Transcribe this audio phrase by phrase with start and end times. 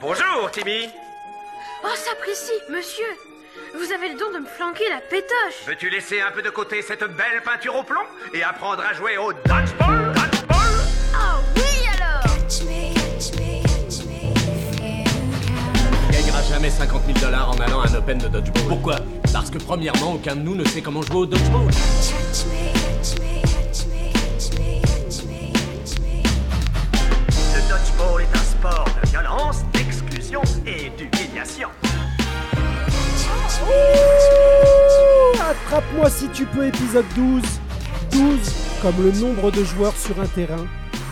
[0.00, 0.88] Bonjour, Timmy.
[1.82, 3.04] Oh, s'apprécie, monsieur.
[3.74, 5.66] Vous avez le don de me flanquer la pétoche.
[5.66, 8.00] Veux-tu laisser un peu de côté cette belle peinture au plomb
[8.32, 10.56] et apprendre à jouer au dodgeball Dodgeball?
[11.14, 12.22] Oh oui alors
[16.06, 18.68] On gagnera jamais 50 000 dollars en allant à un Open de dodgeball.
[18.68, 18.96] Pourquoi?
[19.32, 21.66] Parce que premièrement, aucun de nous ne sait comment jouer au dodgeball.
[21.66, 22.57] Le
[35.40, 37.42] Attrape-moi si tu peux, épisode 12.
[38.12, 38.38] 12
[38.82, 40.66] comme le nombre de joueurs sur un terrain.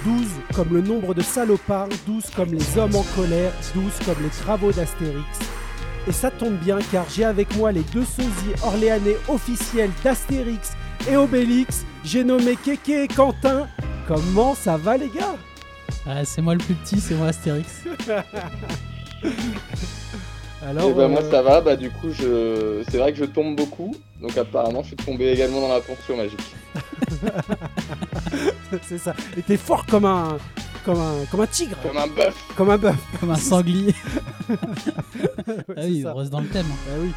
[0.04, 1.88] 12 comme le nombre de salopards.
[2.06, 3.52] 12 comme les hommes en colère.
[3.74, 5.26] 12 comme les travaux d'Astérix.
[6.08, 10.72] Et ça tombe bien car j'ai avec moi les deux sosies orléanais officiels d'Astérix
[11.08, 11.84] et Obélix.
[12.04, 13.66] J'ai nommé Keke et Quentin.
[14.06, 15.36] Comment ça va les gars?
[16.06, 17.82] Ah, c'est moi le plus petit, c'est moi Astérix.
[20.64, 23.24] Alors, Et bah moi euh, ça va, bah du coup je c'est vrai que je
[23.26, 26.54] tombe beaucoup, donc apparemment je suis tombé également dans la ponction magique.
[28.82, 29.14] c'est ça.
[29.36, 30.38] Et t'es fort comme un,
[30.84, 32.96] comme un, comme un tigre, Comme un bœuf comme un bœuf.
[33.20, 33.94] Comme un sanglier.
[34.48, 36.12] Ouais, ah oui, ça.
[36.14, 36.66] on reste dans le thème.
[36.86, 37.10] Bah oui.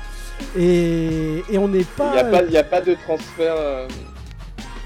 [0.58, 2.14] Et, et on n'est Il pas.
[2.14, 3.88] n'y a, pas- y a pas de transfert euh,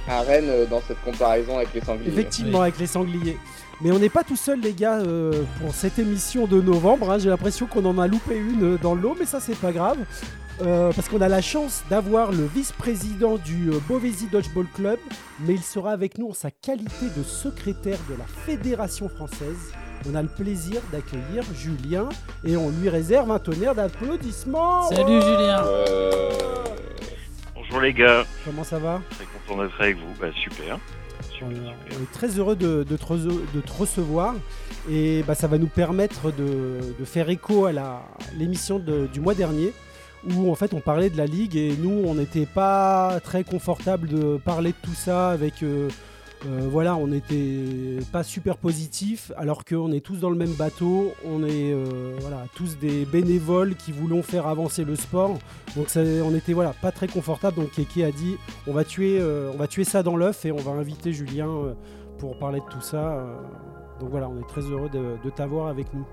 [0.08, 2.10] à Rennes euh, dans cette comparaison avec les sangliers.
[2.10, 2.64] Effectivement, Oui.
[2.64, 3.38] avec les sangliers.
[3.84, 7.12] Mais on n'est pas tout seul, les gars, euh, pour cette émission de novembre.
[7.12, 7.18] hein.
[7.20, 9.98] J'ai l'impression qu'on en a loupé une euh, dans l'eau, mais ça, c'est pas grave.
[10.62, 15.00] Euh, parce qu'on a la chance d'avoir le vice-président du euh, Beauvaisis Dodgeball Club,
[15.42, 19.74] mais il sera avec nous en sa qualité de secrétaire de la Fédération française.
[20.10, 22.08] On a le plaisir d'accueillir Julien
[22.46, 24.90] et on lui réserve un tonnerre d'applaudissements.
[24.90, 25.64] Salut Julien.
[25.66, 26.30] Euh,
[27.56, 29.02] Bonjour les gars, Comment ça va?
[29.12, 30.14] Très content d'être avec vous.
[30.22, 30.78] Bah super.
[31.42, 34.36] On est- très heureux de, te, recevoir.
[34.90, 37.72] Et bah, ça va nous permettre de, faire écho à
[38.38, 39.74] l'émission du mois dernier
[40.36, 44.08] où en fait on parlait de la ligue et nous on n'était pas très confortable
[44.08, 45.90] de parler de tout ça avec euh,
[46.46, 51.14] euh, voilà on n'était pas super positif alors qu'on est tous dans le même bateau
[51.26, 55.38] on est euh, voilà tous des bénévoles qui voulons faire avancer le sport.
[55.76, 58.38] Donc on était voilà pas très confortable donc Keke a dit
[58.68, 61.76] on va tuer euh, on va tuer ça dans l'œuf et on va inviter Julien
[62.20, 63.26] pour parler de tout ça.
[64.02, 66.06] Donc voilà on est très heureux de, t'avoir avec nous.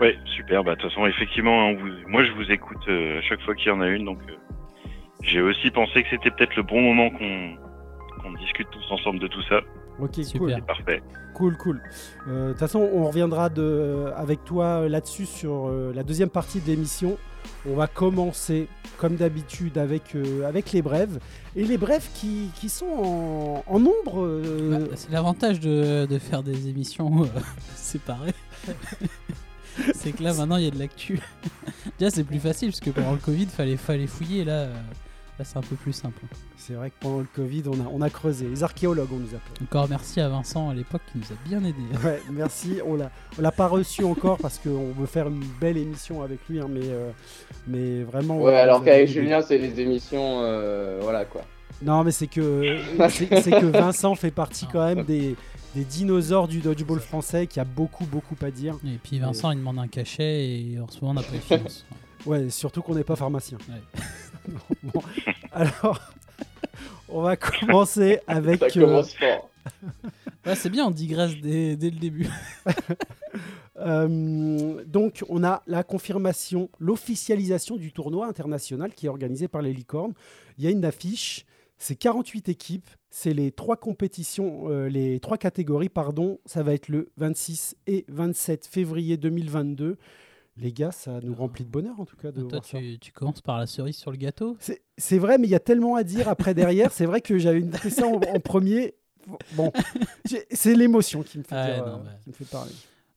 [0.00, 0.64] Ouais, super.
[0.64, 1.76] Bah de toute façon, effectivement, hein,
[2.08, 4.18] moi je vous écoute à chaque fois qu'il y en a une, donc
[5.22, 7.61] j'ai aussi pensé que c'était peut-être le bon moment qu'on
[8.22, 9.60] qu'on discute tous ensemble de tout ça.
[10.00, 10.38] ok Super.
[10.40, 11.02] cool C'est parfait.
[11.34, 11.82] Cool, cool.
[12.28, 16.60] Euh, De toute façon, on reviendra de, avec toi là-dessus sur euh, la deuxième partie
[16.60, 17.16] de l'émission.
[17.68, 18.68] On va commencer,
[18.98, 21.18] comme d'habitude, avec, euh, avec les brèves.
[21.56, 24.20] Et les brèves qui, qui sont en, en nombre.
[24.24, 27.26] euh, Bah, c'est l'avantage de, de faire des émissions euh,
[27.74, 28.34] séparées.
[29.94, 31.18] c'est que là maintenant il y a de l'actu.
[31.98, 34.74] Déjà c'est plus facile parce que pendant le Covid fallait, fallait fouiller là, euh,
[35.42, 36.20] là c'est un peu plus simple.
[36.56, 38.46] C'est vrai que pendant le Covid, on a, on a creusé.
[38.46, 39.62] Les archéologues, on nous appelait.
[39.64, 41.82] Encore merci à Vincent à l'époque qui nous a bien aidé.
[42.04, 42.78] Ouais, merci.
[42.86, 46.38] On l'a, on l'a pas reçu encore parce qu'on veut faire une belle émission avec
[46.48, 46.60] lui.
[46.60, 47.10] hein, mais, euh,
[47.66, 48.38] mais vraiment.
[48.40, 49.08] Ouais, alors qu'avec.
[49.08, 51.42] Julien c'est les émissions, euh, voilà quoi.
[51.82, 55.34] Non, mais c'est que, c'est, c'est que Vincent fait partie quand même des,
[55.74, 58.76] des dinosaures du dodgeball français qui a beaucoup, beaucoup à dire.
[58.86, 61.40] Et puis Vincent il demande un cachet et en ce moment on n'a pas les
[61.40, 61.84] finances.
[62.24, 63.58] Ouais, surtout qu'on n'est pas pharmacien.
[63.68, 64.54] Ouais.
[64.84, 65.02] Bon,
[65.54, 66.00] alors,
[67.08, 68.60] on va commencer avec.
[68.60, 69.50] Ça euh, commence fort.
[70.44, 72.28] Ouais, c'est bien, on digresse dès, dès le début.
[73.78, 79.72] euh, donc, on a la confirmation, l'officialisation du tournoi international qui est organisé par les
[79.72, 80.14] Licornes.
[80.58, 81.46] Il y a une affiche,
[81.78, 86.40] c'est 48 équipes, c'est les trois compétitions, euh, les trois catégories, pardon.
[86.44, 89.96] Ça va être le 26 et 27 février 2022.
[90.58, 92.78] Les gars, ça nous remplit de bonheur en tout cas de Toi voir ça.
[93.00, 94.56] tu, commences par la cerise sur le gâteau.
[94.58, 96.92] C'est- vrai, mais il y a tellement à dire après derrière.
[96.92, 98.94] C'est vrai que j'avais noté ça en, en premier.
[99.54, 99.72] Bon,
[100.50, 102.02] c'est l'émotion qui fait, Ouais, euh, bah.
[102.22, 102.72] qui me fait parler.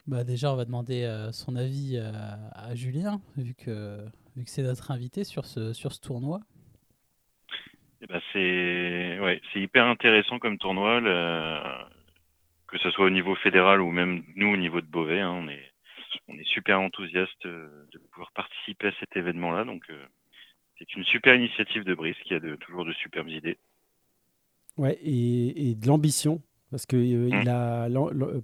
[0.07, 2.11] Bah déjà on va demander euh, son avis euh,
[2.53, 3.97] à Julien vu que,
[4.35, 6.40] vu que c'est notre invité sur ce, sur ce tournoi.
[8.02, 11.59] Eh ben, c'est ouais, c'est hyper intéressant comme tournoi, le-
[12.67, 15.22] que ce soit au niveau fédéral ou même nous au niveau de Beauvais.
[15.22, 15.72] hein, on est
[16.28, 19.64] on est super enthousiaste euh, de pouvoir participer à cet événement-là.
[19.66, 20.06] Donc euh,
[20.79, 23.58] c'est une super initiative de Brice qui a de, toujours de superbes idées.
[24.78, 26.41] Ouais, et, et de l'ambition,
[26.72, 27.41] parce que euh, Mm.
[27.41, 27.88] il a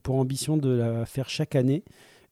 [0.03, 1.83] pour ambition de la faire chaque année.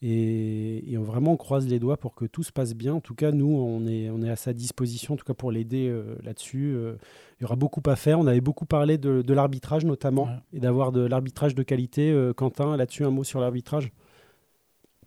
[0.01, 2.93] Et, et on vraiment on croise les doigts pour que tout se passe bien.
[2.93, 5.51] En tout cas, nous, on est, on est à sa disposition, en tout cas pour
[5.51, 6.71] l'aider euh, là-dessus.
[6.73, 6.93] Euh,
[7.37, 8.17] il y aura beaucoup à faire.
[8.17, 10.37] On avait beaucoup parlé de, de l'arbitrage notamment, Ouais.
[10.53, 12.11] et d'avoir de l'arbitrage de qualité.
[12.11, 13.91] Euh, Quentin, là-dessus, un mot sur l'arbitrage?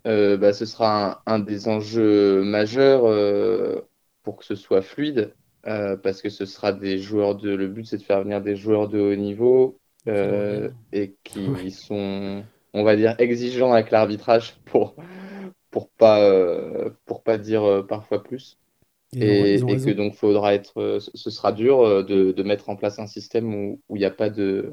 [0.07, 3.81] Euh, bah, ce sera un, un des enjeux majeurs euh,
[4.23, 5.33] pour que ce soit fluide,
[5.67, 7.49] euh, parce que ce sera des joueurs de.
[7.51, 9.79] Le but, c'est de faire venir des joueurs de haut niveau
[10.91, 11.71] et qui Ouais.
[11.71, 14.95] sont, on va dire, exigeants avec l'arbitrage pour
[15.71, 16.19] pour pas
[17.05, 18.59] pour pas dire parfois plus.
[19.13, 22.99] Ils Et, ont que donc faudra être, ce sera dur de, de mettre en place
[22.99, 24.71] un système où où il n'y a pas de,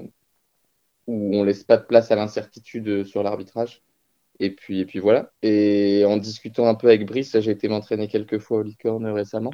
[1.06, 3.82] où on laisse pas de place à l'incertitude sur l'arbitrage.
[4.40, 5.32] Et puis, et puis voilà.
[5.42, 9.52] Et en discutant un peu avec Brice, j'ai été m'entraîner quelques fois au Licorne récemment.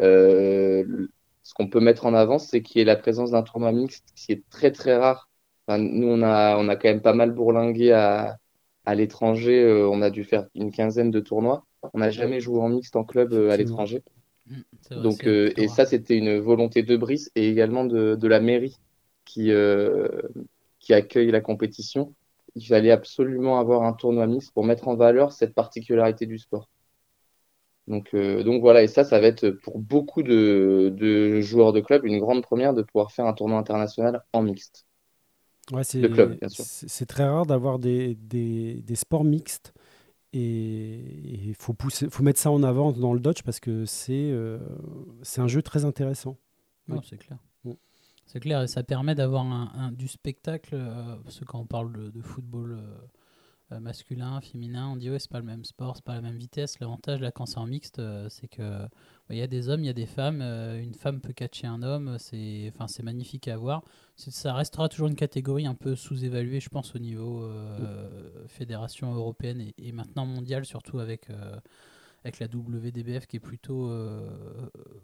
[0.00, 1.08] Euh,
[1.42, 4.06] ce qu'on peut mettre en avant, c'est qu'il y ait la présence d'un tournoi mixte
[4.16, 5.30] qui est très très rare.
[5.68, 8.38] Enfin, nous, on a, on a quand même pas mal bourlingué à,
[8.86, 9.62] à l'étranger.
[9.62, 11.66] Euh, on a dû faire une quinzaine de tournois.
[11.92, 14.02] On n'a jamais joué en mixte en club euh, à l'étranger.
[14.46, 14.60] Mm,
[15.02, 18.80] Donc, euh, et ça, c'était une volonté de Brice et également de, de la mairie
[19.26, 19.50] qui,
[20.80, 22.14] qui accueille la compétition.
[22.56, 26.68] Il fallait absolument avoir un tournoi mixte pour mettre en valeur cette particularité du sport.
[27.88, 31.80] Donc, euh, donc voilà, et ça, ça va être pour beaucoup de, de joueurs de
[31.80, 34.86] club une grande première de pouvoir faire un tournoi international en mixte.
[35.72, 36.66] Ouais, c'est de club, bien sûr.
[36.88, 39.72] c'est- très rare d'avoir des, des, des sports mixtes
[40.34, 41.00] et
[41.48, 44.58] il faut pousser, faut mettre ça en avant dans le Dodge parce que c'est euh,
[45.22, 46.38] c'est un jeu très intéressant.
[47.02, 47.38] C'est clair.
[48.26, 50.74] C'est clair et ça permet d'avoir un, un- du spectacle.
[50.74, 52.96] euh, parce que quand on parle de, de football euh,
[53.76, 56.36] euh, masculin, féminin, on dit ouais, c'est pas le même sport, c'est pas la même
[56.36, 56.80] vitesse.
[56.80, 58.88] L'avantage là, quand c'est en mixte, euh, c'est que bah,
[59.30, 60.42] il y a des hommes, il y a des femmes.
[60.42, 62.16] une femme peut catcher un homme.
[62.18, 63.82] C'est enfin, c'est magnifique à voir.
[64.16, 67.48] Ça restera toujours une catégorie un peu sous-évaluée, je pense, au niveau
[68.48, 71.28] fédération européenne et, et maintenant mondiale, surtout avec.
[72.26, 74.28] Avec la WDBF qui est plutôt euh,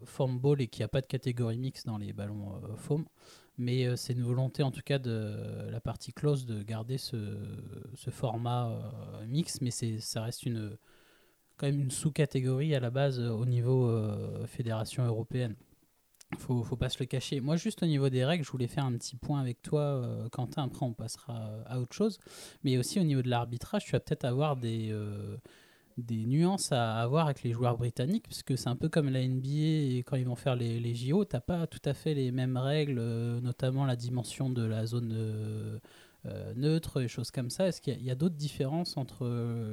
[0.04, 3.04] form ball et qui a pas de catégorie mixte dans les ballons euh, foam.
[3.58, 7.16] Mais euh, c'est une volonté en tout cas de la partie close de garder ce,
[8.10, 10.76] format euh, mixte, mais ça reste une
[11.58, 13.90] quand même une sous-catégorie à la base euh, au niveau
[14.46, 15.54] fédération européenne.
[16.38, 17.40] Faut, faut pas se le cacher.
[17.40, 20.02] Moi, juste au niveau des règles, je voulais faire un petit point avec toi,
[20.32, 20.64] Quentin.
[20.64, 22.18] Après, on passera à autre chose.
[22.64, 24.94] Mais aussi au niveau de l'arbitrage, tu vas peut-être avoir des,
[25.98, 29.26] des nuances à avoir avec les joueurs britanniques, parce que c'est un peu comme la
[29.26, 32.30] NBA et quand ils vont faire les, les JO, t'as pas tout à fait les
[32.32, 35.78] mêmes règles, euh, notamment la dimension de la zone euh,
[36.26, 37.68] euh, neutre et choses comme ça.
[37.68, 39.26] Est-ce qu'il y a, d'autres différences entre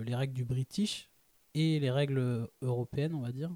[0.06, 1.10] les règles du British
[1.56, 3.52] et les règles européennes, on va dire?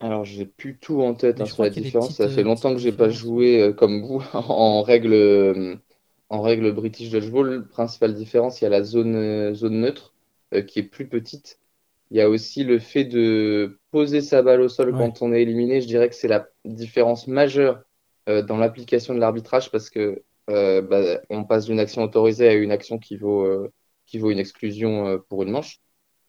[0.00, 2.14] Alors, j'ai plus tout en tête hein, sur la différence.
[2.14, 5.80] Ça fait longtemps que j'ai pas joué euh, comme vous en règle,
[6.28, 7.66] en règle British Dodgeball.
[7.68, 10.14] Principale différence, il y a la zone, euh, zone neutre
[10.66, 11.58] qui est plus petite.
[12.10, 14.98] Il y a aussi le fait de poser sa balle au sol Ouais.
[14.98, 15.80] quand on est éliminé.
[15.80, 17.82] Je dirais que c'est la différence majeure
[18.28, 22.54] euh, dans l'application de l'arbitrage parce que euh, bah, on passe d'une action autorisée à
[22.54, 23.70] une action qui vaut, euh,
[24.06, 25.80] qui vaut une exclusion euh, pour une manche.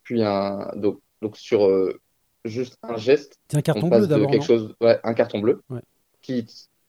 [0.04, 1.98] Puis un, donc, donc sur euh,
[2.44, 5.62] juste un geste, un carton on passe bleu de quelque chose, ouais, un carton bleu,
[5.69, 5.81] Ouais.
[6.21, 6.45] qui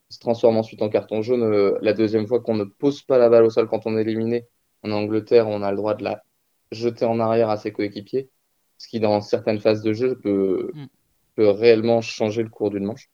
[0.08, 3.28] se transforme ensuite en carton jaune euh, la deuxième fois qu'on ne pose pas la
[3.28, 4.46] balle au sol quand on est éliminé.
[4.82, 6.24] En Angleterre, on a le droit de la
[6.72, 8.28] jeter en arrière à ses coéquipiers,
[8.78, 10.87] ce qui dans certaines phases de jeu peut, Mm.
[11.37, 13.11] peut réellement changer le cours d'une manche.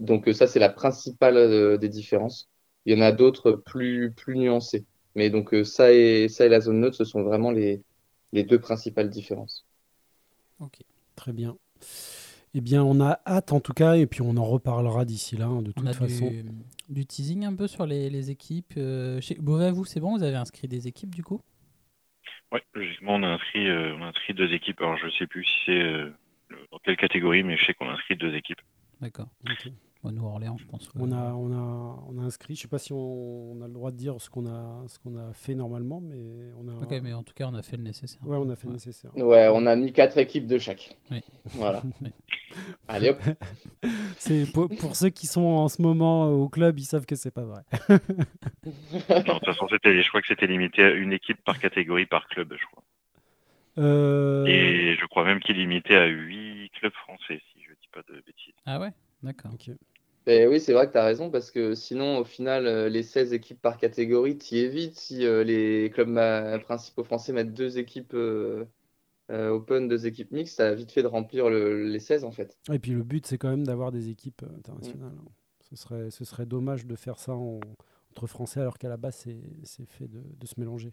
[0.00, 2.48] Donc euh, ça, c'est la principale euh, des différences.
[2.86, 4.84] Il y en a d'autres plus, plus nuancées.
[5.14, 7.82] Mais donc euh, ça et, ça et la zone neutre, ce sont vraiment les,
[8.32, 9.64] les deux principales différences.
[10.60, 10.78] Ok.
[11.16, 11.56] Très bien.
[12.54, 15.46] Eh bien, on a hâte en tout cas, et puis on en reparlera d'ici là,
[15.46, 16.28] hein, de On toute a façon.
[16.28, 16.44] du,
[16.88, 18.74] du teasing un peu sur les, les équipes.
[18.76, 21.40] Euh, chez Beauvais, vous, c'est bon Vous avez inscrit des équipes du coup?
[22.52, 24.80] Ouais, logiquement, on a inscrit, euh, on a inscrit deux équipes.
[24.80, 26.10] Alors, je sais plus si c'est euh,
[26.72, 28.60] dans quelle catégorie, mais je sais qu'on a inscrit deux équipes.
[29.00, 29.28] D'accord.
[30.04, 30.88] Bon, nous, Orléans, je pense.
[30.96, 32.54] On a, on a, on a inscrit.
[32.54, 34.96] Je sais pas si on, on a le droit de dire ce qu'on a, ce
[35.00, 36.74] qu'on a fait normalement, mais on a.
[36.84, 38.20] Ok, mais en tout cas, on a fait le nécessaire.
[38.24, 39.10] Ouais, on a fait le nécessaire.
[39.16, 40.96] Ouais, on a mis quatre équipes de chaque.
[41.10, 41.20] Oui.
[41.46, 41.82] Voilà.
[42.00, 42.10] Oui.
[42.88, 43.18] Allez hop.
[44.18, 47.30] C'est pour, pour ceux qui sont en ce moment au club, ils savent que c'est
[47.30, 47.62] pas vrai.
[47.88, 48.70] Non,
[49.18, 52.26] de toute façon, c'était, je crois que c'était limité à une équipe par catégorie par
[52.28, 52.82] club, je crois.
[53.78, 57.88] Euh, Et je crois même qu'il est limité à huit clubs français, si je dis
[57.92, 58.54] pas de bêtises.
[58.66, 58.90] Ah ouais?
[59.22, 59.52] D'accord.
[60.26, 63.02] Et oui, c'est vrai que tu as raison, parce que sinon, au final, euh, les
[63.02, 67.78] 16 équipes par catégorie, t'y évites si euh, les clubs ma- principaux français mettent deux
[67.78, 68.66] équipes euh,
[69.30, 72.32] euh, open, deux équipes mixtes, ça a vite fait de remplir le- les 16 en
[72.32, 72.58] fait.
[72.72, 75.14] Et puis le but, c'est quand même d'avoir des équipes internationales.
[75.18, 75.30] hein.
[75.70, 77.60] Ce, serait, ce serait dommage de faire ça en-
[78.10, 80.92] entre Français alors qu'à la base, c'est c'est fait de, de se mélanger.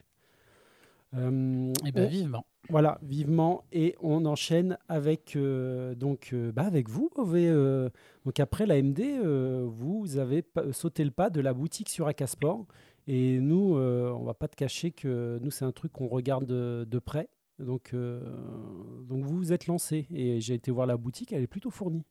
[1.15, 2.45] Euh, Et ben on- vivement.
[2.69, 3.63] Voilà, vivement.
[3.71, 7.11] Et on enchaîne avec, euh, donc, euh, bah avec vous.
[7.15, 7.89] Ové, euh,
[8.25, 12.65] donc après la MD, euh, vous avez sauté le pas de la boutique sur Acasport
[13.07, 16.47] Et nous, euh, on va pas te cacher que nous, c'est un truc qu'on regarde
[16.47, 17.29] de, de près.
[17.59, 18.19] Donc, euh,
[19.07, 22.03] donc vous vous êtes lancé et j'ai été voir la boutique, elle est plutôt fournie.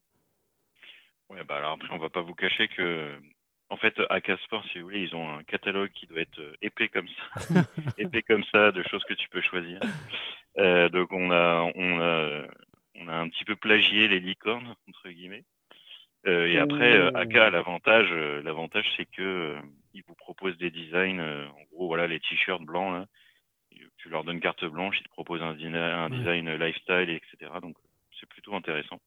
[1.30, 3.10] Ouais, bah alors après, on va pas vous cacher que,
[3.74, 6.54] en fait, à Casport, si vous voulez, ils ont un catalogue qui doit être euh,
[6.62, 7.64] épais comme ça,
[7.98, 9.80] épais comme ça, de choses que tu peux choisir.
[10.58, 12.46] Euh, donc on a, on a,
[12.94, 15.42] on a un petit peu plagié les licornes entre guillemets.
[16.28, 17.18] Euh, et après, euh, Oh.
[17.18, 18.12] AK, l'avantage,
[18.44, 19.58] l'avantage, c'est que
[19.92, 21.18] ils vous proposent des designs.
[21.18, 23.06] en gros, voilà, les t-shirts blancs là.
[23.96, 27.50] Tu leur donnes carte blanche, ils te proposent un, design lifestyle, etc.
[27.60, 27.74] Donc
[28.20, 29.00] c'est plutôt intéressant.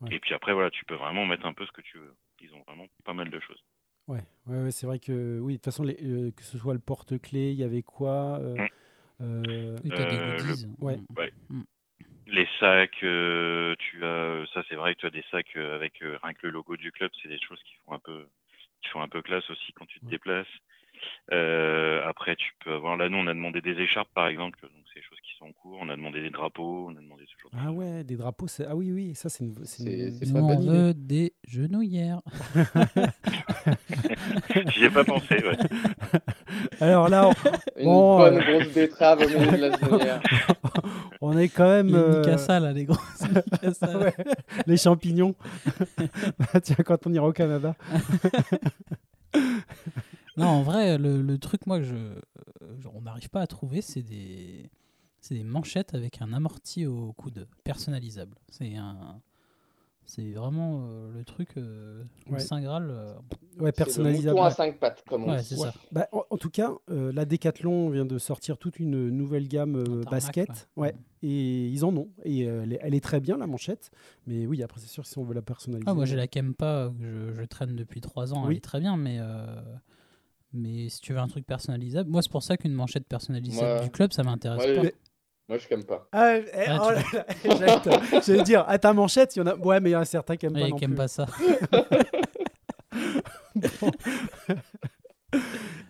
[0.00, 0.14] Ouais.
[0.14, 2.14] Et puis après, voilà, tu peux vraiment mettre un peu ce que tu veux.
[2.40, 3.62] Ils ont vraiment pas mal de choses.
[4.06, 6.74] Ouais, ouais, ouais, c'est vrai que oui, de toute façon, les- euh, que ce soit
[6.74, 8.66] le porte-clés, il y avait quoi euh, Mm.
[9.22, 10.66] euh, Oui, t'as des Euh, le- goodies.
[10.80, 10.98] Ouais.
[12.26, 16.18] Les sacs, euh, tu as, ça c'est vrai que tu as des sacs avec euh,
[16.22, 18.26] rien que le logo du club, c'est des choses qui font un peu,
[18.82, 20.10] qui font un peu classe aussi quand tu te Ouais.
[20.12, 20.46] déplaces.
[21.32, 24.84] Euh, après, tu peux avoir, là nous on a demandé des écharpes par exemple, donc
[24.92, 25.78] c'est des choses en cours.
[25.80, 27.76] On a demandé des drapeaux, on a demandé ce genre de Ah choses.
[27.76, 28.66] ouais, des drapeaux, c'est...
[28.66, 30.70] ah oui, oui, ça c'est une, c'est une- C'est- c'est une on bonne idée.
[30.72, 32.22] veut des genouillères.
[34.74, 35.56] J'y ai pas pensé, ouais.
[36.80, 37.30] Alors là,
[37.76, 40.22] Une Bon, bonne euh, grosse betterave au milieu de la genouillère.
[41.20, 43.22] on, on est quand même Les euh, Mikasa, là, les grosses
[43.52, 43.98] Mikasa.
[43.98, 44.14] ouais,
[44.66, 45.34] les champignons.
[46.62, 47.74] Tiens, quand on ira au Canada.
[50.36, 51.94] Non, en vrai, le, le truc, moi, que je,
[52.82, 54.68] genre, on n'arrive pas à trouver, c'est des,
[55.24, 58.36] c'est des manchettes avec un amorti au coude, personnalisable.
[58.50, 59.22] C'est un,
[60.04, 62.38] c'est vraiment euh, le truc, euh, le Ouais.
[62.38, 62.90] Saint Graal.
[62.90, 63.14] euh,
[63.58, 64.38] Ouais, personnalisable.
[64.38, 65.44] à cinq pattes, comme on ouais, dit.
[65.44, 65.68] c'est Ouais.
[65.68, 65.74] ça.
[65.92, 69.76] Bah, en, en tout cas, euh, la Decathlon vient de sortir toute une nouvelle gamme
[69.76, 70.68] euh, tarmac, basket.
[70.76, 70.88] ouais.
[70.88, 70.94] Ouais.
[71.22, 72.10] Et ils en ont.
[72.24, 73.90] Et euh, elle, est, elle est très bien, la manchette.
[74.26, 75.88] Mais oui, après, c'est sûr, si on veut la personnaliser.
[75.88, 78.48] Ah, moi, j'ai la Kempa que je, je traîne depuis trois ans, Oui.
[78.50, 79.46] elle est très bien, mais, euh,
[80.52, 83.90] mais si tu veux un truc personnalisable, moi, c'est pour ça qu'une manchette personnalisable du
[83.90, 84.88] club, ça m'intéresse pas.
[85.48, 86.08] Moi, je n'aime pas.
[86.12, 87.02] Ah, eh, Ah, oh là
[88.26, 89.54] j'allais dire, à ta manchette, il y en a.
[89.56, 90.96] Ouais, mais il y en a certains qui aiment Ouais, pas qui aiment plus.
[90.96, 91.26] pas ça.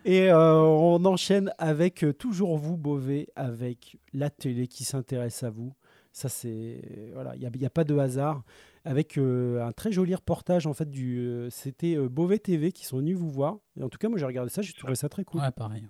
[0.07, 5.51] Et euh, on enchaîne avec euh, toujours vous, Beauvais, avec la télé qui s'intéresse à
[5.51, 5.73] vous.
[6.13, 6.81] Ça, c'est.
[7.15, 8.43] Voilà, il n'y a, y a pas de hasard.
[8.87, 11.19] Avec euh, un très joli reportage, en fait, du.
[11.21, 13.57] euh, C'était euh, Beauvais TV qui sont venus vous voir.
[13.79, 15.41] Et en tout cas, moi, j'ai regardé ça, j'ai trouvé ça très cool.
[15.41, 15.85] Ouais, pareil.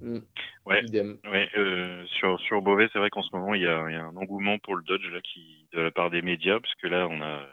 [0.00, 0.18] Mm.
[0.66, 0.84] Ouais.
[0.84, 1.18] Idem.
[1.30, 3.96] Ouais, euh, sur, sur Beauvais, c'est vrai qu'en ce moment, il y, a, il y
[3.96, 6.86] a un engouement pour le Dodge là, qui, de la part des médias, parce que
[6.86, 7.46] là, on a,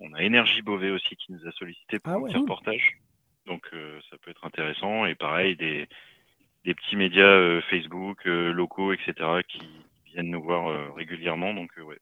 [0.00, 2.30] on a Énergie Beauvais aussi qui nous a sollicité pour Ah un ouais.
[2.30, 2.98] petit reportage.
[3.46, 5.04] Donc, euh, ça peut être intéressant.
[5.06, 5.86] Et pareil, des,
[6.64, 9.12] des petits médias euh, Facebook, euh, locaux, etc.,
[9.48, 9.60] qui
[10.06, 11.52] viennent nous voir euh, régulièrement.
[11.54, 11.98] Donc, euh, ouais,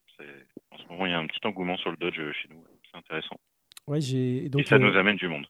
[0.70, 2.64] en ce moment, il y a un petit engouement sur le Dodge euh, chez nous.
[2.90, 3.36] C'est intéressant.
[3.88, 4.44] Ouais, j'ai.
[4.44, 5.46] Et Donc, ça euh, nous amène du monde.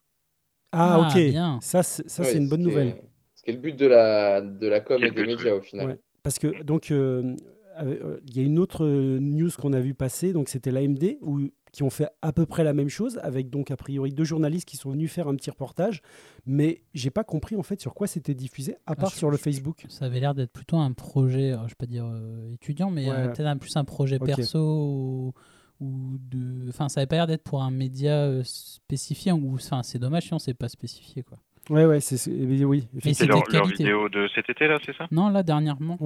[0.72, 1.20] Ah, Ah, ok.
[1.30, 1.60] bien.
[1.60, 2.94] Ça, c'est Ouais, une bonne nouvelle.
[3.42, 5.86] Ce qui est le but de la, de la com et des médias, au final.
[5.88, 5.98] Ouais.
[6.22, 7.34] Parce que donc euh,
[7.82, 11.16] euh, il y a une autre euh, news qu'on a vu passer, donc c'était l'AMD
[11.22, 11.40] où
[11.72, 14.68] qui ont fait à peu près la même chose avec donc a priori deux journalistes
[14.68, 16.02] qui sont venus faire un petit reportage,
[16.46, 19.38] mais j'ai pas compris en fait sur quoi c'était diffusé à part je- sur le
[19.38, 19.86] je- Facebook.
[19.88, 23.08] Ça avait l'air d'être plutôt un projet, alors, je vais pas dire euh, étudiant, mais
[23.08, 23.16] Ouais.
[23.16, 25.32] euh, peut-être un- plus un projet perso ou,
[25.80, 26.68] ou de.
[26.68, 29.54] Enfin, ça avait pas l'air d'être pour un média euh, spécifié ou.
[29.54, 31.38] Enfin, c'est dommage si on s'est pas spécifié quoi.
[31.70, 34.66] Ouais ouais, c'est c'est- oui, oui, Mais C'est c'était leur, leur vidéo de cet été,
[34.66, 35.06] là, c'est ça?
[35.10, 35.98] Non, là dernièrement.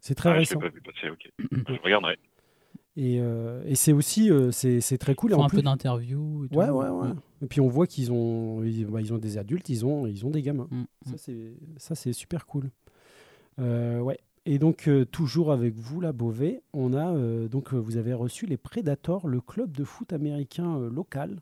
[0.00, 0.60] c'est très ah, Je récent.
[0.60, 1.30] l'ai pas vu passer, ok.
[1.68, 2.18] Je regarderai.
[2.96, 5.30] Et, euh, et c'est aussi euh, c'est très cool.
[5.30, 6.44] Ils Et font en un plus, peu d'interview.
[6.44, 6.54] et tout.
[6.58, 7.08] ouais ouais ouais.
[7.42, 10.26] Et puis on voit qu'ils ont ils, bah, ils ont des adultes, ils ont ils
[10.26, 10.68] ont des gamins.
[10.70, 10.86] Mm, mm.
[11.10, 12.70] Ça, c'est, ça, c'est super cool.
[13.58, 14.18] Euh, ouais.
[14.44, 18.44] Et donc, euh, toujours avec vous, là, Beauvais, on a, euh, donc, vous avez reçu
[18.44, 21.38] les Predators, le club de foot américain euh, local.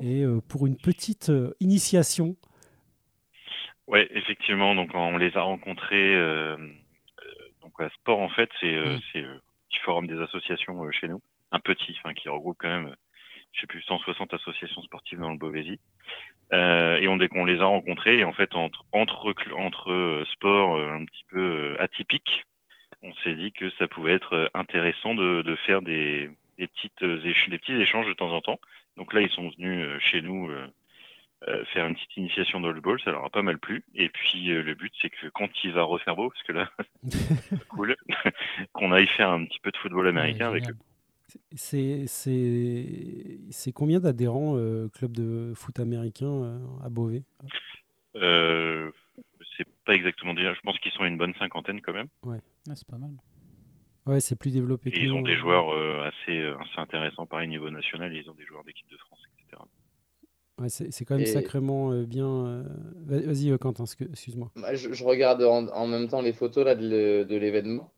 [0.00, 2.34] Et euh, pour une petite euh, initiation,
[3.88, 4.74] Ouais, effectivement.
[4.74, 6.14] Donc on les a rencontrés.
[6.14, 6.56] euh,
[7.62, 9.00] donc à Sport en fait, c'est euh, Mm.
[9.18, 9.38] euh,
[9.70, 11.20] petit forum des associations euh, chez nous,
[11.52, 12.94] un petit, enfin qui regroupe quand même,
[13.52, 15.78] je sais plus 160 associations sportives dans le Beauvaisis.
[16.52, 20.76] Euh, et on qu'on les a rencontrés, et en fait entre entre entre euh, sports
[20.76, 22.44] euh, un petit peu euh, atypiques,
[23.02, 27.58] on s'est dit que ça pouvait être intéressant de, de faire des des petites des
[27.58, 28.60] petits échanges de temps en temps.
[28.98, 30.50] Donc là ils sont venus chez nous.
[31.48, 33.84] Euh, faire une petite initiation dodgeball, ça leur a pas mal plu.
[33.94, 36.70] Et puis euh, le but, c'est que quand il va refaire beau, parce que là,
[37.08, 37.96] c'est cool,
[38.72, 40.76] qu'on aille faire un petit peu de football américain Ouais, avec eux.
[41.54, 47.22] c'est, c'est, c'est combien d'adhérents, euh, club de foot américain euh, à Beauvais?
[48.16, 48.90] Euh,
[49.56, 52.08] c'est pas exactement déjà, je pense qu'ils sont une bonne cinquantaine quand même.
[52.26, 53.10] Ah, c'est pas mal.
[54.06, 57.48] Ouais, c'est plus développé Et que ils ont des joueurs euh, assez, assez intéressants, pareil
[57.48, 59.20] niveau national, ils ont des joueurs d'équipe de France.
[60.62, 62.26] Ouais, c'est c'est quand même Et- sacrément euh, bien.
[62.26, 62.62] euh,
[63.06, 64.50] va- Vas-y, euh, Quentin, excu- excuse-moi.
[64.56, 67.92] Bah, Je, je regarde en, en même temps les photos là, de, le- de l'événement.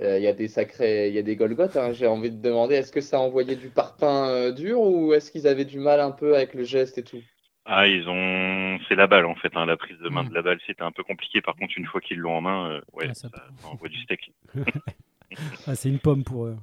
[0.00, 1.76] Euh, Il y a des sacrés, il y a des Golgoth.
[1.76, 1.92] hein.
[1.92, 5.46] J'ai envie de demander, est-ce que ça envoyait du parpaing euh, dur ou est-ce qu'ils
[5.46, 7.20] avaient du mal un peu avec le geste et tout?
[7.64, 8.78] Ah, ils ont.
[8.88, 9.52] C'est la balle en fait.
[9.54, 10.28] hein, La prise de main Mm.
[10.30, 11.40] de la balle, c'était un peu compliqué.
[11.40, 13.88] Par contre, une fois qu'ils l'ont en main, euh, ouais, Ah, ça ça, ça envoie
[13.88, 14.32] du steak.
[15.66, 16.56] Ah, c'est une pomme pour eux.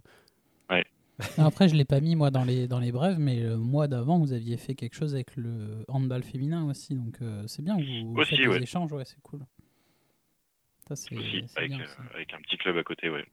[1.37, 4.19] Après, je l'ai pas mis moi dans les dans les brèves, mais le mois d'avant,
[4.19, 7.75] vous aviez fait quelque chose avec le handball féminin aussi, donc euh, c'est bien.
[7.77, 8.61] Vous, vous Aussi, faites des ouais.
[8.63, 9.41] échanges, ouais, c'est cool.
[10.87, 11.81] Ça c'est Aussi, c'est avec, bien.
[11.81, 12.01] euh, ça.
[12.15, 13.25] avec un petit club à côté, ouais.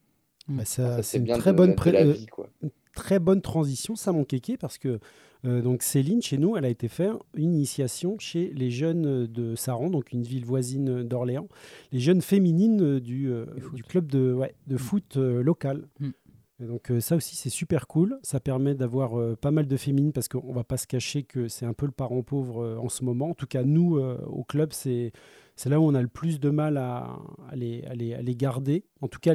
[0.48, 0.56] Mm.
[0.58, 2.50] Bah, ça- Ça, c'est une bien très de bonne, pré- euh, vie, quoi.
[2.94, 4.98] très bonne transition, ça, mon kéké, parce que
[5.44, 9.54] euh, donc Céline, chez nous, elle a été faire une initiation chez les jeunes de
[9.54, 11.48] Saran, donc une ville voisine d'Orléans,
[11.92, 13.46] les jeunes féminines euh, du, euh,
[13.88, 15.86] club de, ouais, de foot euh, local.
[16.00, 16.10] Mm.
[16.58, 18.18] Donc euh, ça aussi, c'est super cool.
[18.22, 21.48] Ça permet d'avoir euh, pas mal de féminines, parce qu'on va pas se cacher que
[21.48, 23.30] c'est un peu le parent pauvre euh, en ce moment.
[23.30, 25.12] En tout cas, nous, au club, c'est
[25.54, 27.18] c'est là où on a le plus de mal à,
[27.54, 28.84] les, à les- à les garder.
[29.00, 29.34] En tout cas,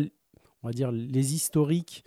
[0.64, 2.04] on va dire les historiques.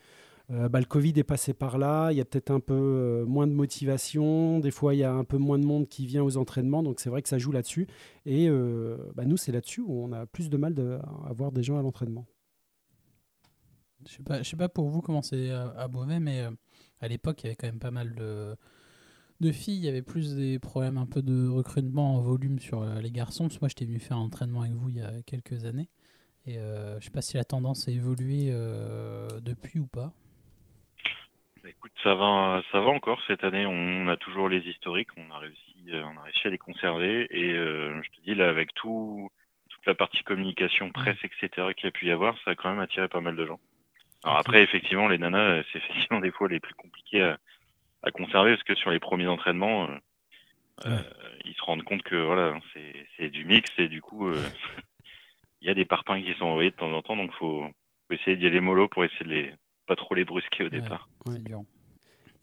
[0.51, 3.53] Bah, le Covid est passé par là, il y a peut-être un peu moins de
[3.55, 6.83] motivation, des fois il y a un peu moins de monde qui vient aux entraînements,
[6.83, 7.87] donc c'est vrai que ça joue là-dessus.
[8.27, 8.51] Et
[9.15, 11.79] bah, nous, c'est là-dessus où on a plus de mal de, à avoir des gens
[11.79, 12.27] à l'entraînement.
[14.07, 16.51] Je sais pas, je sais pas pour vous comment c'est à, à Beauvais, mais euh,
[17.01, 18.57] à l'époque, il y avait quand même pas mal de,
[19.41, 19.79] de filles.
[19.79, 23.11] Il y avait plus des problèmes un peu de recrutement en volume sur euh, les
[23.11, 23.45] garçons.
[23.45, 25.89] Parce que moi, j'étais venu faire un entraînement avec vous il y a quelques années.
[26.47, 30.13] Et euh, je sais pas si la tendance a évolué euh, depuis ou pas.
[31.63, 33.65] Bah, Écoute, ça va, ça va encore cette année.
[33.67, 35.09] On a toujours les historiques.
[35.17, 37.27] On a réussi, euh, on a réussi à les conserver.
[37.31, 39.31] Et euh, je te dis là, avec tout,
[39.71, 41.73] toute la partie communication, presse, etc.
[41.75, 43.61] qu'il y a pu y avoir, ça a quand même attiré pas mal de gens.
[44.25, 47.39] Alors après, effectivement, les nanas, euh, c'est effectivement des fois les plus compliqués à,
[48.03, 49.99] à conserver parce que sur les premiers entraînements, euh,
[50.87, 51.03] euh,
[51.45, 54.43] ils se rendent compte que voilà, c'est c'est du mix et du coup, euh,
[55.61, 57.65] il y a des parpaings qui sont envoyés de temps en temps, donc faut,
[58.09, 59.55] faut essayer d'y aller mollo pour essayer de les
[59.87, 61.09] pas trop les brusquer au départ.
[61.27, 61.37] Ouais.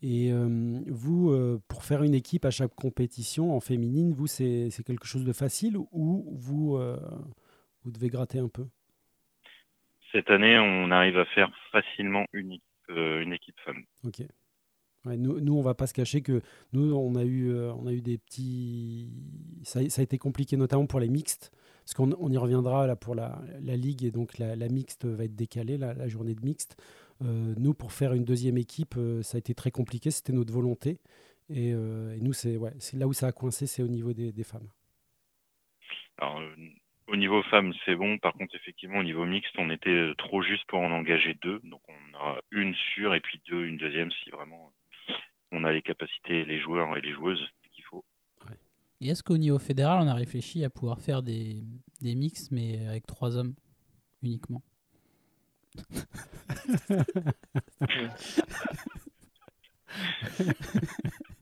[0.02, 4.68] Et euh, vous, euh, pour faire une équipe à chaque compétition en féminine, vous, c'est
[4.70, 6.96] c'est quelque chose de facile ou vous, euh,
[7.84, 8.66] vous devez gratter un peu?
[10.12, 13.82] Cette année, on arrive à faire facilement une équipe, euh, une équipe femme.
[14.04, 14.22] Ok.
[15.04, 17.86] Ouais, nous, nous, on va pas se cacher que nous, on a eu, euh, on
[17.86, 19.10] a eu des petits.
[19.64, 22.86] Ça, a- ça a été compliqué, notamment pour les mixtes, parce qu'on on y reviendra
[22.86, 26.06] là pour la, la ligue et donc la, la mixte va être décalée, la, la
[26.08, 26.76] journée de mixte.
[27.22, 30.10] Euh, nous, pour faire une deuxième équipe, euh, ça a été très compliqué.
[30.12, 31.00] C'était notre volonté.
[31.48, 34.30] Et, euh, et nous, c'est ouais, là où ça a coincé, c'est au niveau des,
[34.32, 34.68] des femmes.
[36.18, 36.54] Alors, euh,
[37.08, 38.18] au niveau femmes, c'est bon.
[38.18, 41.60] Par contre, effectivement, au niveau mixte, on était euh, trop juste pour en engager deux.
[41.64, 44.72] Donc, on aura une sûre et puis deux, une deuxième si vraiment
[45.50, 48.04] on a les capacités, les joueurs et les joueuses qu'il faut.
[49.00, 51.62] Et est-ce qu'au niveau fédéral, on a réfléchi à pouvoir faire des,
[52.00, 53.54] des mix, mais avec trois hommes
[54.22, 54.62] uniquement?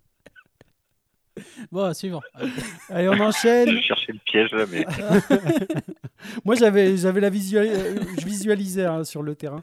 [1.73, 2.21] Bon, suivant.
[2.91, 3.71] Allez, on enchaîne.
[3.71, 4.87] Je cherchais le piège là, mais
[6.45, 9.63] Moi, j'avais, j'avais la visual, euh, je visualisais hein, sur le terrain.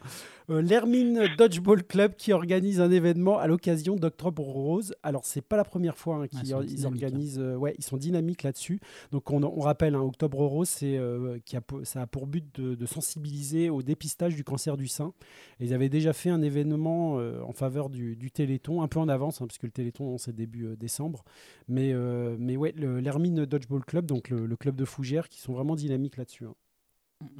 [0.49, 4.95] Euh, L'Hermine Dodgeball Club qui organise un événement à l'occasion d'Octobre Rose.
[5.03, 7.39] Alors, c'est pas la première fois hein, Ouais, qu'ils ils dynamiques, organisent.
[7.39, 8.79] euh, ouais, ils sont dynamiques là-dessus.
[9.11, 12.45] Donc, on, on rappelle, hein, Octobre Rose, c'est euh, qui a, ça a pour but
[12.61, 15.11] de, de sensibiliser au dépistage du cancer du sein.
[15.59, 19.09] Et ils avaient déjà fait un événement en faveur du, du Téléthon, un peu en
[19.09, 21.23] avance, hein, puisque le Téléthon c'est début décembre.
[21.67, 21.93] Mais,
[22.39, 26.17] mais ouais, l'Hermine Dodgeball Club, donc le, le club de Fougères, qui sont vraiment dynamiques
[26.17, 26.45] là-dessus.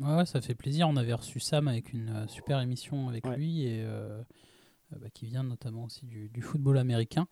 [0.02, 0.88] Ouais, ouais, ça fait plaisir.
[0.90, 3.36] On avait reçu Sam avec une euh, super émission avec Ouais.
[3.38, 4.22] lui et euh,
[4.94, 7.28] euh, bah, qui vient notamment aussi du, du football américain.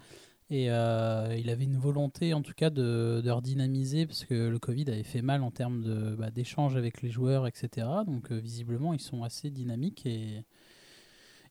[0.51, 4.59] Et euh, il avait une volonté en tout cas de, de redynamiser parce que le
[4.59, 7.87] Covid avait fait mal en termes de, bah, d'échanges avec les joueurs, etc.
[8.05, 10.43] Donc euh, visiblement ils sont assez dynamiques et,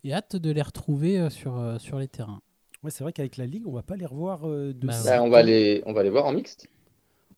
[0.04, 2.40] et hâte de les retrouver sur, sur les terrains.
[2.84, 4.92] Ouais, c'est vrai qu'avec la Ligue, on va pas les revoir euh, de Bah.
[5.04, 6.68] Bah, on, va les, on va les voir en mixte.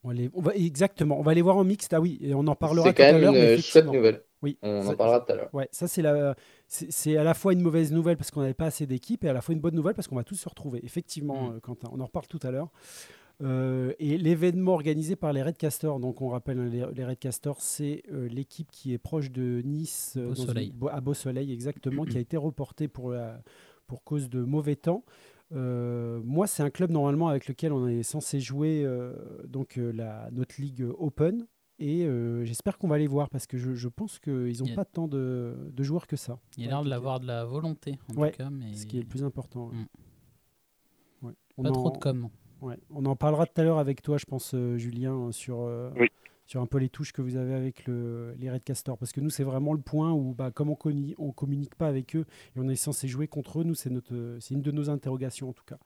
[0.07, 1.93] On les- on va- exactement, on va les voir en mixte.
[1.93, 3.33] Ah oui, et on en parlera C'est tout quand à même l'heure.
[3.33, 4.23] mais une chouette nouvelle.
[4.43, 5.51] Oui, On ça- en parlera tout à l'heure.
[5.53, 6.37] Ouais, ça c'est la,
[6.69, 9.29] c'est c'est à la fois une mauvaise nouvelle parce qu'on n'avait pas assez d'équipes et
[9.29, 10.81] à la fois une bonne nouvelle parce qu'on va tous se retrouver.
[10.85, 11.55] Effectivement, Mm.
[11.57, 12.69] euh, Quentin, on en reparle tout à l'heure.
[13.43, 18.03] Euh, et l'événement organisé par les Redcasters, donc on rappelle hein, les, les Redcasters, c'est
[18.13, 20.73] euh, l'équipe qui est proche de Nice, euh, Beau dans une- Soleil.
[20.75, 23.41] Beau- à Beau Soleil exactement, qui a été reporté pour, la-
[23.87, 25.05] pour cause de mauvais temps.
[25.53, 29.13] Euh, moi, c'est un club normalement avec lequel on est censé jouer euh,
[29.47, 31.47] donc euh, la, notre ligue Open.
[31.79, 34.73] Et euh, j'espère qu'on va les voir parce que je, je pense qu'ils n'ont y
[34.73, 36.39] a- pas tant de, de joueurs que ça.
[36.57, 38.87] Il a Ouais, l'air de l'avoir de la volonté en Ouais, tout cas, mais Ce
[38.87, 39.69] qui est le plus important.
[39.69, 39.75] ouais.
[41.23, 41.27] Mm.
[41.27, 41.33] Ouais.
[41.59, 42.29] On pas en- trop de com.
[42.63, 42.79] Ouais.
[42.91, 46.09] On en parlera tout à l'heure avec toi, je pense, euh, Julien, sur, euh, Oui.
[46.47, 48.97] Sur un peu les touches que vous avez avec le, les Redcasters.
[48.97, 52.17] Parce que nous, c'est vraiment le point où, bah, comme on ne communique pas avec
[52.17, 52.25] eux
[52.57, 55.65] et on est censé jouer contre eux, nous, c'est une de nos interrogations en tout
[55.65, 55.79] cas.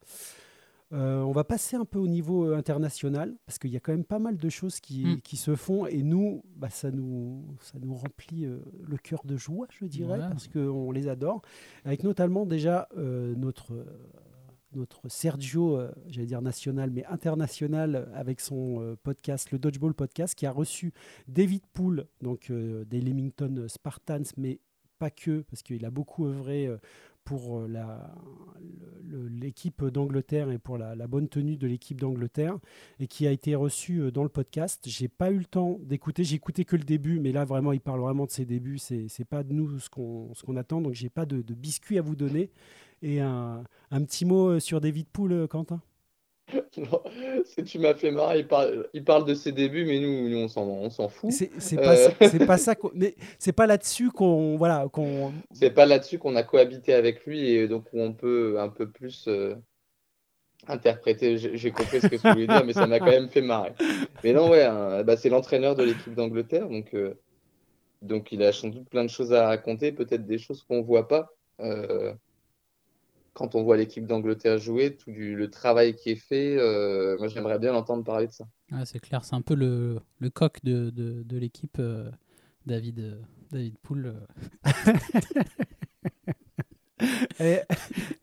[0.93, 3.93] Euh, on va passer un peu au niveau euh, international, parce qu'il y a quand
[3.93, 5.21] même pas mal de choses qui, Mm.
[5.21, 9.37] qui se font, et nous, bah, ça, nous ça nous remplit euh, le cœur de
[9.37, 10.29] joie, je dirais, Ouais.
[10.29, 11.43] parce qu'on les adore,
[11.85, 13.73] avec notamment déjà euh, notre,
[14.75, 19.95] notre Sergio, euh, j'allais dire national, mais international, euh, avec son euh, podcast, le Dodgeball
[19.95, 20.93] Podcast, qui a reçu
[21.29, 24.61] David Poole, donc des Leamington Spartans, mais
[24.99, 26.69] pas que, parce qu'il a beaucoup œuvré
[27.25, 27.63] pour
[29.31, 32.59] l'équipe d'Angleterre et pour la, bonne tenue de l'équipe d'Angleterre,
[32.99, 34.83] et qui a été reçu dans le podcast.
[34.87, 37.81] J'ai pas eu le temps d'écouter, j'ai écouté que le début, mais là vraiment, il
[37.81, 38.79] parle vraiment de ses débuts.
[38.79, 41.99] C'est pas de nous ce qu'on ce qu'on attend, donc j'ai pas de, de biscuits
[41.99, 42.51] à vous donner.
[43.03, 45.81] Et un, un petit mot euh, sur David Poole, euh, Quentin?
[46.77, 47.01] Non,
[47.65, 48.41] tu m'as fait marrer.
[48.41, 50.49] Il parle, il parle de ses débuts, mais nous, nous, on
[50.91, 51.31] s'en, fout.
[51.31, 51.83] C'est c'est Euh.
[51.83, 51.97] pas,
[52.57, 56.43] ça- pas qu'on- mais c'est pas là-dessus qu'on voilà qu'on C'est pas là-dessus qu'on a
[56.43, 59.55] cohabité avec lui et donc où on peut un peu plus euh,
[60.67, 61.39] interpréter.
[61.39, 63.73] J'ai j'ai compris ce que tu voulais dire, mais ça m'a quand même fait marrer.
[64.25, 67.15] Mais non, ouais, hein, bah, c'est l'entraîneur de l'équipe d'Angleterre, donc, euh,
[68.03, 71.07] donc il a sans doute plein de choses à raconter, peut-être des choses qu'on voit
[71.09, 71.31] pas.
[73.31, 77.17] Euh, quand on voit l'équipe d'Angleterre jouer, tout du- le travail qui est fait, euh,
[77.19, 78.47] moi j'aimerais bien l'entendre parler de ça.
[78.73, 82.11] Ouais, c'est clair, c'est un peu le, le coq de, de, de l'équipe euh,
[82.67, 84.15] David, euh, David Poul.
[87.41, 87.61] Et,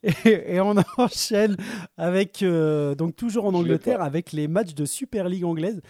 [0.04, 1.58] et- et on enchaîne
[1.98, 5.82] avec, euh, donc toujours en Angleterre, avec les matchs de Super League anglaise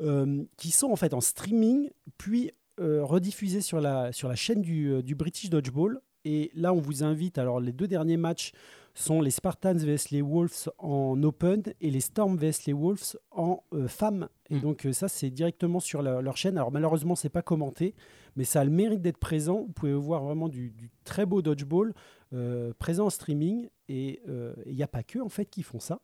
[0.00, 4.60] euh, qui sont en fait en streaming, puis euh, rediffusés sur la, sur la chaîne
[4.60, 6.00] du, euh, du British Dodgeball.
[6.24, 7.38] Et là, on vous invite.
[7.38, 8.52] Alors, les deux derniers matchs
[8.94, 13.62] sont les Spartans vs les Wolves en Open et les Storm vs les Wolves en
[13.72, 14.28] euh, femmes.
[14.50, 14.60] Et Mm.
[14.60, 16.58] donc, euh, ça, c'est directement sur la- leur chaîne.
[16.58, 17.94] Alors, malheureusement, c'est pas commenté,
[18.36, 19.62] mais ça a le mérite d'être présent.
[19.66, 21.94] Vous pouvez voir vraiment du, du très beau dodgeball
[22.34, 23.68] euh, présent en streaming.
[23.88, 26.00] Et euh, il n'y a pas que, en fait, qui font ça.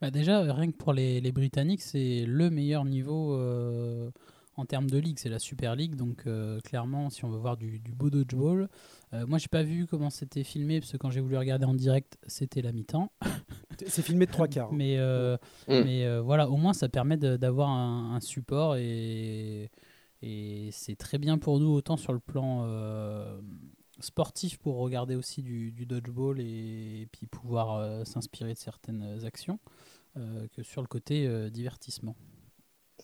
[0.00, 4.10] Bah déjà, rien que pour les, les Britanniques, c'est le meilleur niveau euh,
[4.56, 5.18] en termes de ligue.
[5.18, 5.94] C'est la Super League.
[5.96, 8.68] Donc, euh, clairement, si on veut voir du, du beau dodgeball,
[9.12, 11.74] euh, moi, j'ai pas vu comment c'était filmé parce que quand j'ai voulu regarder en
[11.74, 13.10] direct, c'était la mi-temps.
[13.86, 14.68] C'est filmé de trois quarts.
[14.70, 14.76] hein.
[14.76, 15.36] Mais, euh,
[15.84, 19.70] mais euh, voilà, au moins, ça permet d'avoir un, un support et,
[20.22, 23.40] et c'est très bien pour nous, autant sur le plan euh,
[24.00, 29.58] sportif pour regarder aussi du, du dodgeball et, puis pouvoir euh, s'inspirer de certaines actions
[30.16, 32.14] euh, que sur le côté euh, divertissement.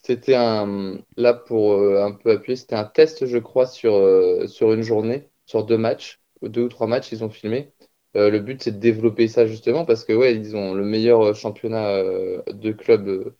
[0.02, 4.46] C'était un, là pour euh, un peu appuyer, c'était un test, je crois, sur, euh,
[4.46, 7.72] sur une journée, sur deux matchs, deux ou trois matchs, ils ont filmé.
[8.16, 11.34] Euh, le but, c'est de développer ça justement parce que, ouais, ils ont le meilleur
[11.36, 13.34] championnat de club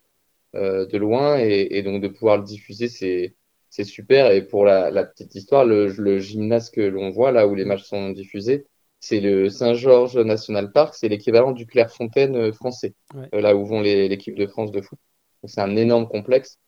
[0.55, 3.37] de loin et, et donc de pouvoir le diffuser, c'est,
[3.71, 4.31] c'est super.
[4.33, 7.65] Et pour la, la petite histoire, le, le gymnase que l'on voit là où les
[7.65, 8.67] matchs sont diffusés,
[9.01, 13.41] c'est le Saint-Georges National Park, c'est l'équivalent du Clairefontaine français, Ouais.
[13.41, 14.99] là où vont les- l'équipe de France de foot.
[15.45, 16.59] C'est un énorme complexe.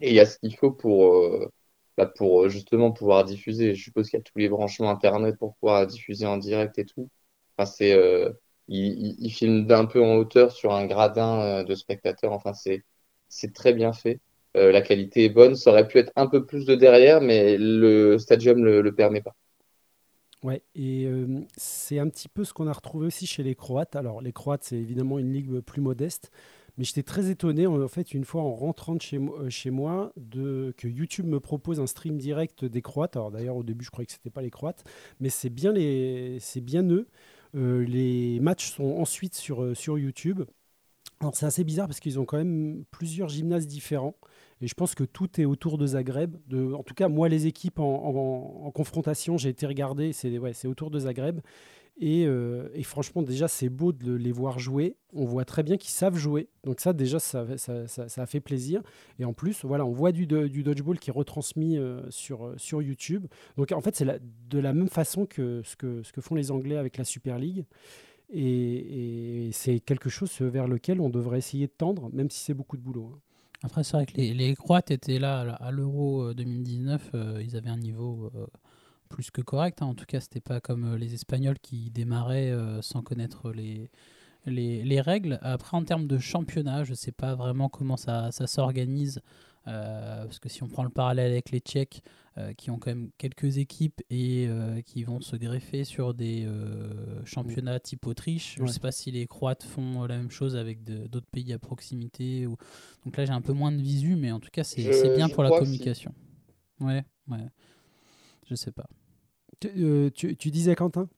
[0.00, 1.50] Et il y a ce qu'il faut pour, euh,
[1.96, 3.74] bah, euh, justement pouvoir diffuser.
[3.74, 6.84] Je suppose qu'il y a tous les branchements Internet pour pouvoir diffuser en direct et
[6.86, 7.08] tout.
[7.56, 8.32] Enfin, c'est, euh,
[8.68, 12.32] il, il, il filme d'un peu en hauteur sur un gradin de spectateurs.
[12.32, 12.84] Enfin, c'est,
[13.28, 14.20] c'est très bien fait.
[14.54, 15.56] La qualité est bonne.
[15.56, 19.20] Ça aurait pu être un peu plus de derrière, mais le stadium le, le permet
[19.20, 19.34] pas.
[20.42, 21.08] Ouais, et
[21.56, 23.96] c'est un petit peu ce qu'on a retrouvé aussi chez les Croates.
[23.96, 26.30] Alors, les Croates, c'est évidemment une ligue plus modeste,
[26.76, 30.88] mais j'étais très étonné, en fait, une fois en rentrant de chez, euh, moi, que
[30.88, 33.16] YouTube me propose un stream direct des Croates.
[33.16, 34.82] Alors, d'ailleurs, au début, je croyais que c'était pas les Croates,
[35.20, 37.06] mais c'est bien, bien eux.
[37.54, 40.42] Euh, les matchs sont ensuite sur, euh, sur YouTube.
[41.20, 44.16] Alors, c'est assez bizarre parce qu'ils ont quand même plusieurs gymnases différents.
[44.60, 46.36] Et je pense que tout est autour de Zagreb.
[46.52, 51.00] En tout cas, moi, les équipes en, confrontation, j'ai été regarder, c'est ouais, autour de
[51.00, 51.40] Zagreb.
[51.96, 54.96] Et, euh, et franchement, déjà, c'est beau de le- les voir jouer.
[55.12, 56.48] On voit très bien qu'ils savent jouer.
[56.64, 57.46] Donc ça, déjà, ça,
[58.16, 58.82] a fait plaisir.
[59.20, 62.46] Et en plus, voilà, on voit du, do- du dodgeball qui est retransmis euh, sur,
[62.46, 63.26] euh, sur YouTube.
[63.56, 64.06] Donc en fait, c'est
[64.50, 67.64] de la même façon que ce, que font les Anglais avec la Super League.
[68.32, 72.76] Et, c'est quelque chose vers lequel on devrait essayer de tendre, même si c'est beaucoup
[72.76, 73.12] de boulot.
[73.14, 73.20] hein.
[73.62, 77.10] Après, c'est vrai que les, Croates étaient là à l'Euro euh, 2019.
[77.14, 78.30] euh, ils avaient un niveau
[79.14, 79.80] plus que correct.
[79.80, 79.86] hein.
[79.86, 83.90] En tout cas, c'était pas comme euh, les Espagnols qui démarraient euh, sans connaître les,
[84.46, 85.38] les, les règles.
[85.42, 89.20] Après, en termes de championnat, je sais pas vraiment comment ça, ça s'organise
[89.66, 92.02] Euh, parce que si on prend le parallèle avec les Tchèques,
[92.36, 96.44] euh, qui ont quand même quelques équipes et euh, qui vont se greffer sur des
[96.44, 100.54] euh, championnats type Autriche, je ne sais pas si les Croates font la même chose
[100.54, 102.46] avec d'autres pays à proximité.
[102.46, 102.56] Ou...
[103.06, 104.82] Donc là, j'ai un peu moins de visu, mais en tout cas, c'est
[105.16, 106.12] bien pour la communication.
[106.80, 107.48] Ouais, ouais.
[108.50, 108.88] Je sais pas.
[109.64, 111.08] Tu, euh, tu- tu disais, Quentin?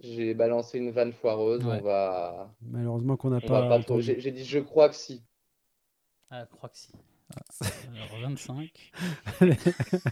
[0.00, 1.78] J'ai balancé une vanne foireuse, Ouais.
[1.80, 4.00] on va, Malheureusement qu'on n'a pas pas trop.
[4.00, 5.22] J'ai dit je crois que si.
[6.30, 6.90] Ah, je crois que si.
[7.34, 7.40] Ah,
[7.94, 8.92] Alors 25.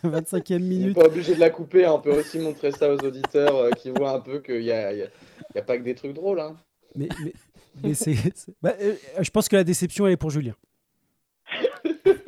[0.05, 0.95] 25e On n'est minute.
[0.95, 3.91] pas obligé de la couper, hein, on peut aussi montrer ça aux auditeurs euh, qui
[3.91, 5.07] voient un peu qu'il n'y a, il y a-
[5.51, 6.41] il y a pas que des trucs drôles.
[6.41, 6.57] Hein.
[6.95, 7.33] Mais, mais,
[7.83, 8.15] mais c'est.
[8.37, 10.55] c'est- bah, euh, je pense que la déception, elle est pour Julien.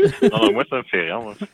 [0.32, 1.20] Non, non, moi, ça me fait rire.
[1.20, 1.34] Moi.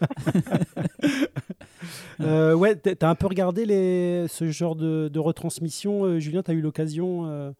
[2.20, 6.42] Euh, ouais, t'as un peu regardé les, ce genre de, de retransmission, euh, Julien.
[6.42, 7.50] T'as eu l'occasion euh,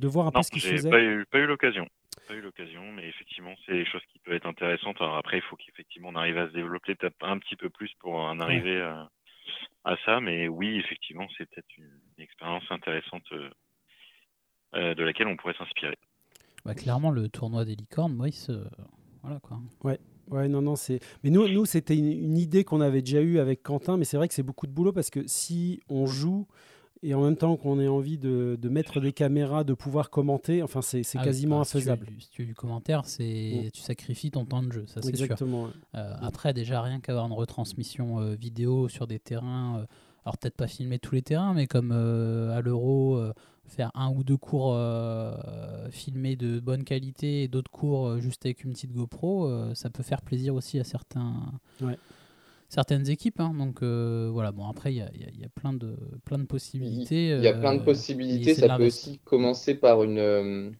[0.00, 0.90] de voir un peu Non, ce qu'il j'ai faisait.
[0.90, 1.86] pas eu, pas eu l'occasion.
[2.26, 4.96] Pas eu l'occasion, mais effectivement, c'est des choses qui peuvent être intéressantes.
[5.00, 7.90] Alors après, il faut qu'effectivement on arrive à se développer peut-être un petit peu plus
[8.00, 9.08] pour en arriver à,
[9.84, 10.18] à ça.
[10.20, 13.48] Mais oui, effectivement, c'est peut-être une, une expérience intéressante euh,
[14.74, 15.96] euh, de laquelle on pourrait s'inspirer.
[16.64, 18.52] Bah, clairement, le tournoi des licornes, moi, il se...
[19.22, 19.58] Voilà quoi.
[19.84, 19.98] Ouais,
[20.30, 21.00] non, non, c'est.
[21.24, 24.16] Mais nous, nous c'était une, une idée qu'on avait déjà eue avec Quentin, mais c'est
[24.16, 26.46] vrai que c'est beaucoup de boulot parce que si on joue
[27.04, 30.62] et en même temps qu'on ait envie de, de mettre des caméras, de pouvoir commenter,
[30.64, 32.06] enfin, c'est c'est Ah quasiment bah, si tu infaisable.
[32.18, 33.70] Si tu veux du commentaire, c'est Mm.
[33.70, 35.24] tu sacrifies ton temps de jeu, ça c'est sûr.
[35.26, 35.64] Exactement.
[35.64, 35.70] ouais.
[35.94, 39.86] Euh, après, déjà, rien qu'avoir une retransmission euh, vidéo sur des terrains, euh,
[40.24, 43.18] alors peut-être pas filmer tous les terrains, mais comme à l'Euro,
[43.68, 45.34] faire un ou deux cours euh,
[45.90, 49.90] filmés de bonne qualité et d'autres cours euh, juste avec une petite GoPro, euh, ça
[49.90, 51.34] peut faire plaisir aussi à certains,
[51.80, 51.96] Ouais.
[52.68, 53.40] certaines équipes.
[53.40, 53.54] hein.
[53.54, 55.96] donc euh, voilà, bon, après, il y a, il y a- y a plein, de,
[56.24, 57.28] plein de possibilités.
[57.36, 58.54] Il y a plein de possibilités.
[58.54, 60.18] Ça peut aussi commencer par une.
[60.18, 60.70] euh,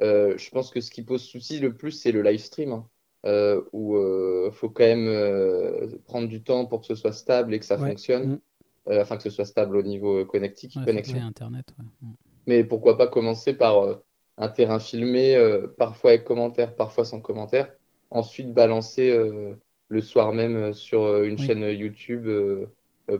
[0.00, 2.88] euh, je pense que ce qui pose souci le plus, c'est le live stream, hein,
[3.26, 7.54] euh, où il faut quand même euh, prendre du temps pour que ce soit stable
[7.54, 7.88] et que ça Ouais.
[7.90, 8.28] fonctionne.
[8.32, 8.40] Mm.
[8.88, 11.16] Euh, afin que ce soit stable au niveau connectique, ouais, connexion.
[11.20, 11.72] Internet.
[12.02, 12.08] ouais.
[12.46, 12.50] Mm.
[12.50, 13.94] Mais pourquoi pas commencer par euh,
[14.38, 17.72] un terrain filmé, euh, parfois avec commentaire, parfois sans commentaire.
[18.10, 19.54] Ensuite, balancer euh,
[19.88, 21.46] le soir même sur une Oui.
[21.46, 22.26] chaîne YouTube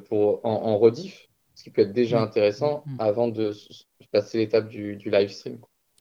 [0.08, 2.24] pour, en, en rediff, ce qui peut être déjà Mm.
[2.24, 2.96] intéressant Mm.
[2.98, 3.52] avant de
[4.10, 5.58] passer l'étape du, du live stream.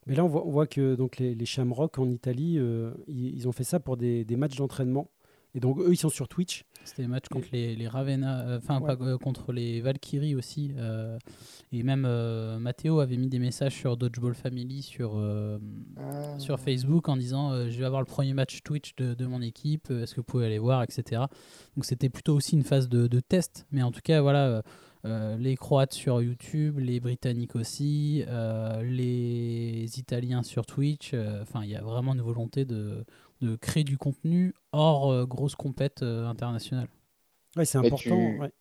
[0.07, 3.35] Mais là, on voit, on voit que donc, les, les Shamrock en Italie, euh, ils,
[3.35, 5.09] ils ont fait ça pour des, des matchs d'entraînement.
[5.53, 6.63] Et donc, eux, ils sont sur Twitch.
[6.83, 8.95] C'était des matchs contre les, les Ravenna, euh, enfin Ouais.
[9.01, 10.71] euh, contre les Valkyries aussi.
[10.77, 11.19] euh,
[11.71, 15.59] et même euh, Matteo avait mis des messages sur Dodgeball Family sur, euh,
[15.97, 16.39] Ah.
[16.39, 19.41] sur Facebook en disant euh, Je vais avoir le premier match Twitch de, de mon
[19.43, 21.23] équipe, est-ce que vous pouvez aller voir, etc.
[21.75, 23.67] Donc c'était plutôt aussi une phase de, de test.
[23.71, 24.63] Mais en tout cas, voilà,
[25.05, 31.11] euh, les Croates sur YouTube, les Britanniques aussi, euh, les Italiens sur Twitch.
[31.13, 33.05] euh, Enfin, il y a vraiment une volonté de,
[33.41, 36.87] de créer du contenu hors euh, grosse compète euh, internationale.
[37.55, 38.33] Ouais, c'est important.
[38.33, 38.51] tu- Ouais.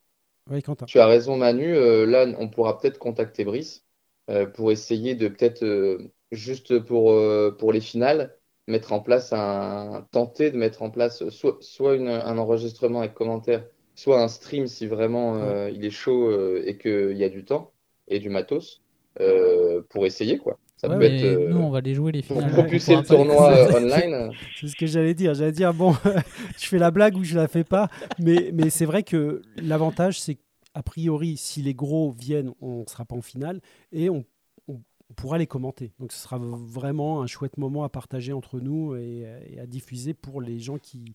[0.50, 0.86] Ouais, Quentin.
[0.86, 1.74] Tu as raison, Manu.
[1.74, 3.84] Euh, là, on pourra peut-être contacter Brice
[4.30, 9.32] euh, pour essayer de peut-être, euh, juste pour, euh, pour les finales, mettre en place
[9.32, 13.64] un, tenter de mettre en place soit, soit une- un enregistrement avec commentaires,
[13.94, 17.44] soit un stream si vraiment euh, il est chaud euh, et qu'il y a du
[17.44, 17.72] temps
[18.08, 18.82] et du matos
[19.20, 20.58] euh, pour essayer, quoi.
[20.80, 22.52] Ça Ouais, peut mais être euh, nous, on va les jouer les pour finales.
[22.52, 24.32] propulser on le tournoi euh, online.
[24.56, 25.34] C'est ce que j'allais dire.
[25.34, 25.94] J'allais dire, bon,
[26.58, 27.90] je fais la blague ou je la fais pas.
[28.18, 30.38] Mais, mais c'est vrai que l'avantage, c'est
[30.74, 33.60] qu'a priori, si les gros viennent, on ne sera pas en finale
[33.92, 34.24] et on,
[34.68, 35.92] on- on pourra les commenter.
[35.98, 40.14] Donc ce sera vraiment un chouette moment à partager entre nous et, et à diffuser
[40.14, 41.12] pour les gens qui,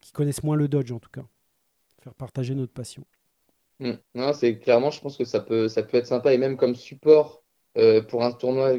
[0.00, 1.24] qui connaissent moins le Dodge, en tout cas.
[2.02, 3.04] Faire partager notre passion.
[3.80, 3.92] Mm.
[4.14, 6.74] Non, c'est clairement, je pense que ça peut, ça peut être sympa et même comme
[6.76, 7.42] support
[7.78, 8.74] euh, pour un tournoi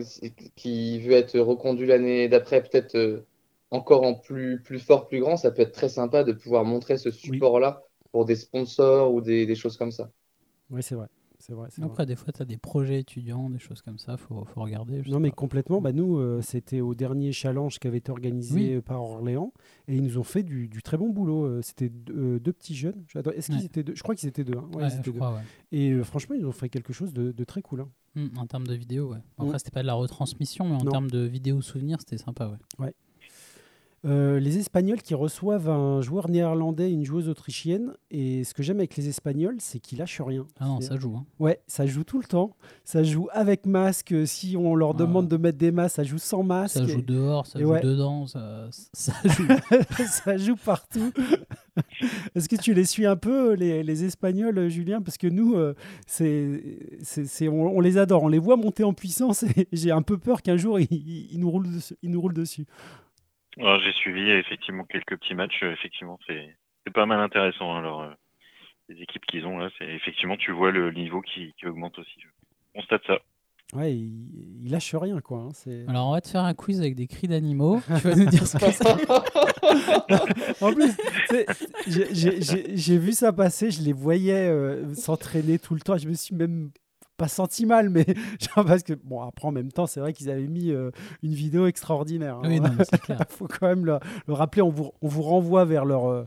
[0.56, 3.26] qui veut être reconduit l'année d'après, peut-être euh,
[3.72, 6.98] encore en plus, plus fort, plus grand, ça peut être très sympa de pouvoir montrer
[6.98, 10.12] ce support-là pour des sponsors ou des, des choses comme ça.
[10.70, 11.08] Oui, c'est vrai.
[11.42, 11.86] C'est vrai, c'est vrai.
[11.86, 15.02] Après, des fois, tu as des projets étudiants, des choses comme ça, faut, faut regarder.
[15.08, 15.36] Non, mais pas.
[15.36, 15.80] complètement.
[15.80, 18.82] Bah, nous, euh, c'était au dernier challenge qui avait été organisé Oui.
[18.82, 19.54] par Orléans
[19.88, 21.62] et ils nous ont fait du, du très bon boulot.
[21.62, 23.06] C'était deux, deux petits jeunes.
[23.08, 23.96] Je- attends, Est-ce qu'ils étaient deux?
[23.96, 24.58] Je crois qu'ils étaient deux.
[24.58, 24.70] hein.
[24.74, 25.22] Ouais, Ouais, ils étaient je deux.
[25.22, 25.44] crois, ouais.
[25.72, 27.82] Et euh, franchement, ils ont fait quelque chose de, de très cool.
[27.82, 27.90] hein.
[28.16, 29.20] Mm, en termes de vidéo, ouais.
[29.38, 29.60] Après, Mm.
[29.60, 32.94] c'était pas de la retransmission, mais en termes de vidéo souvenirs, c'était sympa, ouais.
[34.06, 37.94] Euh, les Espagnols qui reçoivent un joueur néerlandais et une joueuse autrichienne.
[38.12, 40.48] Et ce que j'aime avec les Espagnols, c'est qu'ils lâchent rien.
[40.60, 41.16] Ah non, ça joue.
[41.18, 41.26] Hein.
[41.40, 42.56] Ouais, ça joue tout le temps.
[42.86, 44.14] Ça joue avec masque.
[44.26, 45.00] Si on leur Ah.
[45.00, 46.76] demande de mettre des masques, ça joue sans masque.
[46.78, 47.82] Ça joue dehors, ça et joue ouais.
[47.82, 49.48] dedans, ça, ça joue.
[50.08, 51.12] ça joue partout.
[52.36, 55.02] Est-ce que tu les suis un peu, les, les Espagnols, Julien?
[55.02, 55.74] Parce que nous, euh,
[56.08, 58.24] c'est- on, on les adore.
[58.24, 60.88] On les voit monter en puissance et j'ai un peu peur qu'un jour, ils,
[61.32, 61.96] ils nous roulent dessus.
[62.02, 62.66] Ils nous roulent dessus.
[63.60, 65.60] J'ai suivi effectivement quelques petits matchs.
[65.64, 67.74] euh, Effectivement, c'est c'est pas mal intéressant.
[67.76, 68.10] hein, Alors, euh,
[68.88, 72.12] les équipes qu'ils ont là, c'est effectivement, tu vois le niveau qui, qui augmente aussi.
[72.20, 72.28] Je
[72.80, 73.18] constate ça.
[73.74, 75.42] Ouais, il, il lâche rien, quoi.
[75.42, 77.82] hein, c'est- Alors, on va te faire un quiz avec des cris d'animaux.
[77.86, 78.84] Tu vas nous dire ce que c'est.
[80.64, 80.92] En plus,
[81.30, 81.46] c'est-
[81.88, 85.98] j'ai- j'ai- j'ai j'ai vu ça passer, je les voyais euh, s'entraîner tout le temps.
[85.98, 86.72] Je me suis même
[87.20, 88.06] pas senti mal, mais
[88.56, 90.90] genre parce que, bon, après, en même temps, c'est vrai qu'ils avaient mis euh,
[91.22, 92.38] une vidéo extraordinaire.
[92.38, 92.42] hein.
[92.46, 92.72] Oui, non,
[93.04, 93.20] clair.
[93.30, 94.62] faut quand même le, le rappeler.
[94.64, 96.26] On vous, on vous renvoie vers leur euh,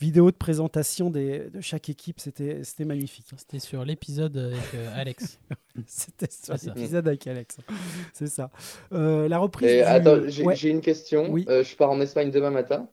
[0.00, 2.18] vidéo de présentation des, de chaque équipe.
[2.20, 3.26] C'était c'était magnifique.
[3.36, 5.38] C'était sur l'épisode avec euh, Alex.
[5.86, 7.58] C'était sur l'épisode avec Alex.
[8.12, 8.50] C'est ça.
[8.92, 9.68] Euh, la reprise.
[9.70, 10.56] Et du- attends, j'ai Ouais.
[10.62, 11.30] une question.
[11.30, 11.44] Oui.
[11.48, 12.88] Euh, je pars en Espagne demain matin.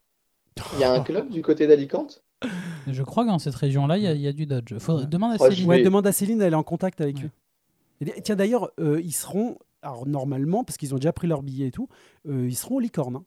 [0.74, 2.24] Il y a un club du côté d'Alicante?
[2.88, 4.74] Je crois que dans cette région-là, il y, a- il y a du Dodge.
[5.10, 5.70] Demande à Ouais, je Céline.
[5.70, 7.24] Ouais, vais- demande à Céline, elle est en contact avec Ouais.
[7.26, 7.32] eux.
[8.16, 11.68] Et, tiens, d'ailleurs, euh, ils seront, alors normalement, parce qu'ils ont déjà pris leur billet
[11.68, 11.88] et tout,
[12.28, 13.16] euh, ils seront au Licorne.
[13.18, 13.24] hein.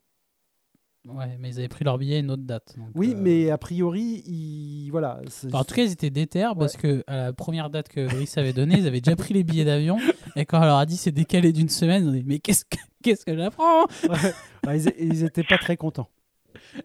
[1.09, 2.75] Ouais, mais ils avaient pris leur billet à une autre date.
[2.77, 5.21] donc, Oui, euh, mais a priori, ils, voilà.
[5.29, 8.07] c'est- enfin, en tout cas, ils étaient déter parce que à la première date que
[8.07, 9.97] Brice avait donnée, ils avaient déjà pris les billets d'avion.
[10.37, 12.67] Et quand on leur a dit c'est décalé d'une semaine, on a dit mais qu'est-ce
[12.67, 13.85] que, qu'est-ce que j'apprends?
[14.09, 14.35] Ouais,
[14.67, 16.09] ouais, ils, ils étaient pas très contents.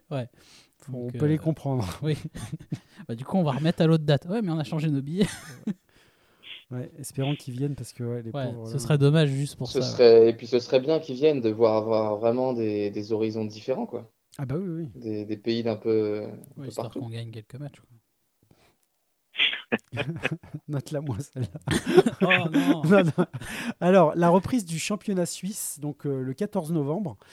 [0.09, 0.29] Ouais.
[0.93, 1.88] On peut euh, les comprendre.
[2.04, 2.17] Oui.
[3.08, 4.26] bah, du coup, on va remettre à l'autre date.
[4.26, 5.28] Ouais, mais on a changé nos billets.
[6.71, 8.80] Ouais, espérons qu'ils viennent parce que ouais, les Ouais, pauvres, ce là.
[8.80, 9.88] serait dommage juste pour Ce ça.
[9.88, 10.30] serait...
[10.30, 13.86] Et puis ce serait bien qu'ils viennent de voir avoir vraiment des, des horizons différents,
[13.86, 14.12] quoi.
[14.39, 14.89] Ah bah oui, oui.
[15.00, 16.24] Des, des pays d'un peu,
[16.56, 17.80] peu histoire qu'on gagne quelques matchs.
[17.80, 17.88] quoi.
[20.67, 21.78] Note-la moi celle-là.
[22.21, 23.26] Oh non Non, non.
[23.80, 27.26] Alors, la reprise du championnat suisse, donc euh, le 14 novembre, euh,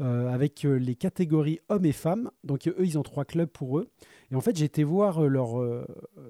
[0.00, 2.30] avec euh, les catégories hommes et femmes.
[2.44, 3.88] Donc, euh, eux, ils ont trois clubs pour eux.
[4.30, 5.84] Et en fait, j'ai été voir euh, leur, euh,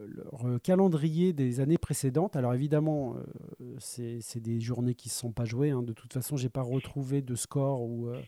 [0.08, 2.34] leur euh, calendrier des années précédentes.
[2.36, 3.16] Alors, évidemment,
[3.60, 5.70] euh, c'est des journées qui ne se sont pas jouées.
[5.70, 5.82] hein.
[5.82, 7.82] De toute façon, j'ai pas retrouvé de score.
[7.82, 8.20] Ou, euh,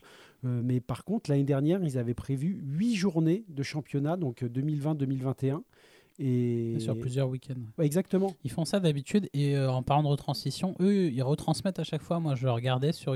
[0.45, 4.47] euh, mais par contre, l'année dernière, ils avaient prévu huit journées de championnat, donc euh,
[4.49, 5.61] 2020-2021.
[6.19, 6.75] Et...
[6.79, 7.55] Sur plusieurs week-ends.
[7.79, 8.35] Ouais, exactement.
[8.43, 12.03] Ils font ça d'habitude et euh, en parlant de retransmission, eux, ils retransmettent à chaque
[12.03, 12.19] fois.
[12.19, 13.15] Moi, je regardais sur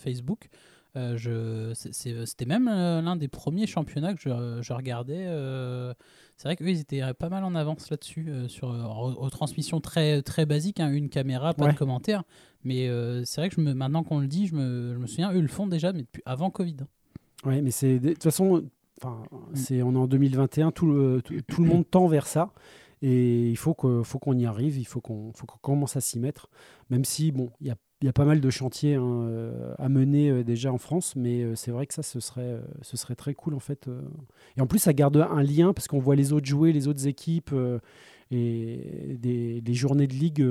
[0.00, 0.48] Facebook.
[0.96, 5.24] Euh, C'était même euh, l'un des premiers championnats que je, je regardais.
[5.26, 5.94] euh,
[6.36, 10.22] c'est vrai qu'eux, ils étaient pas mal en avance là-dessus, euh, sur re- retransmission très,
[10.22, 11.72] très basique, hein, une caméra, pas Ouais.
[11.72, 12.24] de commentaires.
[12.64, 12.88] Mais
[13.24, 15.40] c'est vrai que je me, maintenant qu'on le dit, je me, je me souviens, eux,
[15.40, 16.76] le font déjà, mais depuis avant Covid.
[17.44, 18.62] Oui, mais c'est de toute façon,
[19.00, 19.22] enfin,
[19.54, 22.52] c'est on est en 2021, tout le, tout, tout le monde tend vers ça.
[23.04, 26.20] Et il faut que- faut qu'on y arrive, il faut qu'on qu'on commence à s'y
[26.20, 26.48] mettre.
[26.88, 29.74] Même si, bon, il y a, il y a pas mal de chantiers hein, euh,
[29.78, 33.34] à mener euh, déjà en France, mais euh, c'est vrai que ça, ce serait, très
[33.34, 33.88] cool en fait.
[34.56, 37.06] Et en plus, ça garde un lien parce qu'on voit les autres jouer, les autres
[37.06, 37.54] équipes
[38.30, 40.44] et des, journées de ligue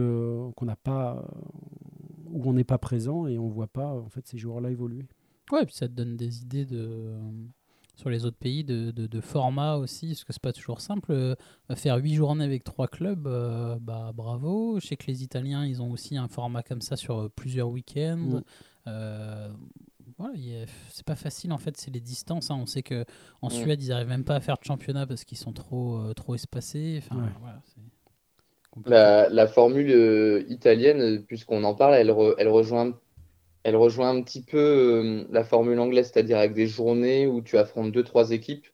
[0.55, 1.25] qu'on n'a pas,
[2.29, 5.05] où on n'est pas présent et on voit pas en fait ces joueurs-là évoluer.
[5.51, 7.17] Ouais, et puis ça te donne des idées de
[8.01, 11.11] sur les autres pays de, de, de format aussi, parce que c'est pas toujours simple.
[11.11, 11.35] Euh,
[11.75, 14.79] faire huit journées avec trois clubs, euh, bah bravo.
[14.81, 17.69] Je sais que les Italiens, ils ont aussi un format comme ça sur euh, plusieurs
[17.69, 18.17] week-ends.
[18.17, 18.43] Mm.
[18.87, 19.49] Euh,
[20.17, 20.33] voilà,
[20.89, 22.51] c'est pas facile en fait, c'est les distances.
[22.51, 22.57] hein.
[22.61, 23.05] On sait que
[23.41, 23.51] en Mm.
[23.51, 26.35] Suède, ils arrivent même pas à faire de championnat parce qu'ils sont trop euh, trop
[26.35, 26.95] espacés.
[27.03, 27.29] Enfin, Ouais.
[27.39, 27.81] voilà, c'est
[28.71, 28.91] compliqué.
[28.95, 32.99] La, la formule euh, italienne, puisqu'on en parle, elle, re- elle rejoint,
[33.63, 37.57] elle rejoint un petit peu euh, la formule anglaise, c'est-à-dire avec des journées où tu
[37.57, 38.67] affrontes deux, trois équipes.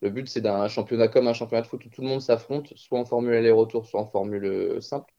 [0.00, 2.72] Le but, c'est d'un championnat comme un championnat de foot où tout le monde s'affronte,
[2.76, 5.12] soit en formule aller-retour, soit en formule euh, simple.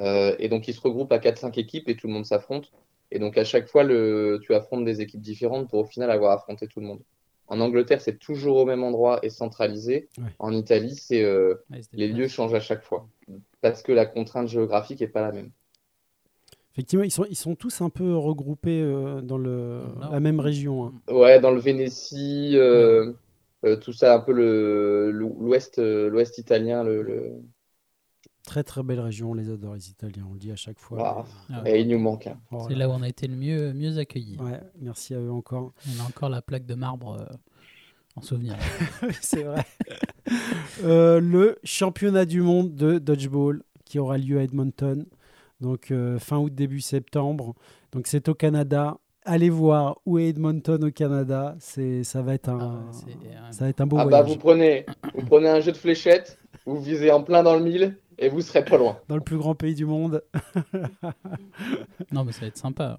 [0.00, 2.72] Euh, et donc, ils se regroupent à 4-5 équipes et tout le monde s'affronte.
[3.12, 6.32] Et donc, à chaque fois, le, tu affrontes des équipes différentes pour au final avoir
[6.32, 7.02] affronté tout le monde.
[7.48, 10.08] En Angleterre, c'est toujours au même endroit et centralisé.
[10.18, 10.24] Ouais.
[10.40, 13.08] En Italie, c'est euh, Ouais, les lieux changent à chaque fois
[13.60, 15.50] parce que la contrainte géographique n'est pas la même.
[16.76, 20.86] Effectivement, ils sont, ils sont tous un peu regroupés euh, dans le, la même région.
[20.86, 20.92] hein.
[21.08, 23.12] Ouais, dans le Vénétie, euh,
[23.64, 27.32] euh, tout ça, un peu le l'ouest euh, l'ouest italien, le, le...
[28.44, 31.26] Très très belle région, on les adore les Italiens, on le dit à chaque fois.
[31.50, 31.82] Ah Et ouais.
[31.82, 32.28] il nous manque.
[32.28, 32.38] hein.
[32.68, 34.36] C'est là là où on a été le mieux, mieux accueillis.
[34.38, 35.72] Ouais, merci à eux encore.
[35.88, 37.24] On a encore la plaque de marbre euh,
[38.14, 38.54] en souvenir.
[39.20, 39.64] C'est vrai.
[40.84, 45.06] Euh, le championnat du monde de dodgeball qui aura lieu à Edmonton,
[45.60, 47.54] donc euh, fin août début septembre.
[47.92, 48.98] Donc c'est au Canada.
[49.28, 51.56] Allez voir où est Edmonton au Canada.
[51.58, 54.06] C'est ça va être un Ah ouais, c'est un- ça va être un beau Ah
[54.06, 57.62] bah vous prenez vous prenez un jeu de fléchettes, vous visez en plein dans le
[57.64, 58.98] mille et vous serez pas loin.
[59.08, 60.22] dans le plus grand pays du monde.
[62.12, 62.98] Non, mais ça va être sympa.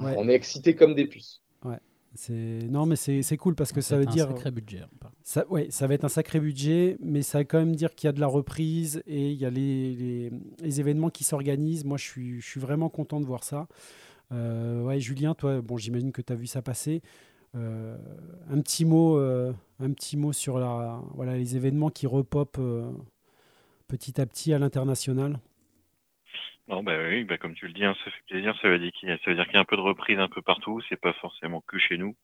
[0.00, 0.14] Ouais.
[0.16, 1.40] On est excités comme des puces.
[2.16, 4.82] C'est non mais c'est c'est cool parce que ça veut être dire un sacré budget.
[4.82, 7.94] hein, Ça, ouais, ça va être un sacré budget, mais ça veut quand même dire
[7.94, 10.30] qu'il y a de la reprise et il y a les,
[10.80, 11.86] événements qui s'organisent.
[11.86, 13.66] Moi, je suis, vraiment content de voir ça.
[14.32, 17.00] Euh, ouais, Julien, toi, bon, j'imagine que tu as vu ça passer.
[17.54, 17.96] Euh,
[18.50, 19.54] un petit mot, euh,
[19.96, 20.58] petit sur
[21.24, 22.60] les événements qui repopent
[23.88, 25.40] petit à petit à l'international.
[26.68, 28.54] Non, bah oui, bah comme tu le dis, hein, ça fait plaisir.
[28.60, 30.82] Ça veut dire qu'il y y a un peu de reprise un peu partout.
[30.90, 32.14] C'est pas forcément que chez nous,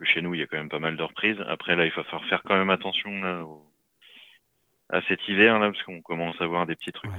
[0.00, 1.36] que chez nous, il y a quand même pas mal de reprises.
[1.46, 3.64] Après, là, il va falloir faire quand même attention là, au-
[4.88, 7.18] à cet hiver, là, parce qu'on commence à voir des petits trucs Ouais.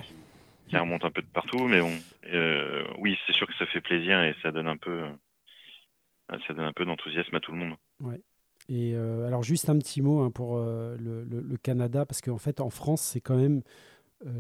[0.68, 1.68] qui, remontent un peu de partout.
[1.68, 1.94] Mais bon,
[2.28, 5.04] euh, oui, c'est sûr que ça fait plaisir et ça donne un peu,
[6.32, 7.76] euh, ça donne un peu d'enthousiasme à tout le monde.
[8.70, 12.22] Et euh, alors juste un petit mot hein, pour euh, le, le- le Canada, parce
[12.22, 13.64] qu'en fait en France c'est quand même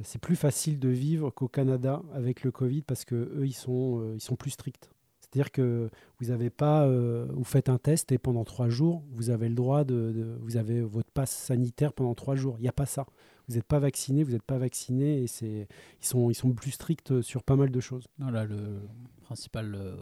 [0.03, 4.13] c'est plus facile de vivre qu'au Canada avec le Covid, parce que eux ils sont
[4.13, 4.91] ils sont plus stricts.
[5.31, 9.29] C'est-à-dire que vous avez pas, euh, vous faites un test et pendant trois jours vous
[9.29, 12.55] avez le droit de, de- vous avez votre passe sanitaire pendant trois jours.
[12.59, 13.05] Il n'y a pas ça.
[13.47, 15.67] Vous n'êtes pas vacciné, vous n'êtes pas vacciné et c'est
[16.01, 18.05] ils sont ils sont plus stricts sur pas mal de choses.
[18.19, 18.81] Voilà, le
[19.23, 19.95] principal, euh,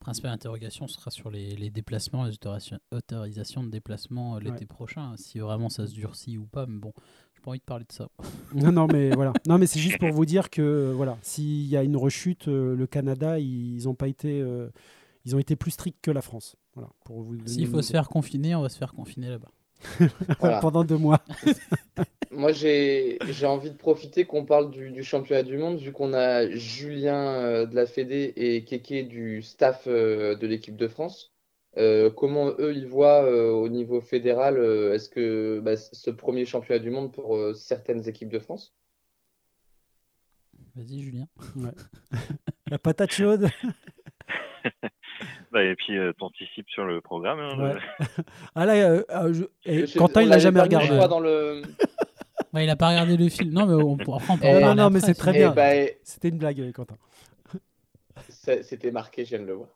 [0.00, 4.66] principale interrogation sera sur les, les déplacements, les autorisation- autorisations de déplacement euh, l'été Ouais.
[4.66, 6.66] prochain, si vraiment ça se durcit ou pas.
[6.66, 6.92] Mais bon,
[7.44, 8.08] pas envie de parler de ça.
[8.54, 9.32] Non, non, mais voilà.
[9.48, 12.46] Non, mais c'est juste pour vous dire que euh, voilà, s'il y a une rechute,
[12.46, 14.68] euh, le Canada, ils ont pas été, euh,
[15.24, 16.54] ils ont été plus stricts que la France.
[16.74, 17.36] Voilà, pour vous.
[17.46, 19.50] S'il faut se faire confiner, on va se faire confiner là-bas.
[20.40, 20.60] Voilà.
[20.60, 21.20] pendant deux mois.
[22.30, 26.14] Moi, j'ai j'ai envie de profiter qu'on parle du, du championnat du monde, vu qu'on
[26.14, 31.33] a Julien euh, de la Fédé et Kéké du staff euh, de l'équipe de France.
[31.76, 36.44] Euh, comment eux, ils voient euh, au niveau fédéral, euh, est-ce que bah, ce premier
[36.44, 38.74] championnat du monde pour euh, certaines équipes de France?
[40.76, 41.26] Vas-y, Julien.
[42.70, 43.48] La patate chaude.
[45.52, 47.38] Bah, et puis, euh, t'anticipes sur le programme.
[47.38, 48.06] hein, Ouais.
[48.56, 50.88] Ah là, euh, euh, je- et Je- Quentin, il l'a jamais regardé.
[51.08, 51.62] dans le...
[52.52, 53.52] Ouais, il a pas regardé le film.
[53.52, 55.30] Non, mais on, après, on peut en Eh, non, parler non, mais après, c'est très
[55.30, 55.50] Eh bien.
[55.52, 56.96] bah, eh, C'était une blague, Quentin.
[58.28, 59.68] c'était marqué, je viens de le voir.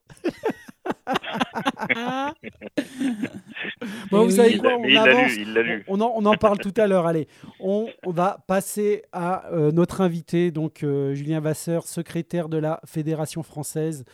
[4.10, 5.32] Bon, vous oui, savez quoi On avance.
[5.32, 5.84] lu, il l'a lu.
[5.88, 7.06] On en, on en parle tout à l'heure.
[7.06, 7.28] Allez,
[7.60, 12.80] on, on va passer à euh, notre invité, donc euh, Julien Vasseur, secrétaire de la
[12.84, 14.04] Fédération française.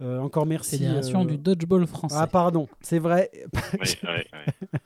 [0.00, 0.78] Euh, encore merci.
[0.78, 2.14] Fédération euh, du dodgeball français.
[2.18, 3.30] Ah, pardon, c'est vrai.
[3.34, 4.26] Ouais, ouais, ouais.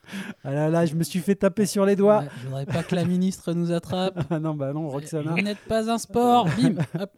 [0.43, 2.19] Ah là là, je me suis fait taper sur les doigts.
[2.19, 4.19] Ouais, je voudrais pas que la ministre nous attrape.
[4.31, 5.31] Ah non, bah non, Roxana.
[5.31, 6.47] Vous n'êtes pas un sport.
[6.57, 6.75] Bim.
[6.99, 7.11] Hop.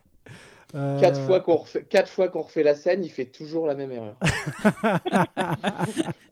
[0.76, 3.76] Euh, Quatre fois qu'on refait, quatre fois qu'on refait la scène, il fait toujours la
[3.76, 4.18] même erreur.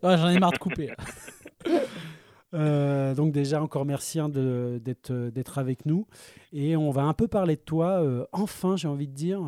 [0.03, 0.91] Ouais, J'en ai marre de couper.
[2.53, 6.05] euh, donc déjà, encore merci hein, de- d'être euh, d'être avec nous.
[6.51, 9.39] Et on va un peu parler de toi, euh, enfin, j'ai envie de dire.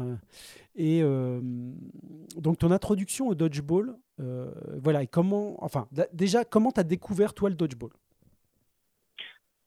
[0.78, 1.42] Et euh,
[2.38, 4.50] donc ton introduction au dodgeball, euh,
[4.82, 7.92] voilà, et comment, enfin, d- déjà, comment tu as découvert toi le dodgeball?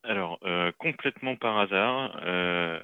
[0.04, 2.78] Alors, euh, complètement par hasard, euh,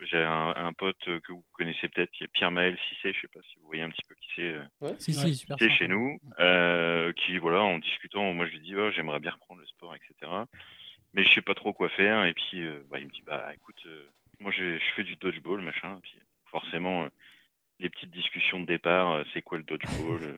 [0.00, 3.40] j'ai un, un pote que vous connaissez peut-être, qui est Pierre-Maël Cissé, je sais pas
[3.42, 4.62] si vous voyez un petit peu qui c'est, euh,
[4.98, 5.56] Si, si, super.
[5.70, 9.60] chez nous, euh, qui, voilà, en discutant, moi je lui dis, oh, j'aimerais bien reprendre
[9.60, 10.30] le sport, etc.
[11.14, 13.50] Mais je sais pas trop quoi faire, et puis euh, bah, il me dit, bah
[13.54, 14.06] écoute, euh,
[14.40, 16.18] moi j'ai- je fais du dodgeball, machin, et puis
[16.50, 17.08] forcément, euh,
[17.78, 20.36] les petites discussions de départ, euh, c'est quoi le dodgeball euh,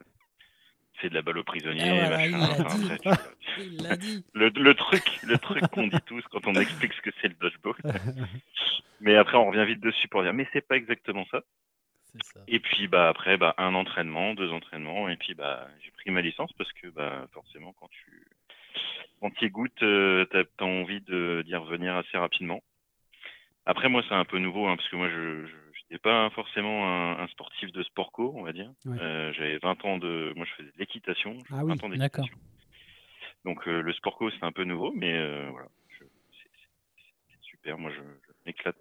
[1.00, 2.46] C'est de la balle au prisonnier, Ah, voilà, il machin.
[2.48, 2.92] l'a enfin, dit.
[2.92, 2.98] après,
[3.40, 4.24] tu- Il l'a dit.
[4.34, 7.34] le, le truc, le truc qu'on dit tous quand on explique ce que c'est le
[7.34, 7.74] dodgeball.
[9.00, 11.42] mais après, on revient vite dessus pour dire, mais c'est pas exactement ça.
[12.48, 16.20] Et puis, bah, après, bah, un entraînement, deux entraînements, et puis, bah, j'ai pris ma
[16.20, 18.26] licence parce que, bah, forcément, quand tu,
[19.20, 22.62] quand tu goûtes, euh, t'as, t'as envie de, d'y revenir assez rapidement.
[23.66, 25.56] Après, moi, c'est un peu nouveau, hein, parce que moi, je, je,
[25.90, 28.70] j'étais pas forcément un, un sportif de sport co, on va dire.
[28.84, 28.98] Ouais.
[29.00, 31.36] Euh, j'avais 20 ans de, moi, je faisais de l'équitation.
[31.50, 32.24] Ah oui, 20 ans d'accord.
[32.24, 32.36] d'équitation.
[33.44, 35.68] Donc, euh, le sport co, c'est un peu nouveau, mais, euh, voilà.
[35.98, 36.04] Je-
[36.42, 37.78] c'est, super.
[37.78, 38.76] Moi, je, je m'éclate.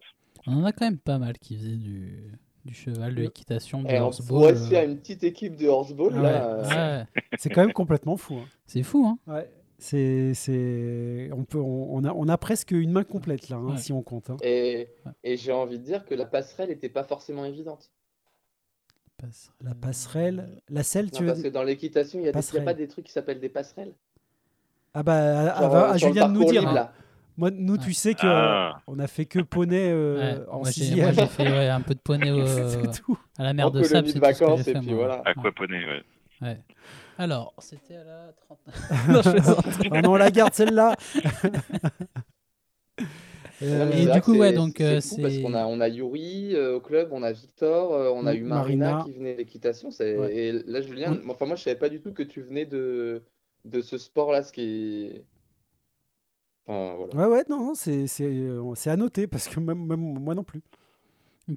[0.45, 2.31] On en a quand même pas mal qui faisaient du,
[2.65, 4.27] du cheval, de l'équitation, du horseball.
[4.27, 6.99] pourrait se faire euh, une petite équipe de horseball, Ah là.
[7.01, 7.05] ouais,
[7.37, 8.35] C'est quand même complètement fou.
[8.37, 8.47] hein.
[8.65, 9.49] c'est fou, hein Ouais.
[9.79, 13.71] C'est, c'est, on peut, on, on a, on a presque une main complète là, hein,
[13.73, 13.77] Ouais.
[13.77, 14.29] si on compte.
[14.31, 14.37] hein.
[14.41, 14.87] Et,
[15.23, 17.91] et j'ai envie de dire que la passerelle n'était pas forcément évidente.
[19.63, 22.73] La passerelle, la selle, Non, tu veux parce que dans l'équitation, il n'y a, pas
[22.75, 23.93] des trucs qui s'appellent des passerelles.
[24.93, 25.15] Ah bah,
[25.55, 26.61] à, Genre, à- euh, à Julien de nous dire.
[26.61, 26.75] libre, hein.
[26.75, 26.93] là.
[27.35, 28.79] Moi, nous, tu sais que Ah.
[28.87, 30.99] on a fait que poney euh, Ouais, en moi, j'ai, sixième.
[31.05, 32.29] moi, j'ai fait ouais, un peu de poney
[33.05, 33.17] tout.
[33.39, 34.07] à la mer En de sable.
[34.07, 35.05] C'est tout ce que j'ai et fait, puis moi.
[35.07, 35.21] voilà.
[35.25, 36.03] Aquaponé, ouais.
[36.41, 36.59] Ouais.
[37.17, 38.59] Alors, c'était à la 30.
[39.09, 39.65] non, je plaisante.
[40.03, 40.95] Non, on la garde celle-là.
[43.63, 45.55] Euh, mais Et c'est du coup, ouais, c'est- donc, c'est euh, fou parce c'est- qu'on
[45.55, 48.91] a, on a Yuri euh, au club, on a Victor, euh, on a eu Marina,
[48.91, 49.03] Marina.
[49.03, 49.89] qui venait d'équitation.
[49.89, 50.35] c'est- Ouais.
[50.35, 53.23] Et là, Julien, enfin, moi, je savais pas du tout que tu venais de,
[53.65, 55.25] de ce sport-là, ce qui est.
[56.67, 57.15] Enfin, voilà.
[57.15, 60.35] Ouais, ouais, non, non, c'est, c'est, euh, c'est à noter parce que même, même moi
[60.35, 60.61] non plus.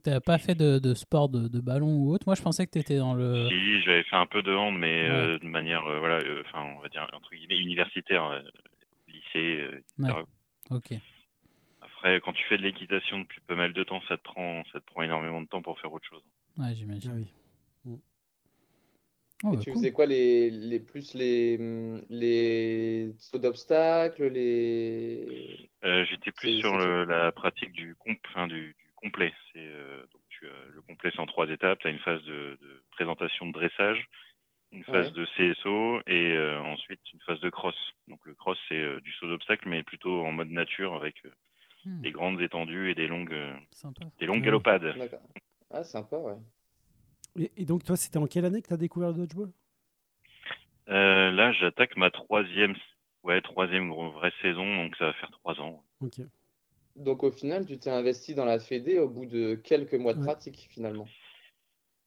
[0.05, 2.70] T'as pas fait de, de sport de, de ballon ou autre Moi, je pensais que
[2.70, 3.49] t'étais dans le.
[3.49, 5.09] Si, j'avais fait un peu de hand, mais Ouais.
[5.16, 8.41] euh, de manière, euh, voilà, euh, enfin, on va dire entre guillemets universitaire, euh,
[9.09, 10.18] lycée, euh, etc.
[10.18, 10.24] Ouais.
[10.76, 10.93] Ok.
[11.82, 14.78] Après, quand tu fais de l'équitation depuis pas mal de temps, ça te prend, ça
[14.80, 16.22] te prend énormément de temps pour faire autre chose.
[16.57, 17.26] Ouais, Ah j'imagine.
[17.86, 17.99] oui.
[19.43, 19.78] Oh, Et bah, tu cool.
[19.80, 21.57] faisais quoi les, les plus les
[22.11, 28.76] les sauts d'obstacles, les Euh, J'étais plus sur le- la pratique du, comp, enfin, du,
[28.78, 29.32] du complet.
[29.53, 31.78] C'est euh, donc tu as- le complet, c'est en trois étapes.
[31.80, 34.07] Tu as une phase de, de présentation de dressage,
[34.72, 35.12] une phase Ouais.
[35.12, 37.76] de CSO et euh, ensuite une phase de cross.
[38.09, 41.30] Donc le cross, c'est euh, du saut d'obstacle, mais plutôt en mode nature avec euh,
[41.84, 44.05] Hmm, des grandes étendues et des longues, euh, sympa.
[44.18, 44.46] des longues Ouais.
[44.46, 44.94] galopades.
[44.98, 45.22] D'accord.
[45.70, 46.36] Ah, sympa, ouais.
[47.36, 49.53] Et, et donc, toi, c'était en quelle année que tu as découvert le dodgeball?
[50.88, 52.74] Euh, là, j'attaque ma troisième,
[53.22, 55.84] ouais, troisième vraie saison, donc ça va faire trois ans.
[56.01, 56.20] Ok.
[57.01, 60.20] Donc au final, tu t'es investi dans la Fédé au bout de quelques mois de
[60.20, 60.24] Ouais.
[60.24, 61.07] pratique finalement.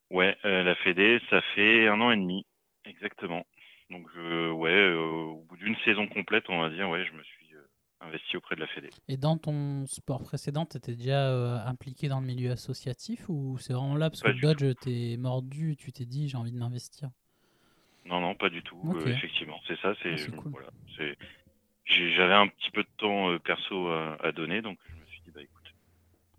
[0.09, 2.45] Ouais, euh, la Fédé, ça fait un an et demi,
[2.85, 3.43] exactement.
[3.89, 7.23] Donc, je, ouais, euh, au bout d'une saison complète, on va dire, ouais, je me
[7.23, 7.67] suis euh,
[8.01, 8.89] investi auprès de la Fédé.
[9.07, 13.73] Et dans ton sport précédent, t'étais déjà euh, impliqué dans le milieu associatif ou c'est
[13.73, 14.09] vraiment là?
[14.09, 16.57] Parce que Pas le du Dodge t'es mordu et tu t'es dit j'ai envie de
[16.57, 17.09] m'investir
[18.05, 18.77] Non, non, pas du tout.
[18.93, 19.93] Euh, effectivement, c'est ça.
[20.03, 20.51] C'est, Ah, c'est cool.
[20.51, 21.03] voilà, c'est.
[21.09, 21.17] j'ai-
[21.85, 25.21] J'avais un petit peu de temps euh, perso à, à donner, donc je me suis
[25.25, 25.73] dit, bah écoute,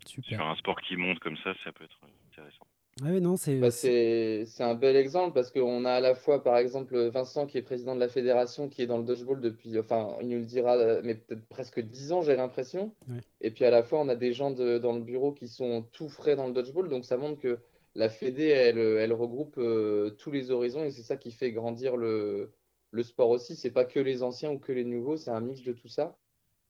[0.07, 0.37] Super.
[0.39, 1.99] faire un sport qui monte comme ça, ça peut être
[2.31, 2.65] intéressant.
[3.01, 3.59] Ah oui, non, c'est.
[3.59, 7.45] Bah, c'est- c'est un bel exemple parce qu'on a à la fois, par exemple, Vincent
[7.45, 10.37] qui est président de la fédération, qui est dans le dodgeball depuis, enfin, il nous
[10.39, 12.95] le dira, mais peut-être presque 10 ans, j'ai l'impression.
[13.09, 13.19] Ouais.
[13.41, 15.83] Et puis à la fois, on a des gens de- dans le bureau qui sont
[15.91, 17.59] tout frais dans le dodgeball, donc ça montre que
[17.95, 21.97] la Fédé, elle, elle regroupe euh, tous les horizons et c'est ça qui fait grandir
[21.97, 22.53] le,
[22.95, 23.55] le sport aussi.
[23.55, 26.17] C'est pas que les anciens ou que les nouveaux, c'est un mix de tout ça.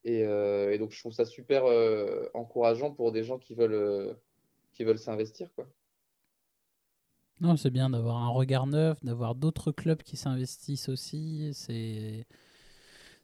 [0.03, 4.13] Et, euh, donc je trouve ça super euh, encourageant pour des gens qui veulent, euh,
[4.73, 5.67] qui veulent s'investir, quoi.
[7.41, 11.51] Non, c'est bien d'avoir un regard neuf, d'avoir d'autres clubs qui s'investissent aussi.
[11.53, 12.25] C'est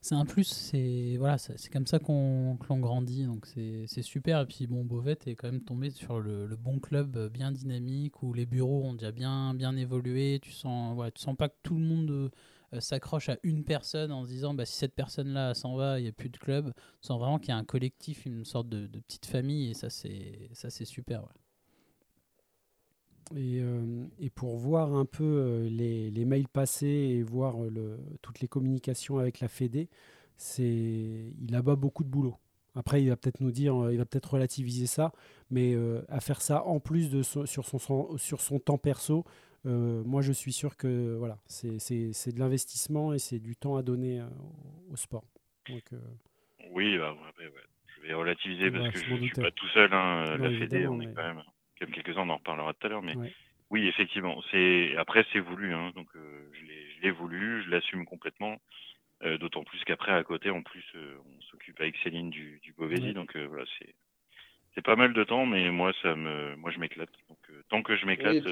[0.02, 0.44] c'est un plus.
[0.44, 3.24] C'est voilà, c'est comme ça qu'on que grandit.
[3.26, 4.42] Donc c'est super.
[4.42, 8.34] Et puis bon, Beauvais est quand même tombé sur le, bon club bien dynamique où
[8.34, 10.40] les bureaux ont déjà bien bien évolué.
[10.42, 12.32] Tu sens voilà, tu sens pas que tout le monde
[12.80, 16.06] s'accroche à une personne en se disant bah si cette personne là s'en va, il
[16.06, 16.74] y a plus de club.
[17.02, 19.90] Tu sens vraiment qu'il y a un collectif, une sorte de, petite famille et ça
[19.90, 21.24] c'est super.
[23.36, 27.70] Et, euh, et pour voir un peu euh, les, les mails passés et voir euh,
[27.70, 29.90] le, toutes les communications avec la Fédé,
[30.58, 32.38] il a beaucoup de boulot.
[32.76, 35.12] Après, il va peut-être nous dire, euh, il va peut-être relativiser ça,
[35.50, 39.51] mais euh, à faire ça en plus de sur, son, sur son temps perso, euh,
[39.70, 43.76] moi je suis sûr que voilà, c'est- c'est c'est de l'investissement et c'est du temps
[43.76, 44.28] à donner euh,
[44.92, 45.24] au, sport.
[45.70, 46.00] Donc, euh,
[46.72, 47.52] Oui, bah, ouais, ouais.
[47.96, 49.94] je vais relativiser Ouais, parce que je ne suis pas tout seul.
[49.94, 50.38] Hein.
[50.38, 51.44] Non, la Fédé, on est mais- quand même
[51.80, 53.02] comme quelques-uns, on en reparlera tout à l'heure.
[53.02, 53.32] Mais Ouais.
[53.70, 55.74] oui, effectivement, c'est après c'est voulu.
[55.74, 55.92] Hein.
[55.96, 58.58] Donc euh, je l'ai je l'ai voulu, je l'assume complètement.
[59.24, 62.74] Euh, D'autant plus qu'après, à côté, en plus, euh, on s'occupe avec Céline du, du
[62.74, 63.04] Beauvaisis.
[63.08, 63.14] Ouais.
[63.14, 63.94] Donc euh, voilà, c'est
[64.74, 67.12] c'est pas mal de temps, mais moi ça me moi je m'éclate.
[67.30, 68.52] Donc euh, tant que je m'éclate, Oui,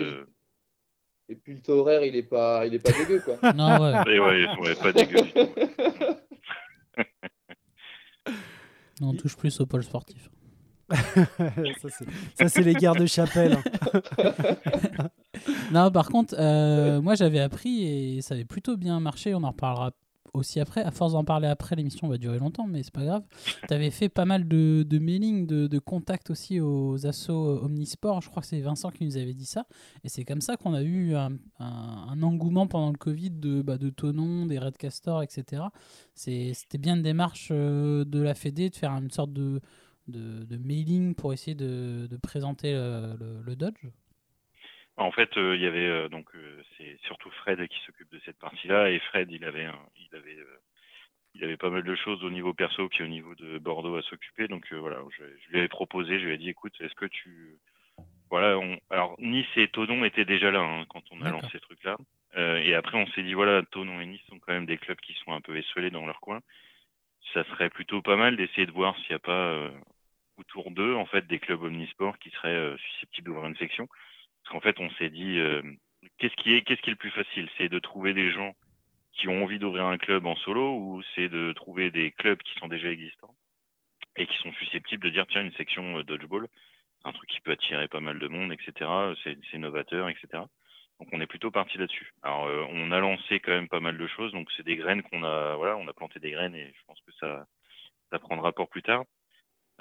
[1.30, 3.38] et puis- le taux horaire, il est pas, il est pas dégueu, quoi.
[3.54, 4.14] Non ouais.
[4.14, 5.48] et ouais, ouais, pas dégueu du tout.
[9.02, 10.30] On touche plus au pôle sportif.
[10.90, 11.26] ça,
[11.90, 12.06] c'est-
[12.36, 13.58] ça, c'est les guerres de chapelle.
[15.72, 17.84] Non, par contre, euh, moi j'avais appris
[18.18, 19.34] et ça avait plutôt bien marché.
[19.36, 19.92] On en reparlera
[20.34, 20.82] aussi après.
[20.84, 23.24] À force d'en parler après, l'émission va durer longtemps, mais c'est pas grave.
[23.68, 28.22] Tu avais fait pas mal de, de mailing, de, de contacts aussi aux assos Omnisport.
[28.22, 29.66] Je crois que c'est Vincent qui nous avait dit ça.
[30.04, 33.62] Et c'est comme ça qu'on a eu un, un- un engouement pendant le Covid de,
[33.62, 35.64] bah, de Tonon, des Red Castor, etc.
[36.16, 39.62] C'était bien une démarche euh, de la Fédé de faire une sorte de,
[40.08, 43.86] de, de mailing pour essayer de, de présenter le, le- le Dodge.
[45.00, 48.20] En fait, euh, il y avait euh, donc euh, c'est surtout Fred qui s'occupe de
[48.26, 50.38] cette partie-là et Fred, il avait un- il avait
[51.36, 54.02] il avait pas mal de choses au niveau perso puis au niveau de Bordeaux à
[54.02, 54.48] s'occuper.
[54.50, 57.58] Donc voilà, je, je lui avais proposé, je lui ai dit écoute, est-ce que tu
[58.30, 58.78] voilà, on...
[58.90, 61.98] alors Nice et Tonon étaient déjà là hein, quand on a lancé ce truc-là.
[62.36, 65.14] Et après, on s'est dit voilà, Tonon et Nice sont quand même des clubs qui
[65.24, 66.42] sont un peu esselés dans leur coin.
[67.34, 69.72] Ça serait plutôt pas mal d'essayer de voir s'il n'y a pas
[70.38, 73.88] autour d'eux en fait des clubs omnisports qui seraient susceptibles d'ouvrir une section.
[74.50, 75.62] Parce qu'en fait, on s'est dit, euh,
[76.18, 77.48] qu'est-ce qui est, qu'est-ce qui est le plus facile?
[77.56, 78.56] C'est de trouver des gens
[79.14, 82.58] qui ont envie d'ouvrir un club en solo ou c'est de trouver des clubs qui
[82.60, 83.36] sont déjà existants
[84.16, 86.48] et qui sont susceptibles de dire, tiens, une section euh, dodgeball,
[87.04, 88.90] un truc qui peut attirer pas mal de monde, etc.
[89.24, 90.28] C'est, c'est novateur, etc.
[91.00, 92.12] Donc on est plutôt parti là-dessus.
[92.24, 95.04] Alors euh, on a lancé quand même pas mal de choses, donc c'est des graines
[95.04, 97.46] qu'on a, voilà, on a planté des graines et je pense que ça,
[98.10, 99.04] ça prendra pour plus tard.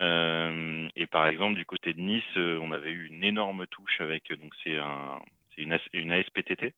[0.00, 4.00] Euh, et par exemple, du côté de Nice, euh, on avait eu une énorme touche
[4.00, 5.20] avec, euh, donc c'est un,
[5.54, 6.74] c'est une, AS une ASPTT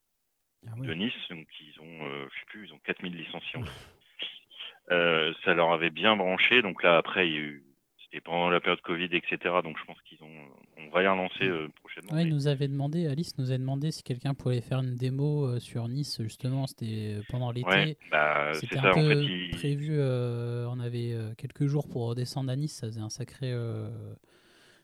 [0.67, 0.93] Ah de.
[0.93, 3.59] Nice, donc ils ont, je sais plus, ils ont 4000 licenciés.
[4.89, 7.63] Ça leur avait bien branché, donc là après, il y a eu,
[8.11, 9.37] c'était pendant la période Covid, etc.
[9.63, 10.27] Donc je pense qu'ils ont,
[10.77, 12.13] on va les relancer euh, prochainement.
[12.13, 15.45] Ouais, mais- nous avait demandé, Alice nous a demandé si quelqu'un pouvait faire une démo
[15.47, 17.67] euh, sur Nice, justement, c'était euh, pendant l'été.
[17.69, 18.87] Ouais, bah, C'était ça.
[18.87, 22.87] un En peu fait, prévu, euh, on avait quelques jours pour redescendre à Nice, ça
[22.87, 23.53] faisait un sacré,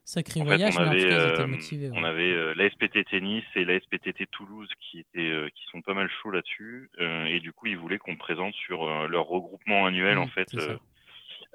[0.06, 1.90] sacré En fait, voyage, on mais en avait, tout cas ils étaient euh, motivés.
[1.94, 6.10] on avait euh, l'ASPTT Nice et l'ASPTT Toulouse qui étaient, euh, qui sont pas mal
[6.22, 10.22] chauds là-dessus, euh, et du coup ils voulaient qu'on présente sur leur regroupement annuel Mm,
[10.22, 10.80] en fait ça.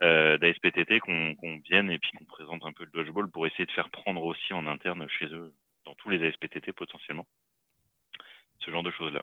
[0.02, 3.66] Euh, d'ASPTT, qu'on qu'on vienne et puis qu'on présente un peu le dodgeball pour essayer
[3.66, 5.52] de faire prendre aussi en interne chez eux,
[5.84, 7.26] dans tous les ASPTT potentiellement,
[8.58, 9.22] ce genre de choses-là.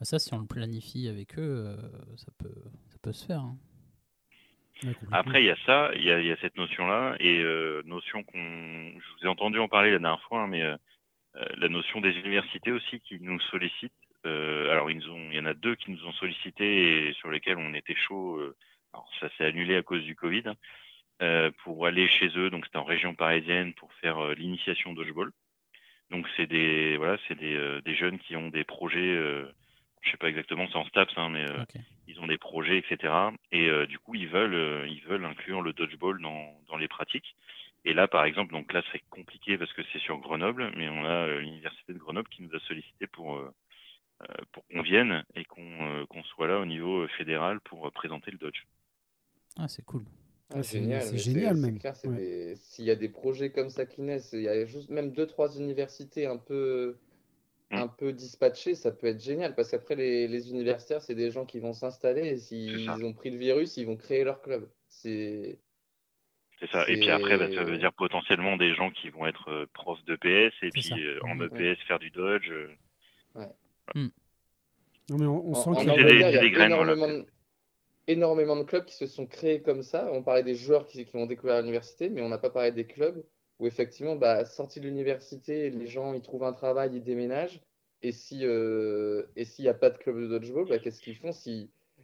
[0.00, 1.76] Ah, Ça, si on le planifie avec eux, euh,
[2.16, 2.54] ça, peut,
[2.88, 3.40] ça peut se faire.
[3.40, 3.56] hein.
[4.84, 4.94] Ouais.
[5.12, 7.82] Après, il y a ça, il y a, il y a cette notion-là, et euh,
[7.84, 8.38] notion qu'on,
[8.98, 10.76] je vous ai entendu en parler la dernière fois, hein, mais euh,
[11.34, 13.92] la notion des universités aussi qui nous sollicitent.
[14.24, 17.30] Alors, ils nous ont, il y en a deux qui nous ont sollicité et sur
[17.30, 18.38] lesquels on était chaud.
[18.92, 20.54] Alors, ça s'est annulé à cause du Covid hein,
[21.22, 22.50] euh, pour aller chez eux.
[22.50, 25.30] Donc, c'était en région parisienne pour faire euh, l'initiation dodgeball.
[26.10, 29.16] Donc, c'est des, voilà, c'est des, euh, des jeunes qui ont des projets.
[30.02, 31.44] Je sais pas exactement, c'est en STAPS, hein, mais
[32.08, 33.12] ils ont des projets, etc.
[33.52, 37.36] Et du coup, ils veulent, ils veulent inclure le dodgeball dans, dans les pratiques.
[37.84, 41.04] Et là, par exemple, donc là, c'est compliqué parce que c'est sur Grenoble, mais on
[41.04, 43.50] a euh, l'université de Grenoble qui nous a sollicité pour euh,
[44.52, 48.38] pour qu'on vienne et qu'on euh, qu'on soit là au niveau fédéral pour présenter le
[48.38, 48.64] dodge.
[49.58, 50.04] Ah, c'est cool.
[50.52, 51.62] Ah, c'est- génial, c'est génial c'est
[52.08, 52.16] même.
[52.16, 52.20] Ouais.
[52.20, 55.12] des- S'il y a des projets comme ça qui naissent, il y a juste même
[55.12, 56.96] deux, trois universités un peu,
[57.70, 57.76] Mm.
[57.76, 61.44] un peu dispatchées, ça peut être génial parce qu'après les, les universitaires, c'est des gens
[61.46, 64.68] qui vont s'installer et s'ils ont pris le virus, ils vont créer leur club.
[64.88, 65.58] C'est
[66.58, 66.84] C'est ça.
[66.88, 70.04] Et puis après, bah, ça veut dire potentiellement des gens qui vont être euh, profs
[70.04, 71.40] de PS et puis euh, en.
[71.40, 72.50] EPS faire du dodge.
[72.50, 72.68] euh.
[73.94, 76.92] Non, mais on, on En, sent en qu'il y a- des- y a graines, voilà.
[76.94, 77.26] énormément, de,
[78.10, 80.10] énormément de clubs qui se sont créés comme ça.
[80.12, 83.22] On parlait des joueurs qui, ont découvert l'université, mais on n'a pas parlé des clubs
[83.58, 87.60] où effectivement, bah, sortis de l'université, les gens ils trouvent un travail, ils déménagent.
[88.02, 91.32] Et euh, s'il n'y a pas de club de dodgeball, bah, qu'est-ce qu'ils font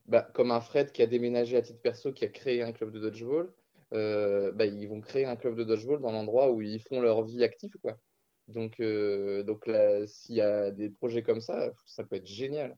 [0.06, 2.92] bah, comme un Fred qui a déménagé à titre perso, qui a créé un club
[2.92, 3.52] de dodgeball,
[3.92, 7.24] euh, bah, ils vont créer un club de dodgeball dans l'endroit où ils font leur
[7.24, 7.72] vie active.
[8.48, 9.44] Donc, euh,
[10.06, 12.76] s'il y a des projets comme ça, ça peut être génial.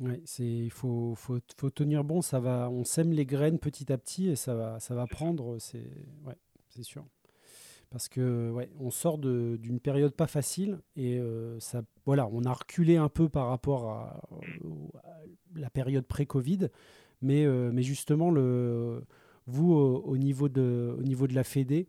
[0.00, 3.92] Ouais, c'est il faut, faut, faut tenir bon, ça va, on sème les graines petit
[3.92, 5.86] à petit et ça va, ça va prendre, c'est
[6.26, 6.34] ouais,
[6.68, 7.06] c'est sûr.
[7.90, 12.42] Parce que ouais, on sort de- d'une période pas facile et euh, ça, voilà, on
[12.44, 14.20] a reculé un peu par rapport à
[15.54, 16.68] la période pré-Covid,
[17.22, 19.04] mais, euh, mais justement le,
[19.46, 21.88] vous au, au niveau de, au niveau de la Fédé,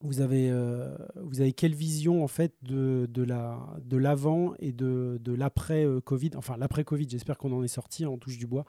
[0.00, 4.72] vous avez, euh, vous avez quelle vision en fait de, de la de l'avant et
[4.72, 6.30] de, de l'après euh, Covid?
[6.36, 8.64] Enfin l'après Covid j'espère qu'on en est sorti on touche du bois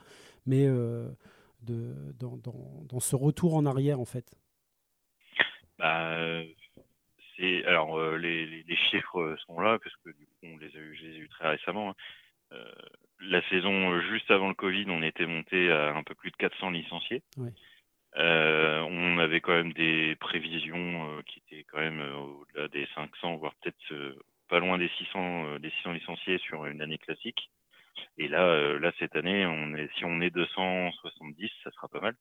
[0.45, 1.09] mais euh,
[1.61, 4.35] de, dans, dans, dans ce retour en arrière en fait
[5.77, 6.17] Bah,
[7.65, 10.79] alors euh, les, les, les chiffres sont là parce que du coup on les a
[10.79, 11.91] eu, je les ai eu très récemment.
[12.51, 12.55] hein.
[13.19, 16.69] La saison juste avant le Covid, on était monté à un peu plus de 400
[16.69, 17.23] licenciés.
[18.17, 20.75] Euh, on avait quand même des prévisions
[21.17, 24.15] euh, qui étaient quand même euh, au-delà des 500, voire peut-être euh,
[24.49, 27.51] pas loin des 600, euh, des 600 licenciés sur une année classique.
[28.17, 31.99] Et là, euh, là cette année, on est, si on est 270, ça sera pas
[31.99, 32.15] mal.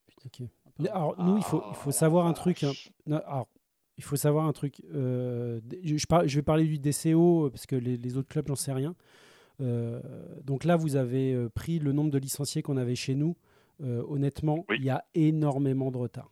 [0.91, 2.73] Alors nous il faut il faut savoir un truc hein.
[3.07, 3.49] Non, alors,
[3.97, 7.65] il faut savoir un truc euh, je, je par- je vais parler du DCO parce
[7.65, 8.95] que les, les autres clubs j'en sais rien
[9.63, 10.03] Euh,
[10.45, 13.37] donc là vous avez pris le nombre de licenciés qu'on avait chez nous
[13.83, 14.77] Euh, honnêtement Oui.
[14.79, 16.31] il y a énormément de retard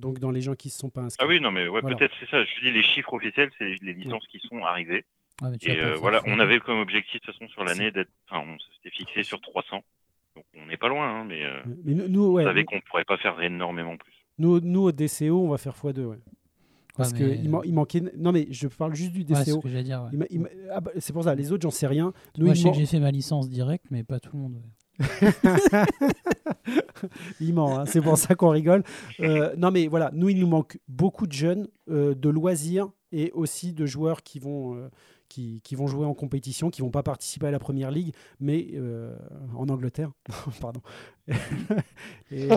[0.00, 1.80] donc dans les gens qui ne se sont pas inscrits Ah oui, non, mais ouais,
[1.80, 1.96] Voilà.
[1.96, 2.42] peut-être c'est ça.
[2.42, 5.04] Je dis les chiffres officiels, c'est les, licences qui sont arrivées.
[5.42, 7.64] Ouais, mais tu vas Et euh, voilà, on avait comme objectif de toute façon sur
[7.64, 9.82] l'année d'être, enfin, on s'était fixé sur 300.
[10.36, 12.66] Donc on n'est pas loin, hein, mais euh, mais nous, nous, ouais, on savait nous-
[12.66, 14.12] qu'on pourrait pas faire énormément plus.
[14.38, 16.18] Nous, nous, au DCO, on va faire x2.
[16.96, 18.02] Parce Ouais, que mais- il, man- il manquait.
[18.18, 19.60] Non, mais je parle juste du Ouais, c'est ce DCO.
[19.60, 20.08] que j'allais dire.
[20.12, 20.28] ouais.
[20.72, 22.12] Ah bah, c'est pour ça, les autres, j'en sais rien.
[22.38, 24.38] Nous, Moi, je sais man- que j'ai fait ma licence directe, mais pas tout le
[24.42, 24.56] monde.
[27.40, 28.82] il ment, hein, c'est pour ça qu'on rigole.
[29.20, 33.30] Euh, non, mais voilà, nous, il nous manque beaucoup de jeunes, euh, de loisirs et
[33.32, 34.88] aussi de joueurs qui vont, euh,
[35.30, 39.14] qui, vont jouer en compétition, qui vont pas participer à la première ligue, mais euh,
[39.54, 40.10] en Angleterre.
[40.60, 40.80] Pardon.
[42.32, 42.48] et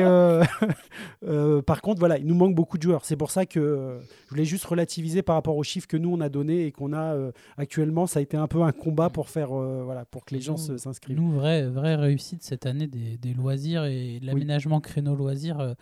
[0.00, 0.42] euh,
[1.24, 3.04] euh, par contre, voilà, il nous manque beaucoup de joueurs.
[3.04, 6.20] C'est pour ça que je voulais juste relativiser par rapport aux chiffres que nous on
[6.22, 7.14] a donnés et qu'on a
[7.58, 8.06] actuellement.
[8.06, 11.18] Ça a été un peu un combat pour faire, voilà, pour que les gens s'inscrivent.
[11.18, 15.76] Nous, vraie, vraie réussite cette année des, loisirs et de l'aménagement créneau loisirs.